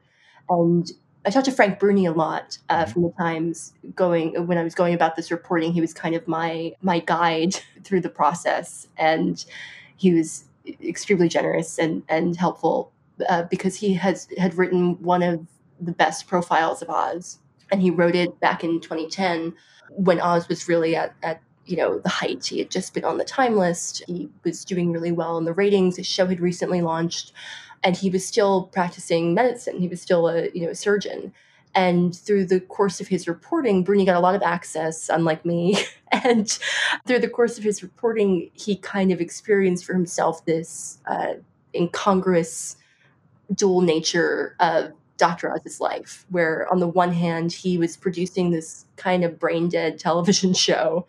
And 0.48 0.92
I 1.26 1.32
talked 1.32 1.46
to 1.46 1.52
Frank 1.52 1.80
Bruni 1.80 2.06
a 2.06 2.12
lot 2.12 2.60
uh, 2.70 2.84
mm-hmm. 2.84 2.92
from 2.92 3.02
the 3.02 3.14
Times. 3.18 3.74
Going 3.96 4.46
when 4.46 4.60
I 4.60 4.64
was 4.64 4.76
going 4.76 4.94
about 4.94 5.16
this 5.16 5.32
reporting, 5.32 5.74
he 5.74 5.82
was 5.82 5.92
kind 5.92 6.14
of 6.14 6.28
my 6.28 6.74
my 6.84 7.00
guide 7.00 7.56
through 7.84 8.02
the 8.02 8.10
process, 8.10 8.88
and 8.96 9.44
he 9.98 10.14
was 10.14 10.44
extremely 10.84 11.30
generous 11.30 11.80
and 11.80 12.04
and 12.10 12.36
helpful 12.36 12.92
uh, 13.28 13.42
because 13.50 13.76
he 13.78 13.96
has 13.96 14.28
had 14.38 14.54
written 14.54 15.02
one 15.02 15.24
of 15.24 15.48
the 15.80 15.94
best 15.94 16.28
profiles 16.28 16.84
of 16.84 16.92
Oz 16.92 17.40
and 17.72 17.82
he 17.82 17.90
wrote 17.90 18.16
it 18.16 18.40
back 18.40 18.64
in 18.64 18.80
2010 18.82 19.54
when 19.92 20.20
Oz 20.20 20.48
was 20.48 20.68
really 20.68 20.96
at, 20.96 21.14
at 21.24 21.42
you 21.66 21.78
know 21.78 22.00
the 22.00 22.10
height. 22.10 22.46
He 22.46 22.60
had 22.60 22.70
just 22.70 22.94
been 22.94 23.06
on 23.06 23.18
the 23.18 23.24
time 23.24 23.56
list. 23.58 24.04
He 24.08 24.30
was 24.44 24.66
doing 24.66 24.92
really 24.92 25.12
well 25.12 25.38
in 25.38 25.46
the 25.46 25.54
ratings. 25.54 25.98
His 25.98 26.08
show 26.08 26.26
had 26.28 26.40
recently 26.40 26.82
launched, 26.82 27.34
and 27.84 27.96
he 27.96 28.10
was 28.10 28.26
still 28.26 28.64
practicing 28.64 29.34
medicine. 29.34 29.80
He 29.80 29.88
was 29.88 30.02
still 30.02 30.28
a 30.28 30.50
you 30.54 30.64
know 30.64 30.72
a 30.72 30.76
surgeon. 30.76 31.34
And 31.74 32.14
through 32.14 32.48
the 32.48 32.60
course 32.60 33.00
of 33.00 33.08
his 33.08 33.30
reporting, 33.30 33.86
Bruni 33.86 34.04
got 34.04 34.18
a 34.18 34.20
lot 34.20 34.36
of 34.36 34.42
access, 34.42 35.08
unlike 35.08 35.46
me. 35.46 35.78
and 36.12 36.50
through 37.08 37.20
the 37.20 37.30
course 37.30 37.58
of 37.58 37.64
his 37.64 37.82
reporting, 37.82 38.52
he 38.54 38.76
kind 38.76 39.10
of 39.10 39.22
experienced 39.22 39.86
for 39.86 39.94
himself 39.94 40.44
this 40.44 41.00
uh, 41.06 41.36
incongruous 41.74 42.76
dual 43.54 43.82
nature 43.82 44.56
of 44.60 44.92
Dr. 45.22 45.54
Oz's 45.54 45.80
life, 45.80 46.26
where 46.32 46.68
on 46.74 46.80
the 46.80 46.88
one 46.88 47.14
hand, 47.14 47.52
he 47.52 47.78
was 47.78 47.96
producing 47.96 48.50
this 48.50 48.88
kind 48.96 49.24
of 49.24 49.38
brain 49.38 49.70
dead 49.70 50.00
television 50.00 50.52
show 50.68 51.06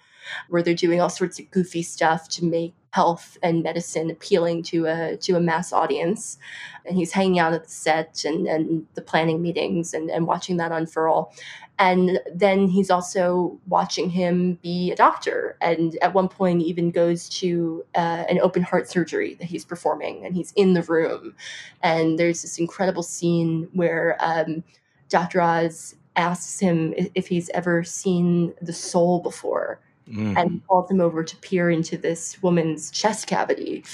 where 0.50 0.62
they're 0.62 0.74
doing 0.74 1.00
all 1.00 1.08
sorts 1.08 1.38
of 1.38 1.50
goofy 1.50 1.82
stuff 1.82 2.28
to 2.28 2.44
make 2.44 2.74
health 2.93 3.38
and 3.43 3.62
medicine 3.62 4.11
appealing 4.11 4.62
to 4.62 4.86
a 4.86 5.16
to 5.16 5.34
a 5.34 5.40
mass 5.40 5.72
audience. 5.72 6.38
And 6.84 6.97
he's 6.97 7.12
hanging 7.12 7.38
out 7.38 7.55
at 7.55 7.64
the 7.64 7.70
set 7.70 8.24
and, 8.24 8.47
and 8.47 8.86
the 8.95 9.03
planning 9.03 9.40
meetings 9.40 9.95
and, 9.95 10.11
and 10.11 10.26
watching 10.26 10.59
that 10.59 10.72
unfurl. 10.72 11.32
And 11.78 12.20
then 12.32 12.68
he's 12.68 12.90
also 12.90 13.59
watching 13.66 14.11
him 14.11 14.59
be 14.62 14.93
a 14.93 14.97
doctor. 14.97 15.57
And 15.61 15.97
at 16.03 16.12
one 16.12 16.28
point, 16.28 16.62
even 16.62 16.90
goes 16.90 17.28
to 17.40 17.84
uh, 17.95 18.24
an 18.28 18.38
open 18.40 18.62
heart 18.62 18.88
surgery 18.88 19.34
that 19.34 19.47
he's 19.47 19.64
performing, 19.64 20.24
and 20.24 20.36
he's 20.36 20.53
in 20.53 20.74
the 20.74 20.82
room. 20.82 21.34
And 21.82 22.18
there's 22.18 22.43
this 22.43 22.59
incredible 22.59 23.03
scene 23.03 23.68
where 23.72 24.16
um, 24.20 24.62
Dr. 25.09 25.40
Oz 25.40 25.97
asks 26.14 26.61
him 26.61 26.95
if 27.14 27.26
he's 27.26 27.49
ever 27.51 27.82
seen 27.84 28.53
the 28.61 28.72
soul 28.72 29.20
before 29.20 29.80
mm. 30.09 30.36
and 30.36 30.66
calls 30.66 30.90
him 30.90 31.00
over 31.00 31.22
to 31.22 31.36
peer 31.36 31.70
into 31.70 31.96
this 31.96 32.42
woman's 32.42 32.90
chest 32.90 33.26
cavity. 33.26 33.84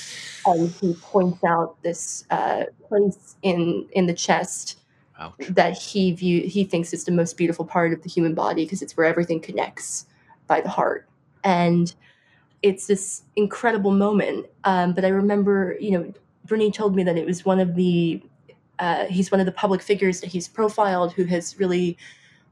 And 0.46 0.70
he 0.70 0.94
points 0.94 1.42
out 1.44 1.80
this 1.82 2.24
uh, 2.30 2.64
place 2.88 3.36
in 3.42 3.86
in 3.92 4.06
the 4.06 4.14
chest 4.14 4.78
Ouch. 5.18 5.34
that 5.48 5.76
he 5.76 6.12
view 6.12 6.42
he 6.42 6.64
thinks 6.64 6.92
is 6.92 7.04
the 7.04 7.12
most 7.12 7.36
beautiful 7.36 7.64
part 7.64 7.92
of 7.92 8.02
the 8.02 8.08
human 8.08 8.34
body 8.34 8.64
because 8.64 8.82
it's 8.82 8.96
where 8.96 9.06
everything 9.06 9.40
connects 9.40 10.06
by 10.46 10.60
the 10.60 10.68
heart. 10.68 11.08
And 11.44 11.94
it's 12.62 12.86
this 12.86 13.22
incredible 13.36 13.92
moment. 13.92 14.46
Um, 14.64 14.92
but 14.92 15.04
I 15.04 15.08
remember, 15.08 15.76
you 15.80 15.92
know, 15.92 16.12
Bruni 16.44 16.70
told 16.70 16.96
me 16.96 17.04
that 17.04 17.16
it 17.16 17.26
was 17.26 17.44
one 17.44 17.60
of 17.60 17.74
the 17.74 18.22
uh, 18.78 19.06
he's 19.06 19.30
one 19.30 19.40
of 19.40 19.46
the 19.46 19.52
public 19.52 19.82
figures 19.82 20.20
that 20.20 20.28
he's 20.28 20.48
profiled 20.48 21.12
who 21.12 21.24
has 21.24 21.58
really 21.58 21.98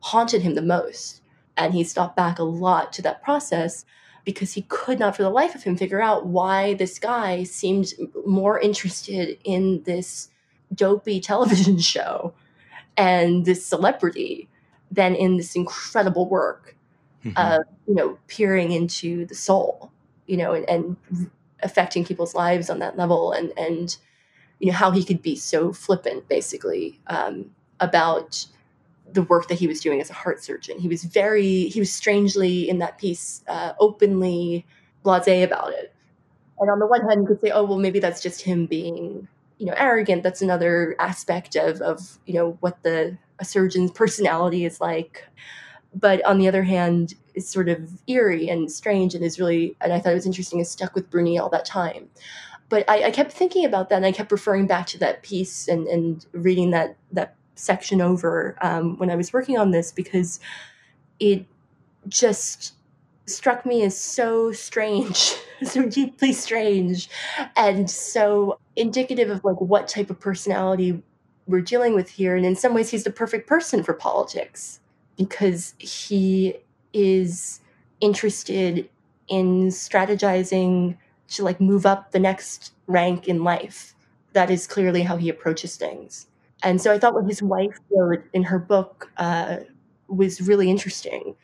haunted 0.01 0.43
him 0.43 0.55
the 0.55 0.63
most. 0.63 1.23
And 1.57 1.75
he 1.75 1.85
stopped 1.85 2.17
back 2.17 2.39
a 2.39 2.45
lot 2.45 2.93
to 2.95 3.03
that 3.03 3.23
process 3.23 3.85
because 4.25 4.53
he 4.53 4.63
could 4.63 4.99
not, 4.99 5.17
for 5.17 5.23
the 5.23 5.31
life 5.31 5.55
of 5.55 5.63
him, 5.63 5.77
figure 5.77 6.03
out 6.03 6.27
why 6.27 6.75
this 6.75 6.99
guy 6.99 7.45
seemed 7.45 7.95
more 8.27 8.59
interested 8.59 9.39
in 9.45 9.83
this 9.85 10.29
dopey 10.75 11.21
television 11.33 11.79
show 11.79 12.35
and 12.97 13.45
this 13.45 13.65
celebrity 13.65 14.49
than 14.91 15.15
in 15.15 15.37
this 15.37 15.55
incredible 15.55 16.29
work 16.29 16.77
mm-hmm. 17.25 17.37
of, 17.37 17.65
you 17.87 17.95
know, 17.95 18.19
peering 18.27 18.73
into 18.73 19.27
the 19.27 19.35
soul, 19.35 19.93
you 20.27 20.37
know, 20.37 20.53
and, 20.53 20.69
and 20.69 21.31
affecting 21.63 22.05
people's 22.05 22.35
lives 22.35 22.69
on 22.69 22.81
that 22.81 22.97
level 22.97 23.33
and, 23.33 23.53
and, 23.57 23.97
you 24.59 24.69
know, 24.69 24.77
how 24.77 24.91
he 24.91 25.05
could 25.05 25.23
be 25.23 25.37
so 25.37 25.73
flippant, 25.73 26.29
basically, 26.29 26.99
um, 27.07 27.51
about 27.81 28.47
the 29.17 29.23
work 29.23 29.49
that 29.49 29.59
he 29.59 29.67
was 29.67 29.81
doing 29.81 30.01
as 30.01 30.11
a 30.11 30.13
heart 30.15 30.43
surgeon. 30.45 30.79
He 30.79 30.87
was 30.87 31.03
very, 31.03 31.65
he 31.69 31.81
was 31.81 31.93
strangely 31.93 32.69
in 32.69 32.79
that 32.79 32.99
piece, 32.99 33.43
uh, 33.49 33.73
openly 33.81 34.65
blase 35.03 35.45
about 35.45 35.73
it. 35.73 35.93
And 36.61 36.71
on 36.71 36.79
the 36.79 36.87
one 36.87 37.07
hand, 37.09 37.23
you 37.23 37.27
could 37.27 37.41
say, 37.41 37.51
oh, 37.51 37.65
well, 37.65 37.79
maybe 37.79 37.99
that's 37.99 38.23
just 38.23 38.43
him 38.43 38.67
being, 38.67 39.27
you 39.59 39.67
know, 39.67 39.75
arrogant. 39.77 40.23
That's 40.23 40.43
another 40.43 40.95
aspect 40.99 41.57
of, 41.57 41.81
of 41.81 42.19
you 42.27 42.35
know, 42.35 42.57
what 42.61 42.83
the 42.83 43.19
a 43.39 43.45
surgeon's 43.45 43.91
personality 43.91 44.65
is 44.65 44.81
like. 44.81 45.25
But 45.95 46.25
on 46.25 46.39
the 46.39 46.49
other 46.49 46.63
hand, 46.63 47.15
it's 47.35 47.51
sort 47.51 47.69
of 47.69 47.91
eerie 48.07 48.49
and 48.49 48.71
strange 48.71 49.15
and 49.15 49.25
is 49.25 49.39
really, 49.39 49.77
and 49.81 49.93
I 49.93 50.01
thought 50.01 50.13
it 50.13 50.17
was 50.17 50.27
interesting, 50.27 50.61
is 50.61 50.71
stuck 50.71 50.95
with 50.95 51.11
Bruni 51.11 51.39
all 51.39 51.51
that 51.51 51.65
time. 51.65 52.09
But 52.69 52.89
I, 52.89 53.05
I 53.05 53.11
kept 53.11 53.33
thinking 53.33 53.65
about 53.65 53.89
that 53.89 53.97
and 53.97 54.07
I 54.07 54.13
kept 54.13 54.33
referring 54.33 54.67
back 54.67 54.87
to 54.89 54.99
that 54.99 55.23
piece 55.23 55.69
and, 55.69 55.87
and 55.87 56.27
reading 56.33 56.71
that, 56.73 56.97
that 57.13 57.36
section 57.57 58.01
over 58.01 58.57
um, 58.61 58.97
when 58.99 59.11
I 59.11 59.17
was 59.17 59.33
working 59.33 59.59
on 59.59 59.71
this 59.73 59.91
because 59.91 60.39
it 61.19 61.45
just 62.09 62.75
struck 63.27 63.67
me 63.67 63.83
as 63.83 63.99
so 63.99 64.53
strange, 64.53 65.35
so 65.63 65.87
deeply 65.87 66.33
strange, 66.33 67.09
and 67.57 67.91
so 67.91 68.59
indicative 68.77 69.31
of 69.31 69.45
like 69.45 69.61
what 69.61 69.89
type 69.89 70.11
of 70.11 70.21
personality 70.21 71.03
we're 71.47 71.61
dealing 71.61 71.95
with 71.95 72.11
here. 72.11 72.37
And 72.37 72.45
in 72.45 72.57
some 72.57 72.75
ways, 72.75 72.91
he's 72.91 73.05
the 73.05 73.11
perfect 73.11 73.49
person 73.49 73.83
for 73.83 73.95
politics 73.95 74.81
because 75.17 75.75
he 75.79 76.57
is 76.93 77.61
interested 78.01 78.89
in 79.29 79.69
strategizing 79.69 80.97
to 81.29 81.43
like 81.43 81.61
move 81.61 81.87
up 81.87 82.13
the 82.13 82.19
next 82.19 82.73
rank 82.87 83.29
in 83.29 83.43
life. 83.43 83.95
That 84.33 84.51
is 84.51 84.67
clearly 84.67 85.03
how 85.03 85.17
he 85.17 85.29
approaches 85.29 85.77
things. 85.77 86.27
And 86.63 86.81
so 86.81 86.93
I 86.93 86.99
thought 86.99 87.15
what 87.15 87.27
his 87.27 87.43
wife 87.43 87.79
wrote 87.91 88.25
in 88.33 88.45
her 88.45 88.59
book 88.59 89.11
uh, 89.19 89.59
was 90.09 90.41
really 90.41 90.71
interesting 90.71 91.37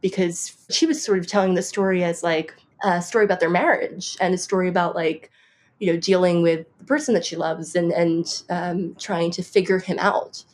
because 0.00 0.56
she 0.70 0.86
was 0.86 1.02
sort 1.02 1.18
of 1.18 1.26
telling 1.26 1.54
the 1.54 1.62
story 1.62 2.04
as 2.04 2.22
like 2.22 2.54
a 2.84 3.02
story 3.02 3.24
about 3.24 3.40
their 3.40 3.50
marriage 3.50 4.16
and 4.20 4.34
a 4.34 4.38
story 4.38 4.68
about 4.68 4.94
like 4.94 5.30
you 5.78 5.92
know 5.92 5.98
dealing 5.98 6.42
with 6.42 6.66
the 6.78 6.84
person 6.84 7.14
that 7.14 7.24
she 7.24 7.36
loves 7.36 7.74
and 7.74 7.92
and 7.92 8.42
um, 8.50 8.94
trying 8.98 9.30
to 9.32 9.42
figure 9.42 9.78
him 9.78 9.98
out 9.98 10.44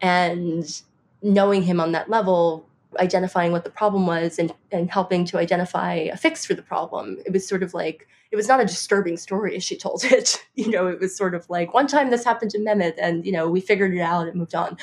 and 0.00 0.82
knowing 1.22 1.62
him 1.62 1.80
on 1.80 1.92
that 1.92 2.08
level 2.08 2.66
identifying 2.98 3.52
what 3.52 3.64
the 3.64 3.70
problem 3.70 4.06
was 4.06 4.38
and, 4.38 4.52
and 4.72 4.90
helping 4.90 5.24
to 5.26 5.38
identify 5.38 5.94
a 5.94 6.16
fix 6.16 6.44
for 6.44 6.54
the 6.54 6.62
problem. 6.62 7.18
It 7.24 7.32
was 7.32 7.46
sort 7.46 7.62
of 7.62 7.74
like, 7.74 8.08
it 8.30 8.36
was 8.36 8.48
not 8.48 8.60
a 8.60 8.64
disturbing 8.64 9.16
story 9.16 9.56
as 9.56 9.64
she 9.64 9.76
told 9.76 10.04
it. 10.04 10.44
you 10.54 10.70
know, 10.70 10.86
it 10.86 11.00
was 11.00 11.16
sort 11.16 11.34
of 11.34 11.48
like, 11.48 11.74
one 11.74 11.86
time 11.86 12.10
this 12.10 12.24
happened 12.24 12.50
to 12.52 12.58
Mehmet 12.58 12.94
and, 13.00 13.24
you 13.24 13.32
know, 13.32 13.48
we 13.48 13.60
figured 13.60 13.94
it 13.94 14.00
out 14.00 14.26
and 14.26 14.36
moved 14.36 14.54
on. 14.54 14.76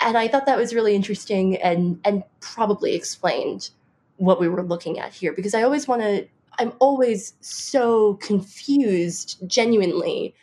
And 0.00 0.16
I 0.16 0.28
thought 0.28 0.46
that 0.46 0.58
was 0.58 0.74
really 0.74 0.94
interesting 0.94 1.56
and, 1.56 2.00
and 2.04 2.22
probably 2.40 2.94
explained 2.94 3.70
what 4.16 4.40
we 4.40 4.48
were 4.48 4.62
looking 4.62 4.98
at 4.98 5.12
here 5.12 5.32
because 5.32 5.54
I 5.54 5.62
always 5.62 5.88
want 5.88 6.02
to, 6.02 6.26
I'm 6.58 6.72
always 6.80 7.34
so 7.40 8.14
confused 8.14 9.38
genuinely 9.46 10.34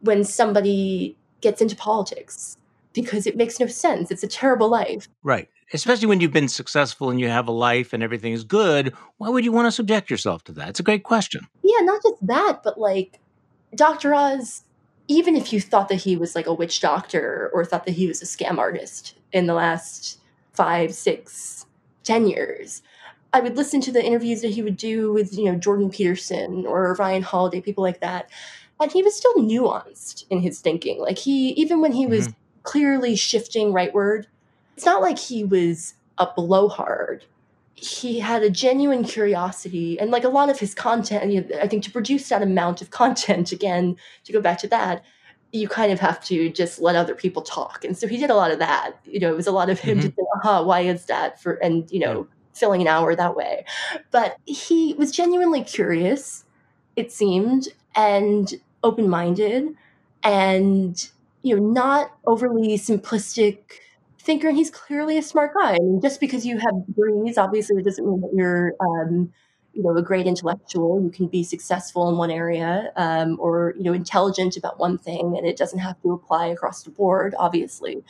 when 0.00 0.22
somebody 0.22 1.16
gets 1.40 1.60
into 1.60 1.74
politics 1.74 2.56
because 2.92 3.26
it 3.26 3.36
makes 3.36 3.58
no 3.58 3.66
sense. 3.66 4.10
It's 4.10 4.22
a 4.22 4.28
terrible 4.28 4.68
life. 4.68 5.08
Right 5.22 5.48
especially 5.72 6.06
when 6.06 6.20
you've 6.20 6.32
been 6.32 6.48
successful 6.48 7.10
and 7.10 7.20
you 7.20 7.28
have 7.28 7.48
a 7.48 7.52
life 7.52 7.92
and 7.92 8.02
everything 8.02 8.32
is 8.32 8.44
good, 8.44 8.94
why 9.18 9.28
would 9.28 9.44
you 9.44 9.52
want 9.52 9.66
to 9.66 9.72
subject 9.72 10.10
yourself 10.10 10.44
to 10.44 10.52
that? 10.52 10.70
It's 10.70 10.80
a 10.80 10.84
great 10.84 11.04
question. 11.04 11.46
Yeah, 11.62 11.80
not 11.80 12.02
just 12.02 12.26
that, 12.26 12.62
but 12.62 12.78
like 12.78 13.20
Dr. 13.74 14.14
Oz, 14.14 14.62
even 15.08 15.36
if 15.36 15.52
you 15.52 15.60
thought 15.60 15.88
that 15.88 15.96
he 15.96 16.16
was 16.16 16.34
like 16.34 16.46
a 16.46 16.54
witch 16.54 16.80
doctor 16.80 17.50
or 17.52 17.64
thought 17.64 17.86
that 17.86 17.92
he 17.92 18.06
was 18.06 18.22
a 18.22 18.26
scam 18.26 18.58
artist 18.58 19.14
in 19.32 19.46
the 19.46 19.54
last 19.54 20.20
five, 20.52 20.94
six, 20.94 21.66
ten 22.04 22.26
years, 22.26 22.82
I 23.32 23.40
would 23.40 23.56
listen 23.56 23.80
to 23.82 23.92
the 23.92 24.04
interviews 24.04 24.40
that 24.42 24.52
he 24.52 24.62
would 24.62 24.76
do 24.76 25.12
with, 25.12 25.36
you 25.36 25.44
know, 25.44 25.58
Jordan 25.58 25.90
Peterson 25.90 26.66
or 26.66 26.94
Ryan 26.98 27.22
Holiday, 27.22 27.60
people 27.60 27.84
like 27.84 28.00
that. 28.00 28.30
And 28.80 28.90
he 28.90 29.02
was 29.02 29.16
still 29.16 29.34
nuanced 29.34 30.24
in 30.30 30.40
his 30.40 30.60
thinking. 30.60 31.00
Like 31.00 31.18
he, 31.18 31.50
even 31.50 31.80
when 31.80 31.92
he 31.92 32.06
was 32.06 32.28
mm-hmm. 32.28 32.38
clearly 32.62 33.16
shifting 33.16 33.72
rightward, 33.72 34.26
it's 34.78 34.86
not 34.86 35.02
like 35.02 35.18
he 35.18 35.42
was 35.42 35.94
a 36.18 36.28
blowhard. 36.36 37.24
He 37.74 38.20
had 38.20 38.44
a 38.44 38.50
genuine 38.50 39.02
curiosity, 39.02 39.98
and 39.98 40.12
like 40.12 40.22
a 40.22 40.28
lot 40.28 40.50
of 40.50 40.60
his 40.60 40.72
content, 40.72 41.32
you 41.32 41.40
know, 41.40 41.58
I 41.60 41.66
think 41.66 41.82
to 41.82 41.90
produce 41.90 42.28
that 42.28 42.42
amount 42.42 42.80
of 42.80 42.90
content, 43.02 43.50
again, 43.50 43.96
to 44.22 44.32
go 44.32 44.40
back 44.40 44.58
to 44.58 44.68
that, 44.68 45.04
you 45.50 45.66
kind 45.66 45.90
of 45.90 45.98
have 45.98 46.22
to 46.26 46.48
just 46.50 46.78
let 46.78 46.94
other 46.94 47.16
people 47.16 47.42
talk. 47.42 47.84
And 47.84 47.98
so 47.98 48.06
he 48.06 48.18
did 48.18 48.30
a 48.30 48.36
lot 48.36 48.52
of 48.52 48.60
that. 48.60 48.92
You 49.04 49.18
know, 49.18 49.32
it 49.32 49.36
was 49.36 49.48
a 49.48 49.52
lot 49.52 49.68
of 49.68 49.80
him 49.80 49.98
mm-hmm. 49.98 50.10
to 50.10 50.14
say, 50.14 50.22
aha, 50.36 50.62
why 50.62 50.82
is 50.82 51.06
that? 51.06 51.42
For 51.42 51.54
and 51.54 51.90
you 51.90 51.98
know, 51.98 52.28
filling 52.54 52.80
an 52.80 52.86
hour 52.86 53.16
that 53.16 53.34
way. 53.34 53.64
But 54.12 54.36
he 54.44 54.94
was 54.96 55.10
genuinely 55.10 55.64
curious, 55.64 56.44
it 56.94 57.10
seemed, 57.10 57.66
and 57.96 58.54
open-minded, 58.84 59.74
and 60.22 61.10
you 61.42 61.56
know, 61.56 61.66
not 61.68 62.12
overly 62.26 62.78
simplistic 62.78 63.58
thinker, 64.28 64.48
and 64.48 64.56
he's 64.58 64.70
clearly 64.70 65.16
a 65.16 65.22
smart 65.22 65.54
guy. 65.54 65.72
I 65.72 65.78
mean, 65.78 66.02
just 66.02 66.20
because 66.20 66.44
you 66.44 66.58
have 66.58 66.86
degrees, 66.86 67.38
obviously, 67.38 67.80
it 67.80 67.84
doesn't 67.84 68.06
mean 68.06 68.20
that 68.20 68.30
you're, 68.34 68.74
um, 68.78 69.32
you 69.72 69.82
know, 69.82 69.96
a 69.96 70.02
great 70.02 70.26
intellectual. 70.26 71.02
You 71.02 71.10
can 71.10 71.28
be 71.28 71.42
successful 71.42 72.10
in 72.10 72.18
one 72.18 72.30
area, 72.30 72.92
um, 72.96 73.38
or 73.40 73.74
you 73.78 73.84
know, 73.84 73.94
intelligent 73.94 74.58
about 74.58 74.78
one 74.78 74.98
thing, 74.98 75.34
and 75.38 75.46
it 75.46 75.56
doesn't 75.56 75.78
have 75.78 76.00
to 76.02 76.12
apply 76.12 76.48
across 76.48 76.82
the 76.82 76.90
board, 76.90 77.34
obviously. 77.38 78.04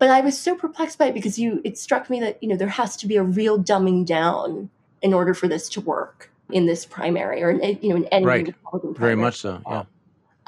But 0.00 0.10
I 0.10 0.20
was 0.22 0.36
so 0.36 0.56
perplexed 0.56 0.98
by 0.98 1.06
it 1.06 1.14
because 1.14 1.38
you, 1.38 1.60
it 1.64 1.78
struck 1.78 2.10
me 2.10 2.18
that 2.20 2.42
you 2.42 2.48
know 2.48 2.56
there 2.56 2.68
has 2.68 2.96
to 2.96 3.06
be 3.06 3.16
a 3.16 3.22
real 3.22 3.62
dumbing 3.62 4.04
down 4.04 4.70
in 5.02 5.14
order 5.14 5.34
for 5.34 5.46
this 5.46 5.68
to 5.70 5.80
work 5.80 6.32
in 6.50 6.66
this 6.66 6.84
primary, 6.84 7.44
or 7.44 7.50
in, 7.50 7.78
you 7.80 7.90
know, 7.90 7.96
in 7.96 8.06
any 8.06 8.26
right. 8.26 8.54
Very 8.96 9.14
much 9.14 9.36
so. 9.38 9.62
Yeah. 9.68 9.84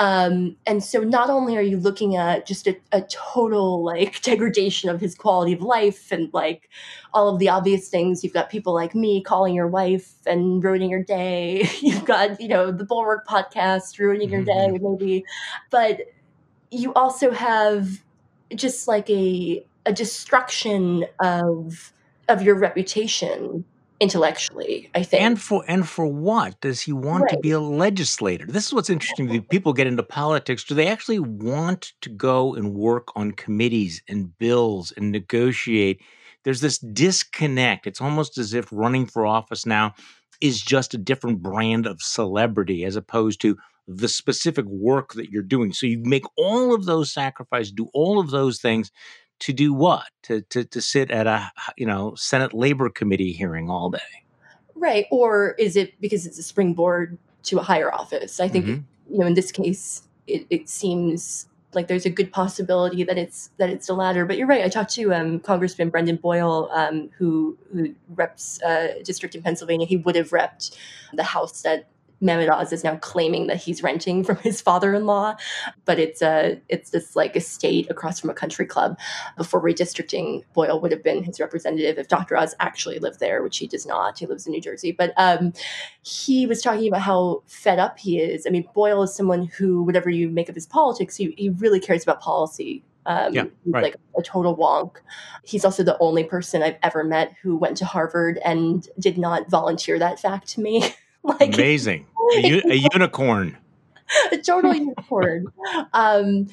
Um, 0.00 0.56
and 0.66 0.82
so 0.82 1.00
not 1.00 1.28
only 1.28 1.58
are 1.58 1.62
you 1.62 1.76
looking 1.76 2.16
at 2.16 2.46
just 2.46 2.66
a, 2.66 2.74
a, 2.90 3.02
total 3.02 3.84
like 3.84 4.22
degradation 4.22 4.88
of 4.88 4.98
his 4.98 5.14
quality 5.14 5.52
of 5.52 5.60
life 5.60 6.10
and 6.10 6.32
like 6.32 6.70
all 7.12 7.28
of 7.28 7.38
the 7.38 7.50
obvious 7.50 7.90
things, 7.90 8.24
you've 8.24 8.32
got 8.32 8.48
people 8.48 8.72
like 8.72 8.94
me 8.94 9.22
calling 9.22 9.54
your 9.54 9.68
wife 9.68 10.14
and 10.24 10.64
ruining 10.64 10.88
your 10.88 11.02
day. 11.02 11.68
You've 11.82 12.06
got, 12.06 12.40
you 12.40 12.48
know, 12.48 12.72
the 12.72 12.84
Bulwark 12.84 13.26
podcast 13.26 13.98
ruining 13.98 14.30
your 14.30 14.42
day, 14.42 14.68
mm-hmm. 14.70 14.82
maybe. 14.82 15.24
But 15.70 16.00
you 16.70 16.94
also 16.94 17.30
have 17.30 18.02
just 18.54 18.88
like 18.88 19.10
a 19.10 19.64
a 19.84 19.92
destruction 19.92 21.04
of 21.18 21.92
of 22.28 22.42
your 22.42 22.58
reputation 22.58 23.64
intellectually 24.00 24.90
i 24.94 25.02
think. 25.02 25.22
And 25.22 25.40
for 25.40 25.64
and 25.68 25.88
for 25.88 26.06
what? 26.06 26.60
Does 26.60 26.80
he 26.80 26.92
want 26.92 27.24
right. 27.24 27.32
to 27.32 27.38
be 27.38 27.50
a 27.50 27.60
legislator? 27.60 28.46
This 28.46 28.66
is 28.66 28.72
what's 28.72 28.90
interesting 28.90 29.42
people 29.44 29.72
get 29.72 29.86
into 29.86 30.02
politics. 30.02 30.64
Do 30.64 30.74
they 30.74 30.88
actually 30.88 31.18
want 31.18 31.92
to 32.00 32.08
go 32.08 32.54
and 32.54 32.74
work 32.74 33.08
on 33.14 33.32
committees 33.32 34.02
and 34.08 34.36
bills 34.38 34.92
and 34.96 35.12
negotiate? 35.12 36.00
There's 36.44 36.60
this 36.60 36.78
disconnect. 36.78 37.86
It's 37.86 38.00
almost 38.00 38.38
as 38.38 38.54
if 38.54 38.68
running 38.72 39.06
for 39.06 39.26
office 39.26 39.66
now 39.66 39.94
is 40.40 40.62
just 40.62 40.94
a 40.94 40.98
different 40.98 41.42
brand 41.42 41.86
of 41.86 42.00
celebrity 42.00 42.84
as 42.84 42.96
opposed 42.96 43.40
to 43.42 43.58
the 43.86 44.08
specific 44.08 44.64
work 44.66 45.14
that 45.14 45.30
you're 45.30 45.42
doing. 45.42 45.72
So 45.72 45.86
you 45.86 46.00
make 46.02 46.24
all 46.36 46.74
of 46.74 46.86
those 46.86 47.12
sacrifices 47.12 47.72
do 47.72 47.88
all 47.92 48.20
of 48.20 48.30
those 48.30 48.60
things 48.60 48.90
to 49.40 49.52
do 49.52 49.74
what? 49.74 50.04
To, 50.24 50.42
to, 50.42 50.64
to 50.64 50.80
sit 50.80 51.10
at 51.10 51.26
a, 51.26 51.50
you 51.76 51.86
know, 51.86 52.14
Senate 52.14 52.54
Labor 52.54 52.88
Committee 52.88 53.32
hearing 53.32 53.68
all 53.68 53.90
day. 53.90 53.98
Right. 54.74 55.06
Or 55.10 55.54
is 55.58 55.76
it 55.76 56.00
because 56.00 56.24
it's 56.26 56.38
a 56.38 56.42
springboard 56.42 57.18
to 57.44 57.58
a 57.58 57.62
higher 57.62 57.92
office? 57.92 58.40
I 58.40 58.48
think, 58.48 58.64
mm-hmm. 58.64 59.12
you 59.12 59.18
know, 59.18 59.26
in 59.26 59.34
this 59.34 59.52
case, 59.52 60.02
it, 60.26 60.46
it 60.48 60.68
seems 60.68 61.46
like 61.74 61.88
there's 61.88 62.06
a 62.06 62.10
good 62.10 62.32
possibility 62.32 63.04
that 63.04 63.18
it's 63.18 63.50
that 63.58 63.70
it's 63.70 63.86
the 63.86 63.94
latter. 63.94 64.26
But 64.26 64.38
you're 64.38 64.46
right. 64.46 64.64
I 64.64 64.68
talked 64.68 64.94
to 64.94 65.14
um, 65.14 65.40
Congressman 65.40 65.90
Brendan 65.90 66.16
Boyle, 66.16 66.68
um, 66.72 67.10
who 67.16 67.56
who 67.72 67.94
reps 68.08 68.62
uh, 68.62 68.94
district 69.04 69.34
in 69.34 69.42
Pennsylvania. 69.42 69.86
He 69.86 69.96
would 69.96 70.16
have 70.16 70.30
repped 70.30 70.76
the 71.12 71.22
House 71.22 71.62
that 71.62 71.88
Mehmet 72.22 72.50
Oz 72.50 72.72
is 72.72 72.84
now 72.84 72.96
claiming 72.96 73.46
that 73.46 73.56
he's 73.56 73.82
renting 73.82 74.22
from 74.24 74.36
his 74.36 74.60
father-in-law, 74.60 75.36
but 75.84 75.98
it's 75.98 76.22
a 76.22 76.60
it's 76.68 76.90
this 76.90 77.16
like 77.16 77.36
estate 77.36 77.90
across 77.90 78.20
from 78.20 78.30
a 78.30 78.34
country 78.34 78.66
club. 78.66 78.98
Before 79.36 79.62
redistricting, 79.62 80.44
Boyle 80.52 80.80
would 80.80 80.92
have 80.92 81.02
been 81.02 81.22
his 81.22 81.40
representative 81.40 81.98
if 81.98 82.08
Dr. 82.08 82.36
Oz 82.36 82.54
actually 82.60 82.98
lived 82.98 83.20
there, 83.20 83.42
which 83.42 83.58
he 83.58 83.66
does 83.66 83.86
not. 83.86 84.18
He 84.18 84.26
lives 84.26 84.46
in 84.46 84.52
New 84.52 84.60
Jersey, 84.60 84.92
but 84.92 85.12
um, 85.16 85.52
he 86.02 86.46
was 86.46 86.62
talking 86.62 86.88
about 86.88 87.02
how 87.02 87.42
fed 87.46 87.78
up 87.78 87.98
he 87.98 88.18
is. 88.18 88.46
I 88.46 88.50
mean, 88.50 88.68
Boyle 88.74 89.02
is 89.02 89.14
someone 89.14 89.46
who, 89.46 89.82
whatever 89.82 90.10
you 90.10 90.28
make 90.28 90.48
of 90.48 90.54
his 90.54 90.66
politics, 90.66 91.16
he, 91.16 91.34
he 91.36 91.50
really 91.50 91.80
cares 91.80 92.02
about 92.02 92.20
policy. 92.20 92.84
Um, 93.06 93.32
Yeah, 93.32 93.44
he's 93.64 93.72
right. 93.72 93.82
like 93.82 93.96
a 94.16 94.22
total 94.22 94.56
wonk. 94.56 94.96
He's 95.42 95.64
also 95.64 95.82
the 95.82 95.96
only 96.00 96.24
person 96.24 96.62
I've 96.62 96.76
ever 96.82 97.02
met 97.02 97.34
who 97.42 97.56
went 97.56 97.76
to 97.78 97.84
Harvard 97.84 98.38
and 98.44 98.86
did 98.98 99.18
not 99.18 99.48
volunteer 99.48 99.98
that 99.98 100.20
fact 100.20 100.48
to 100.48 100.60
me. 100.60 100.94
like 101.22 101.54
Amazing. 101.54 102.06
A, 102.36 102.48
u- 102.48 102.62
a 102.66 102.74
unicorn. 102.92 103.56
a 104.32 104.38
total 104.38 104.74
unicorn. 104.74 105.46
Um, 105.92 106.48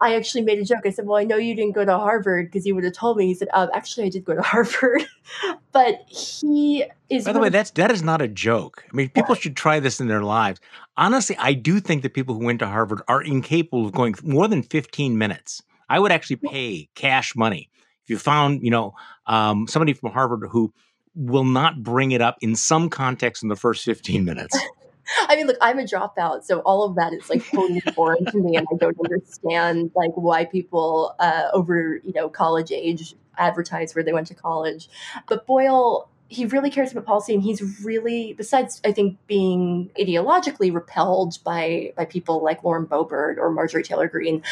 I 0.00 0.14
actually 0.14 0.42
made 0.42 0.58
a 0.58 0.64
joke. 0.64 0.80
I 0.84 0.90
said, 0.90 1.06
"Well, 1.06 1.16
I 1.16 1.24
know 1.24 1.36
you 1.36 1.54
didn't 1.54 1.74
go 1.74 1.84
to 1.84 1.96
Harvard 1.96 2.46
because 2.46 2.66
you 2.66 2.74
would 2.74 2.84
have 2.84 2.92
told 2.92 3.16
me." 3.16 3.26
He 3.26 3.34
said, 3.34 3.48
um, 3.54 3.70
"Actually, 3.72 4.06
I 4.06 4.10
did 4.10 4.24
go 4.24 4.34
to 4.34 4.42
Harvard," 4.52 5.06
but 5.72 6.00
he 6.08 6.84
is. 7.08 7.24
By 7.24 7.32
the 7.32 7.38
way, 7.38 7.48
that's 7.48 7.70
that 7.72 7.90
is 7.90 8.02
not 8.02 8.20
a 8.20 8.28
joke. 8.28 8.84
I 8.92 8.94
mean, 8.96 9.08
people 9.08 9.34
should 9.34 9.56
try 9.56 9.80
this 9.80 10.00
in 10.00 10.08
their 10.08 10.22
lives. 10.22 10.60
Honestly, 10.96 11.36
I 11.38 11.54
do 11.54 11.80
think 11.80 12.02
that 12.02 12.12
people 12.12 12.34
who 12.34 12.44
went 12.44 12.58
to 12.58 12.66
Harvard 12.66 13.00
are 13.08 13.22
incapable 13.22 13.86
of 13.86 13.92
going 13.92 14.14
more 14.22 14.48
than 14.48 14.62
15 14.62 15.16
minutes. 15.16 15.62
I 15.88 15.98
would 15.98 16.12
actually 16.12 16.36
pay 16.36 16.88
cash 16.94 17.34
money 17.34 17.70
if 18.04 18.10
you 18.10 18.18
found, 18.18 18.62
you 18.62 18.70
know, 18.70 18.94
um, 19.26 19.66
somebody 19.66 19.92
from 19.94 20.12
Harvard 20.12 20.48
who 20.50 20.72
will 21.14 21.44
not 21.44 21.82
bring 21.82 22.10
it 22.12 22.20
up 22.20 22.36
in 22.42 22.54
some 22.54 22.90
context 22.90 23.42
in 23.42 23.48
the 23.48 23.56
first 23.56 23.84
15 23.84 24.24
minutes. 24.24 24.58
I 25.28 25.36
mean, 25.36 25.46
look, 25.46 25.56
I'm 25.60 25.78
a 25.78 25.84
dropout, 25.84 26.44
so 26.44 26.60
all 26.60 26.84
of 26.84 26.96
that 26.96 27.12
is 27.12 27.28
like 27.30 27.46
totally 27.46 27.80
foreign 27.94 28.24
to 28.26 28.38
me, 28.38 28.56
and 28.56 28.66
I 28.72 28.76
don't 28.76 28.98
understand 28.98 29.90
like 29.94 30.12
why 30.14 30.44
people 30.44 31.14
uh, 31.18 31.48
over 31.52 32.00
you 32.02 32.12
know 32.12 32.28
college 32.28 32.72
age 32.72 33.14
advertise 33.38 33.94
where 33.94 34.04
they 34.04 34.12
went 34.12 34.26
to 34.28 34.34
college. 34.34 34.88
But 35.28 35.46
Boyle, 35.46 36.08
he 36.28 36.46
really 36.46 36.70
cares 36.70 36.92
about 36.92 37.06
policy, 37.06 37.34
and 37.34 37.42
he's 37.42 37.84
really, 37.84 38.32
besides 38.32 38.80
I 38.84 38.92
think 38.92 39.18
being 39.26 39.90
ideologically 39.98 40.72
repelled 40.72 41.38
by 41.44 41.92
by 41.96 42.04
people 42.04 42.42
like 42.42 42.64
Lauren 42.64 42.86
Boebert 42.86 43.38
or 43.38 43.50
Marjorie 43.50 43.82
Taylor 43.82 44.08
Greene, 44.08 44.42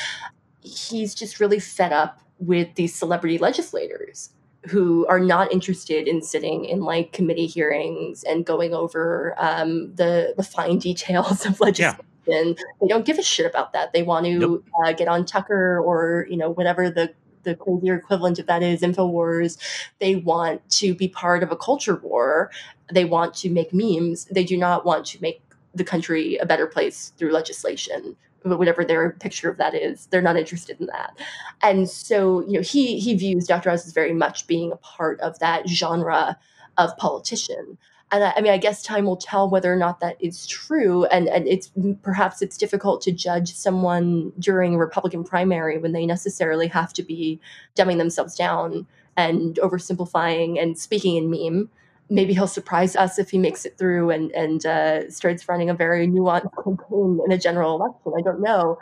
he's 0.60 1.14
just 1.14 1.40
really 1.40 1.58
fed 1.58 1.92
up 1.92 2.20
with 2.38 2.74
these 2.74 2.94
celebrity 2.94 3.38
legislators 3.38 4.30
who 4.68 5.06
are 5.08 5.20
not 5.20 5.52
interested 5.52 6.08
in 6.08 6.22
sitting 6.22 6.64
in 6.64 6.80
like 6.80 7.12
committee 7.12 7.46
hearings 7.46 8.22
and 8.24 8.46
going 8.46 8.72
over 8.74 9.34
um, 9.38 9.94
the 9.94 10.34
the 10.36 10.42
fine 10.42 10.78
details 10.88 11.44
of 11.46 11.60
legislation. 11.60 12.04
They 12.26 12.88
don't 12.88 13.04
give 13.04 13.18
a 13.18 13.22
shit 13.22 13.44
about 13.44 13.74
that. 13.74 13.92
They 13.92 14.02
want 14.02 14.24
to 14.24 14.38
Nope. 14.38 14.64
uh, 14.84 14.92
get 14.92 15.08
on 15.08 15.26
Tucker 15.26 15.78
or 15.80 16.26
you 16.30 16.36
know 16.36 16.50
whatever 16.50 16.88
the 16.90 17.12
the 17.42 17.54
crazier 17.54 17.94
equivalent 17.96 18.38
of 18.38 18.46
that 18.46 18.62
is 18.62 18.80
Infowars. 18.80 19.58
They 19.98 20.16
want 20.16 20.66
to 20.70 20.94
be 20.94 21.08
part 21.08 21.42
of 21.42 21.52
a 21.52 21.56
culture 21.56 21.96
war. 21.96 22.50
They 22.90 23.04
want 23.04 23.34
to 23.34 23.50
make 23.50 23.74
memes. 23.74 24.24
They 24.26 24.44
do 24.44 24.56
not 24.56 24.86
want 24.86 25.04
to 25.06 25.20
make 25.20 25.42
the 25.74 25.84
country 25.84 26.36
a 26.36 26.46
better 26.46 26.66
place 26.66 27.12
through 27.18 27.32
legislation 27.32 28.16
whatever 28.44 28.84
their 28.84 29.10
picture 29.10 29.48
of 29.48 29.56
that 29.56 29.74
is 29.74 30.06
they're 30.06 30.22
not 30.22 30.36
interested 30.36 30.80
in 30.80 30.86
that. 30.86 31.16
And 31.62 31.88
so 31.88 32.40
you 32.46 32.54
know 32.54 32.60
he 32.60 32.98
he 32.98 33.14
views 33.14 33.46
dr. 33.46 33.68
Oz 33.68 33.86
as 33.86 33.92
very 33.92 34.12
much 34.12 34.46
being 34.46 34.72
a 34.72 34.76
part 34.76 35.20
of 35.20 35.38
that 35.38 35.68
genre 35.68 36.38
of 36.76 36.96
politician. 36.96 37.78
And 38.12 38.22
I, 38.22 38.34
I 38.36 38.40
mean 38.40 38.52
i 38.52 38.58
guess 38.58 38.82
time 38.82 39.06
will 39.06 39.16
tell 39.16 39.48
whether 39.48 39.72
or 39.72 39.76
not 39.76 40.00
that 40.00 40.16
is 40.20 40.46
true. 40.46 41.04
And 41.06 41.28
and 41.28 41.48
it's 41.48 41.70
perhaps 42.02 42.42
it's 42.42 42.56
difficult 42.56 43.00
to 43.02 43.12
judge 43.12 43.54
someone 43.54 44.32
during 44.38 44.74
a 44.74 44.78
republican 44.78 45.24
primary 45.24 45.78
when 45.78 45.92
they 45.92 46.06
necessarily 46.06 46.68
have 46.68 46.92
to 46.94 47.02
be 47.02 47.40
dumbing 47.76 47.98
themselves 47.98 48.34
down 48.34 48.86
and 49.16 49.56
oversimplifying 49.56 50.60
and 50.60 50.78
speaking 50.78 51.16
in 51.16 51.30
meme 51.30 51.70
maybe 52.10 52.34
he'll 52.34 52.46
surprise 52.46 52.96
us 52.96 53.18
if 53.18 53.30
he 53.30 53.38
makes 53.38 53.64
it 53.64 53.78
through 53.78 54.10
and 54.10 54.30
and 54.32 54.66
uh, 54.66 55.10
starts 55.10 55.48
running 55.48 55.70
a 55.70 55.74
very 55.74 56.06
nuanced 56.06 56.54
campaign 56.62 57.20
in 57.24 57.32
a 57.32 57.38
general 57.38 57.76
election. 57.76 58.12
I 58.16 58.22
don't 58.22 58.40
know, 58.40 58.78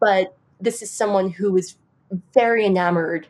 but 0.00 0.36
this 0.60 0.82
is 0.82 0.90
someone 0.90 1.30
who 1.30 1.56
is 1.56 1.76
very 2.34 2.64
enamored 2.64 3.26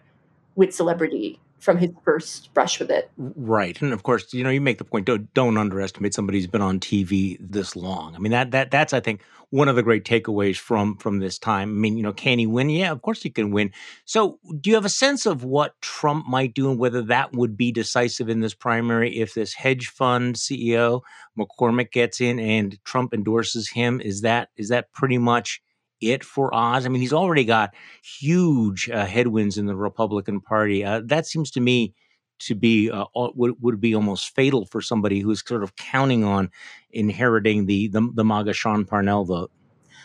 with 0.55 0.75
celebrity 0.75 1.41
from 1.59 1.79
his 1.79 1.91
first 2.05 2.53
brush 2.55 2.79
with 2.79 2.91
it. 2.91 3.11
Right, 3.17 3.81
and 3.81 3.93
of 3.93 4.03
course, 4.03 4.33
you 4.33 4.45
know, 4.45 4.51
you 4.51 4.61
make 4.61 4.79
the 4.79 4.85
point. 4.85 5.07
Don't, 5.07 5.33
don't 5.35 5.57
underestimate 5.57 6.15
somebody 6.15 6.39
who's 6.39 6.47
been 6.47 6.63
on 6.63 6.81
TV 6.81 7.37
this 7.41 7.77
long. 7.77 8.15
I 8.15 8.19
mean, 8.19 8.33
that 8.33 8.51
that 8.51 8.71
that's 8.71 8.93
I 8.93 9.01
think 9.01 9.23
one 9.51 9.69
of 9.69 9.77
the 9.77 9.83
great 9.83 10.05
takeaways 10.05 10.57
from 10.57 10.97
from 10.97 11.19
this 11.19 11.39
time. 11.39 11.71
I 11.71 11.73
mean, 11.73 11.97
you 11.97 12.03
know, 12.03 12.13
can 12.13 12.39
he 12.39 12.47
win? 12.47 12.69
Yeah, 12.71 12.93
of 12.93 13.03
course 13.03 13.23
he 13.23 13.31
can 13.31 13.51
win. 13.51 13.73
So, 14.05 14.39
do 14.61 14.71
you 14.71 14.75
have 14.75 14.85
a 14.85 14.91
sense 14.91 15.27
of 15.27 15.45
what 15.45 15.81
Trump 15.81 16.27
might 16.27 16.55
do 16.55 16.71
and 16.71 16.79
whether 16.79 17.03
that 17.03 17.33
would 17.33 17.57
be 17.57 17.73
decisive 17.73 18.29
in 18.29 18.41
this 18.41 18.55
primary 18.55 19.19
if 19.19 19.35
this 19.35 19.55
hedge 19.55 19.89
fund 19.89 20.37
CEO 20.37 21.03
McCormick 21.39 21.93
gets 21.93 22.21
in 22.21 22.39
and 22.39 22.83
Trump 22.85 23.15
endorses 23.15 23.71
him? 23.71 24.01
Is 24.01 24.23
that 24.23 24.51
is 24.57 24.69
that 24.69 24.93
pretty 24.93 25.19
much 25.19 25.61
it 26.01 26.25
for 26.25 26.55
Oz? 26.55 26.87
I 26.87 26.89
mean, 26.89 27.01
he's 27.01 27.13
already 27.13 27.45
got 27.45 27.75
huge 28.03 28.91
uh, 28.91 29.07
headwinds 29.07 29.59
in 29.59 29.67
the 29.67 29.77
Republican 29.77 30.41
Party. 30.41 30.85
Uh, 30.85 31.03
that 31.05 31.27
seems 31.27 31.51
to 31.53 31.61
me 31.61 31.95
to 32.39 32.55
be 32.55 32.91
uh, 32.91 33.07
would, 33.15 33.55
would 33.63 33.81
be 33.81 33.95
almost 33.95 34.35
fatal 34.35 34.67
for 34.67 34.81
somebody 34.83 35.21
who's 35.21 35.43
sort 35.47 35.63
of 35.63 35.77
counting 35.77 36.23
on 36.25 36.51
inheriting 36.91 37.67
the 37.67 37.89
the, 37.89 38.11
the 38.15 38.25
MAGA 38.25 38.53
Sean 38.53 38.85
Parnell 38.85 39.25
vote. 39.25 39.51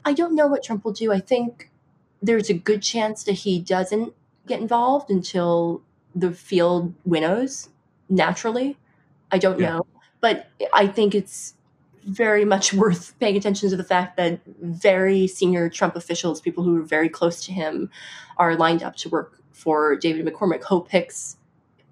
I 0.05 0.13
don't 0.13 0.35
know 0.35 0.47
what 0.47 0.63
Trump 0.63 0.85
will 0.85 0.93
do. 0.93 1.11
I 1.11 1.19
think 1.19 1.69
there's 2.21 2.49
a 2.49 2.53
good 2.53 2.81
chance 2.81 3.23
that 3.23 3.33
he 3.33 3.59
doesn't 3.59 4.13
get 4.47 4.61
involved 4.61 5.09
until 5.09 5.81
the 6.15 6.31
field 6.31 6.93
winnows 7.05 7.69
naturally. 8.09 8.77
I 9.31 9.37
don't 9.37 9.59
Yeah. 9.59 9.69
know. 9.69 9.85
But 10.19 10.47
I 10.73 10.87
think 10.87 11.15
it's 11.15 11.55
very 12.05 12.45
much 12.45 12.73
worth 12.81 13.17
paying 13.19 13.35
attention 13.37 13.69
to 13.69 13.77
the 13.77 13.83
fact 13.83 14.17
that 14.17 14.39
very 14.61 15.27
senior 15.27 15.69
Trump 15.69 15.95
officials, 15.95 16.41
people 16.41 16.63
who 16.63 16.79
are 16.79 16.85
very 16.85 17.09
close 17.09 17.45
to 17.45 17.51
him, 17.51 17.89
are 18.37 18.55
lined 18.55 18.83
up 18.83 18.95
to 18.97 19.09
work 19.09 19.39
for 19.51 19.95
David 19.95 20.25
McCormick. 20.25 20.63
Hope 20.63 20.89
Hicks 20.89 21.37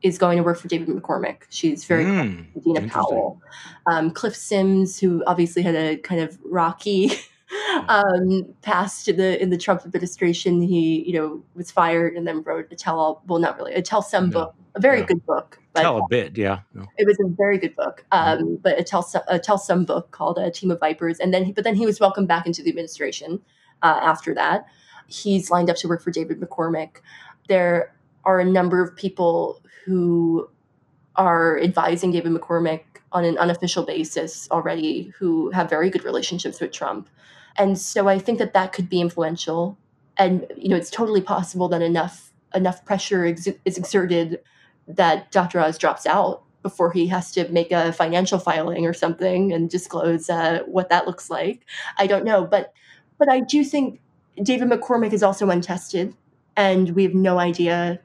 is 0.01 0.17
going 0.17 0.37
to 0.37 0.43
work 0.43 0.57
for 0.57 0.67
David 0.67 0.87
McCormick. 0.87 1.43
She's 1.49 1.83
very 1.83 2.05
Mm, 2.05 2.63
Dina. 2.63 2.87
Powell. 2.87 3.41
Um, 3.85 4.11
Cliff 4.11 4.35
Sims, 4.35 4.99
who 4.99 5.23
obviously 5.27 5.61
had 5.61 5.75
a 5.75 5.97
kind 5.97 6.21
of 6.21 6.37
rocky 6.45 7.11
um, 7.89 8.53
past 8.61 9.07
in 9.07 9.17
the 9.17 9.41
in 9.41 9.49
the 9.49 9.57
Trump 9.57 9.81
administration, 9.85 10.61
he 10.61 11.03
you 11.05 11.13
know 11.13 11.43
was 11.55 11.71
fired 11.71 12.15
and 12.15 12.27
then 12.27 12.41
wrote 12.43 12.67
a 12.71 12.75
tell 12.75 12.99
all 12.99 13.23
well 13.27 13.39
not 13.39 13.57
really 13.57 13.73
a 13.73 13.81
tell 13.81 14.01
some 14.01 14.25
Yeah. 14.25 14.31
book, 14.31 14.55
a 14.75 14.79
very 14.79 14.99
Yeah. 14.99 15.05
good 15.05 15.25
book, 15.25 15.59
but 15.73 15.81
Tell 15.81 15.97
a 15.99 16.07
bit, 16.09 16.37
yeah. 16.37 16.59
It 16.97 17.07
was 17.07 17.17
a 17.19 17.27
very 17.29 17.57
good 17.57 17.75
book, 17.75 18.05
um, 18.11 18.57
but 18.61 18.79
a 18.79 18.83
tell 18.83 19.01
some, 19.01 19.21
a 19.27 19.39
tell 19.39 19.57
some 19.57 19.85
book 19.85 20.11
called 20.11 20.37
A 20.37 20.51
Team 20.51 20.71
of 20.71 20.79
Vipers, 20.79 21.19
and 21.19 21.33
then 21.33 21.45
he, 21.45 21.51
but 21.51 21.63
then 21.63 21.75
he 21.75 21.85
was 21.85 21.99
welcomed 21.99 22.27
back 22.27 22.45
into 22.45 22.61
the 22.63 22.69
administration 22.69 23.41
uh, 23.81 23.99
after 24.01 24.33
that. 24.33 24.65
He's 25.07 25.49
lined 25.49 25.69
up 25.69 25.75
to 25.77 25.87
work 25.87 26.01
for 26.01 26.11
David 26.11 26.39
McCormick. 26.39 26.97
There 27.47 27.93
are 28.25 28.39
a 28.39 28.45
number 28.45 28.83
of 28.83 28.95
people 28.95 29.61
who 29.85 30.49
are 31.15 31.59
advising 31.59 32.11
David 32.11 32.31
McCormick 32.31 32.83
on 33.11 33.25
an 33.25 33.37
unofficial 33.37 33.83
basis 33.83 34.47
already 34.51 35.11
who 35.17 35.49
have 35.51 35.69
very 35.69 35.89
good 35.89 36.03
relationships 36.05 36.61
with 36.61 36.71
Trump. 36.71 37.09
And 37.59 37.77
so 37.77 38.07
I 38.07 38.17
think 38.17 38.39
that 38.39 38.53
that 38.53 38.73
could 38.73 38.89
be 38.89 39.01
influential. 39.01 39.77
And 40.17 40.47
you 40.57 40.69
know, 40.69 40.77
it's 40.77 40.89
totally 40.89 41.21
possible 41.21 41.67
that 41.69 41.81
enough 41.81 42.31
enough 42.55 42.83
pressure 42.85 43.25
ex- 43.25 43.47
is 43.65 43.77
exerted 43.77 44.39
that 44.87 45.31
Dr. 45.31 45.59
Oz 45.59 45.77
drops 45.77 46.07
out 46.07 46.41
before 46.63 46.91
he 46.91 47.07
has 47.07 47.31
to 47.33 47.47
make 47.49 47.71
a 47.71 47.93
financial 47.93 48.39
filing 48.39 48.85
or 48.85 48.93
something 48.93 49.53
and 49.53 49.69
disclose 49.69 50.29
uh, 50.29 50.61
what 50.65 50.89
that 50.89 51.05
looks 51.05 51.29
like. 51.29 51.65
I 51.97 52.07
don't 52.07 52.25
know, 52.25 52.45
but 52.45 52.73
but 53.17 53.29
I 53.29 53.41
do 53.41 53.63
think 53.63 53.99
David 54.41 54.69
McCormick 54.69 55.13
is 55.13 55.21
also 55.21 55.49
untested, 55.49 56.15
and 56.55 56.91
we 56.91 57.03
have 57.03 57.13
no 57.13 57.37
idea 57.37 57.99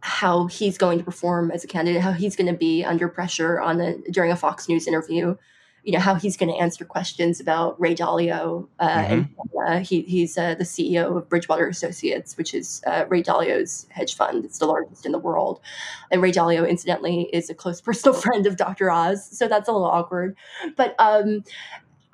how 0.00 0.46
he's 0.46 0.78
going 0.78 0.98
to 0.98 1.04
perform 1.04 1.50
as 1.50 1.64
a 1.64 1.66
candidate, 1.66 2.02
how 2.02 2.12
he's 2.12 2.36
going 2.36 2.46
to 2.46 2.56
be 2.56 2.84
under 2.84 3.08
pressure 3.08 3.60
on 3.60 3.80
a, 3.80 3.98
during 4.10 4.30
a 4.30 4.36
Fox 4.36 4.68
News 4.68 4.86
interview. 4.86 5.36
You 5.84 5.92
know 5.92 6.00
how 6.00 6.16
he's 6.16 6.36
going 6.36 6.52
to 6.52 6.58
answer 6.58 6.84
questions 6.84 7.40
about 7.40 7.80
Ray 7.80 7.94
Dalio, 7.94 8.68
uh, 8.78 8.82
and 8.82 9.28
uh, 9.66 9.78
he, 9.78 10.02
he's 10.02 10.36
uh, 10.36 10.54
the 10.54 10.64
CEO 10.64 11.16
of 11.16 11.28
Bridgewater 11.28 11.66
Associates, 11.68 12.36
which 12.36 12.52
is 12.52 12.82
uh, 12.86 13.06
Ray 13.08 13.22
Dalio's 13.22 13.86
hedge 13.90 14.14
fund. 14.14 14.44
It's 14.44 14.58
the 14.58 14.66
largest 14.66 15.06
in 15.06 15.12
the 15.12 15.18
world, 15.18 15.60
and 16.10 16.20
Ray 16.20 16.32
Dalio, 16.32 16.68
incidentally, 16.68 17.30
is 17.32 17.48
a 17.48 17.54
close 17.54 17.80
personal 17.88 18.18
friend 18.18 18.46
of 18.46 18.56
Dr. 18.56 18.90
Oz, 18.90 19.24
so 19.24 19.48
that's 19.48 19.68
a 19.68 19.72
little 19.72 19.86
awkward. 19.86 20.36
But 20.76 20.94
um, 20.98 21.44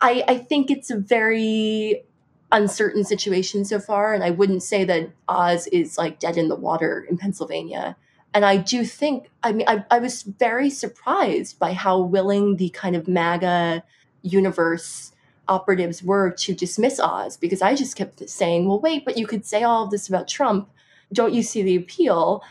I, 0.00 0.24
I 0.28 0.38
think 0.38 0.70
it's 0.70 0.90
a 0.90 0.96
very 0.96 2.04
uncertain 2.52 3.04
situation 3.04 3.64
so 3.64 3.80
far, 3.80 4.14
and 4.14 4.22
I 4.22 4.30
wouldn't 4.30 4.62
say 4.62 4.84
that 4.84 5.10
Oz 5.28 5.66
is 5.68 5.98
like 5.98 6.20
dead 6.20 6.36
in 6.36 6.48
the 6.48 6.54
water 6.54 7.06
in 7.08 7.18
Pennsylvania. 7.18 7.96
And 8.35 8.45
I 8.45 8.57
do 8.57 8.85
think, 8.85 9.30
I 9.45 9.53
mean, 9.53 9.66
I, 9.68 9.85
I 9.93 10.01
was 10.01 10.24
very 10.24 10.68
surprised 10.68 11.59
by 11.61 11.72
how 11.72 12.01
willing 12.01 12.57
the 12.57 12.68
kind 12.70 12.97
of 12.97 13.07
MAGA 13.07 13.85
universe 14.22 15.12
operatives 15.49 16.03
were 16.03 16.30
to 16.30 16.55
dismiss 16.55 16.99
Oz 16.99 17.37
because 17.37 17.62
I 17.62 17.76
just 17.76 17.97
kept 17.97 18.28
saying, 18.28 18.66
well, 18.66 18.80
wait, 18.80 19.05
but 19.05 19.16
you 19.16 19.26
could 19.26 19.47
say 19.47 19.62
all 19.62 19.85
of 19.85 19.91
this 19.91 20.09
about 20.09 20.26
Trump. 20.26 20.68
Don't 21.12 21.32
you 21.32 21.45
see 21.45 21.62
the 21.62 21.76
appeal? 21.76 22.43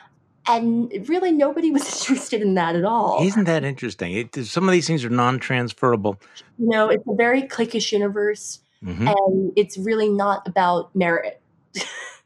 And 0.47 0.91
really, 1.09 1.33
nobody 1.33 1.69
was 1.77 1.85
interested 1.85 2.41
in 2.41 2.53
that 2.53 2.77
at 2.77 2.85
all. 2.85 3.21
Isn't 3.21 3.45
that 3.45 3.65
interesting? 3.65 4.13
It, 4.13 4.45
some 4.45 4.67
of 4.67 4.71
these 4.71 4.87
things 4.87 5.03
are 5.03 5.09
non 5.09 5.39
transferable. 5.39 6.19
You 6.57 6.69
know, 6.69 6.89
it's 6.89 7.05
a 7.07 7.15
very 7.15 7.43
cliquish 7.43 7.91
universe, 7.91 8.59
mm-hmm. 8.83 9.07
and 9.07 9.53
it's 9.57 9.77
really 9.77 10.09
not 10.09 10.47
about 10.47 10.95
merit. 10.95 11.41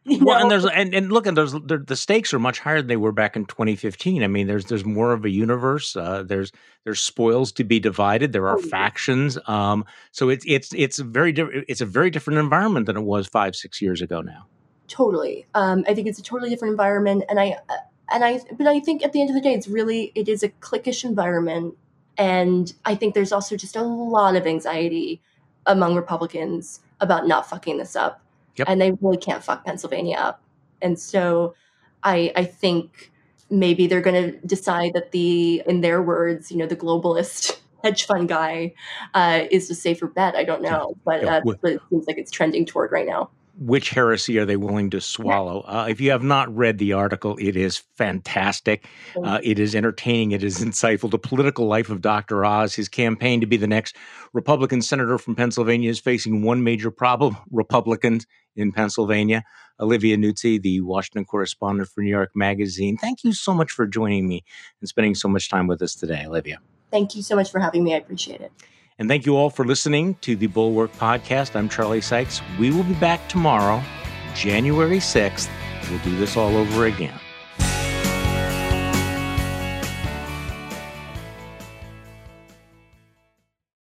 Well, 0.07 0.41
and 0.41 0.49
there's 0.49 0.65
and, 0.65 0.93
and 0.93 1.11
look, 1.11 1.27
and 1.27 1.35
there's 1.35 1.51
the 1.53 1.95
stakes 1.95 2.33
are 2.33 2.39
much 2.39 2.59
higher 2.59 2.77
than 2.77 2.87
they 2.87 2.97
were 2.97 3.11
back 3.11 3.35
in 3.35 3.45
2015. 3.45 4.23
I 4.23 4.27
mean, 4.27 4.47
there's 4.47 4.65
there's 4.65 4.85
more 4.85 5.11
of 5.11 5.25
a 5.25 5.29
universe. 5.29 5.95
Uh, 5.95 6.23
there's 6.23 6.51
there's 6.85 7.01
spoils 7.01 7.51
to 7.53 7.63
be 7.63 7.79
divided. 7.79 8.31
There 8.31 8.47
are 8.47 8.57
oh, 8.57 8.61
factions. 8.61 9.37
Um, 9.47 9.85
so 10.11 10.29
it's 10.29 10.45
it's 10.47 10.73
it's 10.73 10.99
a 10.99 11.03
very 11.03 11.33
different 11.33 11.65
it's 11.67 11.81
a 11.81 11.85
very 11.85 12.09
different 12.09 12.39
environment 12.39 12.85
than 12.85 12.95
it 12.95 13.01
was 13.01 13.27
five 13.27 13.55
six 13.55 13.81
years 13.81 14.01
ago 14.01 14.21
now. 14.21 14.45
Totally. 14.87 15.45
Um, 15.53 15.83
I 15.87 15.93
think 15.93 16.07
it's 16.07 16.19
a 16.19 16.23
totally 16.23 16.49
different 16.49 16.71
environment, 16.71 17.25
and 17.29 17.39
I 17.39 17.57
uh, 17.67 17.75
and 18.09 18.23
I 18.23 18.39
but 18.57 18.67
I 18.67 18.79
think 18.79 19.03
at 19.03 19.11
the 19.11 19.19
end 19.19 19.29
of 19.29 19.35
the 19.35 19.41
day, 19.41 19.53
it's 19.53 19.67
really 19.67 20.13
it 20.15 20.29
is 20.29 20.41
a 20.41 20.49
cliquish 20.49 21.03
environment, 21.03 21.75
and 22.17 22.73
I 22.85 22.95
think 22.95 23.13
there's 23.13 23.33
also 23.33 23.57
just 23.57 23.75
a 23.75 23.83
lot 23.83 24.37
of 24.37 24.47
anxiety 24.47 25.21
among 25.65 25.95
Republicans 25.95 26.79
about 27.01 27.27
not 27.27 27.49
fucking 27.49 27.77
this 27.77 27.95
up 27.95 28.21
Yep. 28.57 28.67
And 28.69 28.81
they 28.81 28.91
really 29.01 29.17
can't 29.17 29.43
fuck 29.43 29.65
Pennsylvania 29.65 30.17
up. 30.17 30.41
And 30.81 30.99
so 30.99 31.55
I 32.03 32.31
I 32.35 32.45
think 32.45 33.11
maybe 33.49 33.87
they're 33.87 34.01
going 34.01 34.31
to 34.31 34.47
decide 34.47 34.91
that 34.93 35.11
the 35.11 35.63
in 35.65 35.81
their 35.81 36.01
words, 36.01 36.51
you 36.51 36.57
know, 36.57 36.67
the 36.67 36.75
globalist 36.75 37.59
hedge 37.83 38.05
fund 38.05 38.27
guy 38.27 38.73
uh, 39.13 39.43
is 39.51 39.69
a 39.69 39.75
safer 39.75 40.07
bet. 40.07 40.35
I 40.35 40.43
don't 40.43 40.61
know, 40.61 40.95
but 41.05 41.23
yeah. 41.23 41.39
that's 41.39 41.45
what 41.45 41.59
it 41.63 41.81
seems 41.89 42.07
like 42.07 42.17
it's 42.17 42.31
trending 42.31 42.65
toward 42.65 42.91
right 42.91 43.07
now 43.07 43.29
which 43.57 43.89
heresy 43.89 44.37
are 44.37 44.45
they 44.45 44.55
willing 44.55 44.91
to 44.91 45.01
swallow? 45.01 45.61
Uh, 45.61 45.87
if 45.89 45.99
you 45.99 46.11
have 46.11 46.23
not 46.23 46.55
read 46.55 46.77
the 46.77 46.93
article, 46.93 47.35
it 47.39 47.55
is 47.55 47.83
fantastic. 47.97 48.85
Uh, 49.21 49.39
it 49.43 49.57
is 49.57 49.73
entertaining. 49.73 50.31
It 50.31 50.43
is 50.43 50.59
insightful. 50.59 51.09
The 51.09 51.17
political 51.17 51.65
life 51.65 51.89
of 51.89 52.01
Dr. 52.01 52.45
Oz, 52.45 52.75
his 52.75 52.87
campaign 52.87 53.41
to 53.41 53.47
be 53.47 53.57
the 53.57 53.67
next 53.67 53.95
Republican 54.33 54.81
senator 54.81 55.17
from 55.17 55.35
Pennsylvania, 55.35 55.89
is 55.89 55.99
facing 55.99 56.43
one 56.43 56.63
major 56.63 56.91
problem 56.91 57.37
Republicans 57.51 58.27
in 58.55 58.71
Pennsylvania. 58.71 59.43
Olivia 59.79 60.17
Nuzzi, 60.17 60.61
the 60.61 60.81
Washington 60.81 61.25
correspondent 61.25 61.89
for 61.89 62.01
New 62.01 62.09
York 62.09 62.31
Magazine. 62.35 62.97
Thank 62.97 63.23
you 63.23 63.33
so 63.33 63.53
much 63.53 63.71
for 63.71 63.85
joining 63.85 64.27
me 64.27 64.43
and 64.81 64.89
spending 64.89 65.15
so 65.15 65.27
much 65.27 65.49
time 65.49 65.67
with 65.67 65.81
us 65.81 65.95
today, 65.95 66.25
Olivia. 66.25 66.59
Thank 66.91 67.15
you 67.15 67.21
so 67.21 67.35
much 67.35 67.51
for 67.51 67.59
having 67.59 67.83
me. 67.83 67.93
I 67.93 67.97
appreciate 67.97 68.41
it. 68.41 68.51
And 68.99 69.07
thank 69.07 69.27
you 69.27 69.35
all 69.35 69.51
for 69.51 69.63
listening 69.63 70.15
to 70.21 70.35
the 70.35 70.47
Bulwark 70.47 70.91
Podcast. 70.93 71.55
I'm 71.55 71.69
Charlie 71.69 72.01
Sykes. 72.01 72.41
We 72.59 72.71
will 72.71 72.83
be 72.83 72.95
back 72.95 73.29
tomorrow, 73.29 73.83
January 74.33 74.97
6th. 74.97 75.49
We'll 75.89 75.99
do 75.99 76.17
this 76.17 76.35
all 76.35 76.55
over 76.57 76.87
again. 76.87 77.13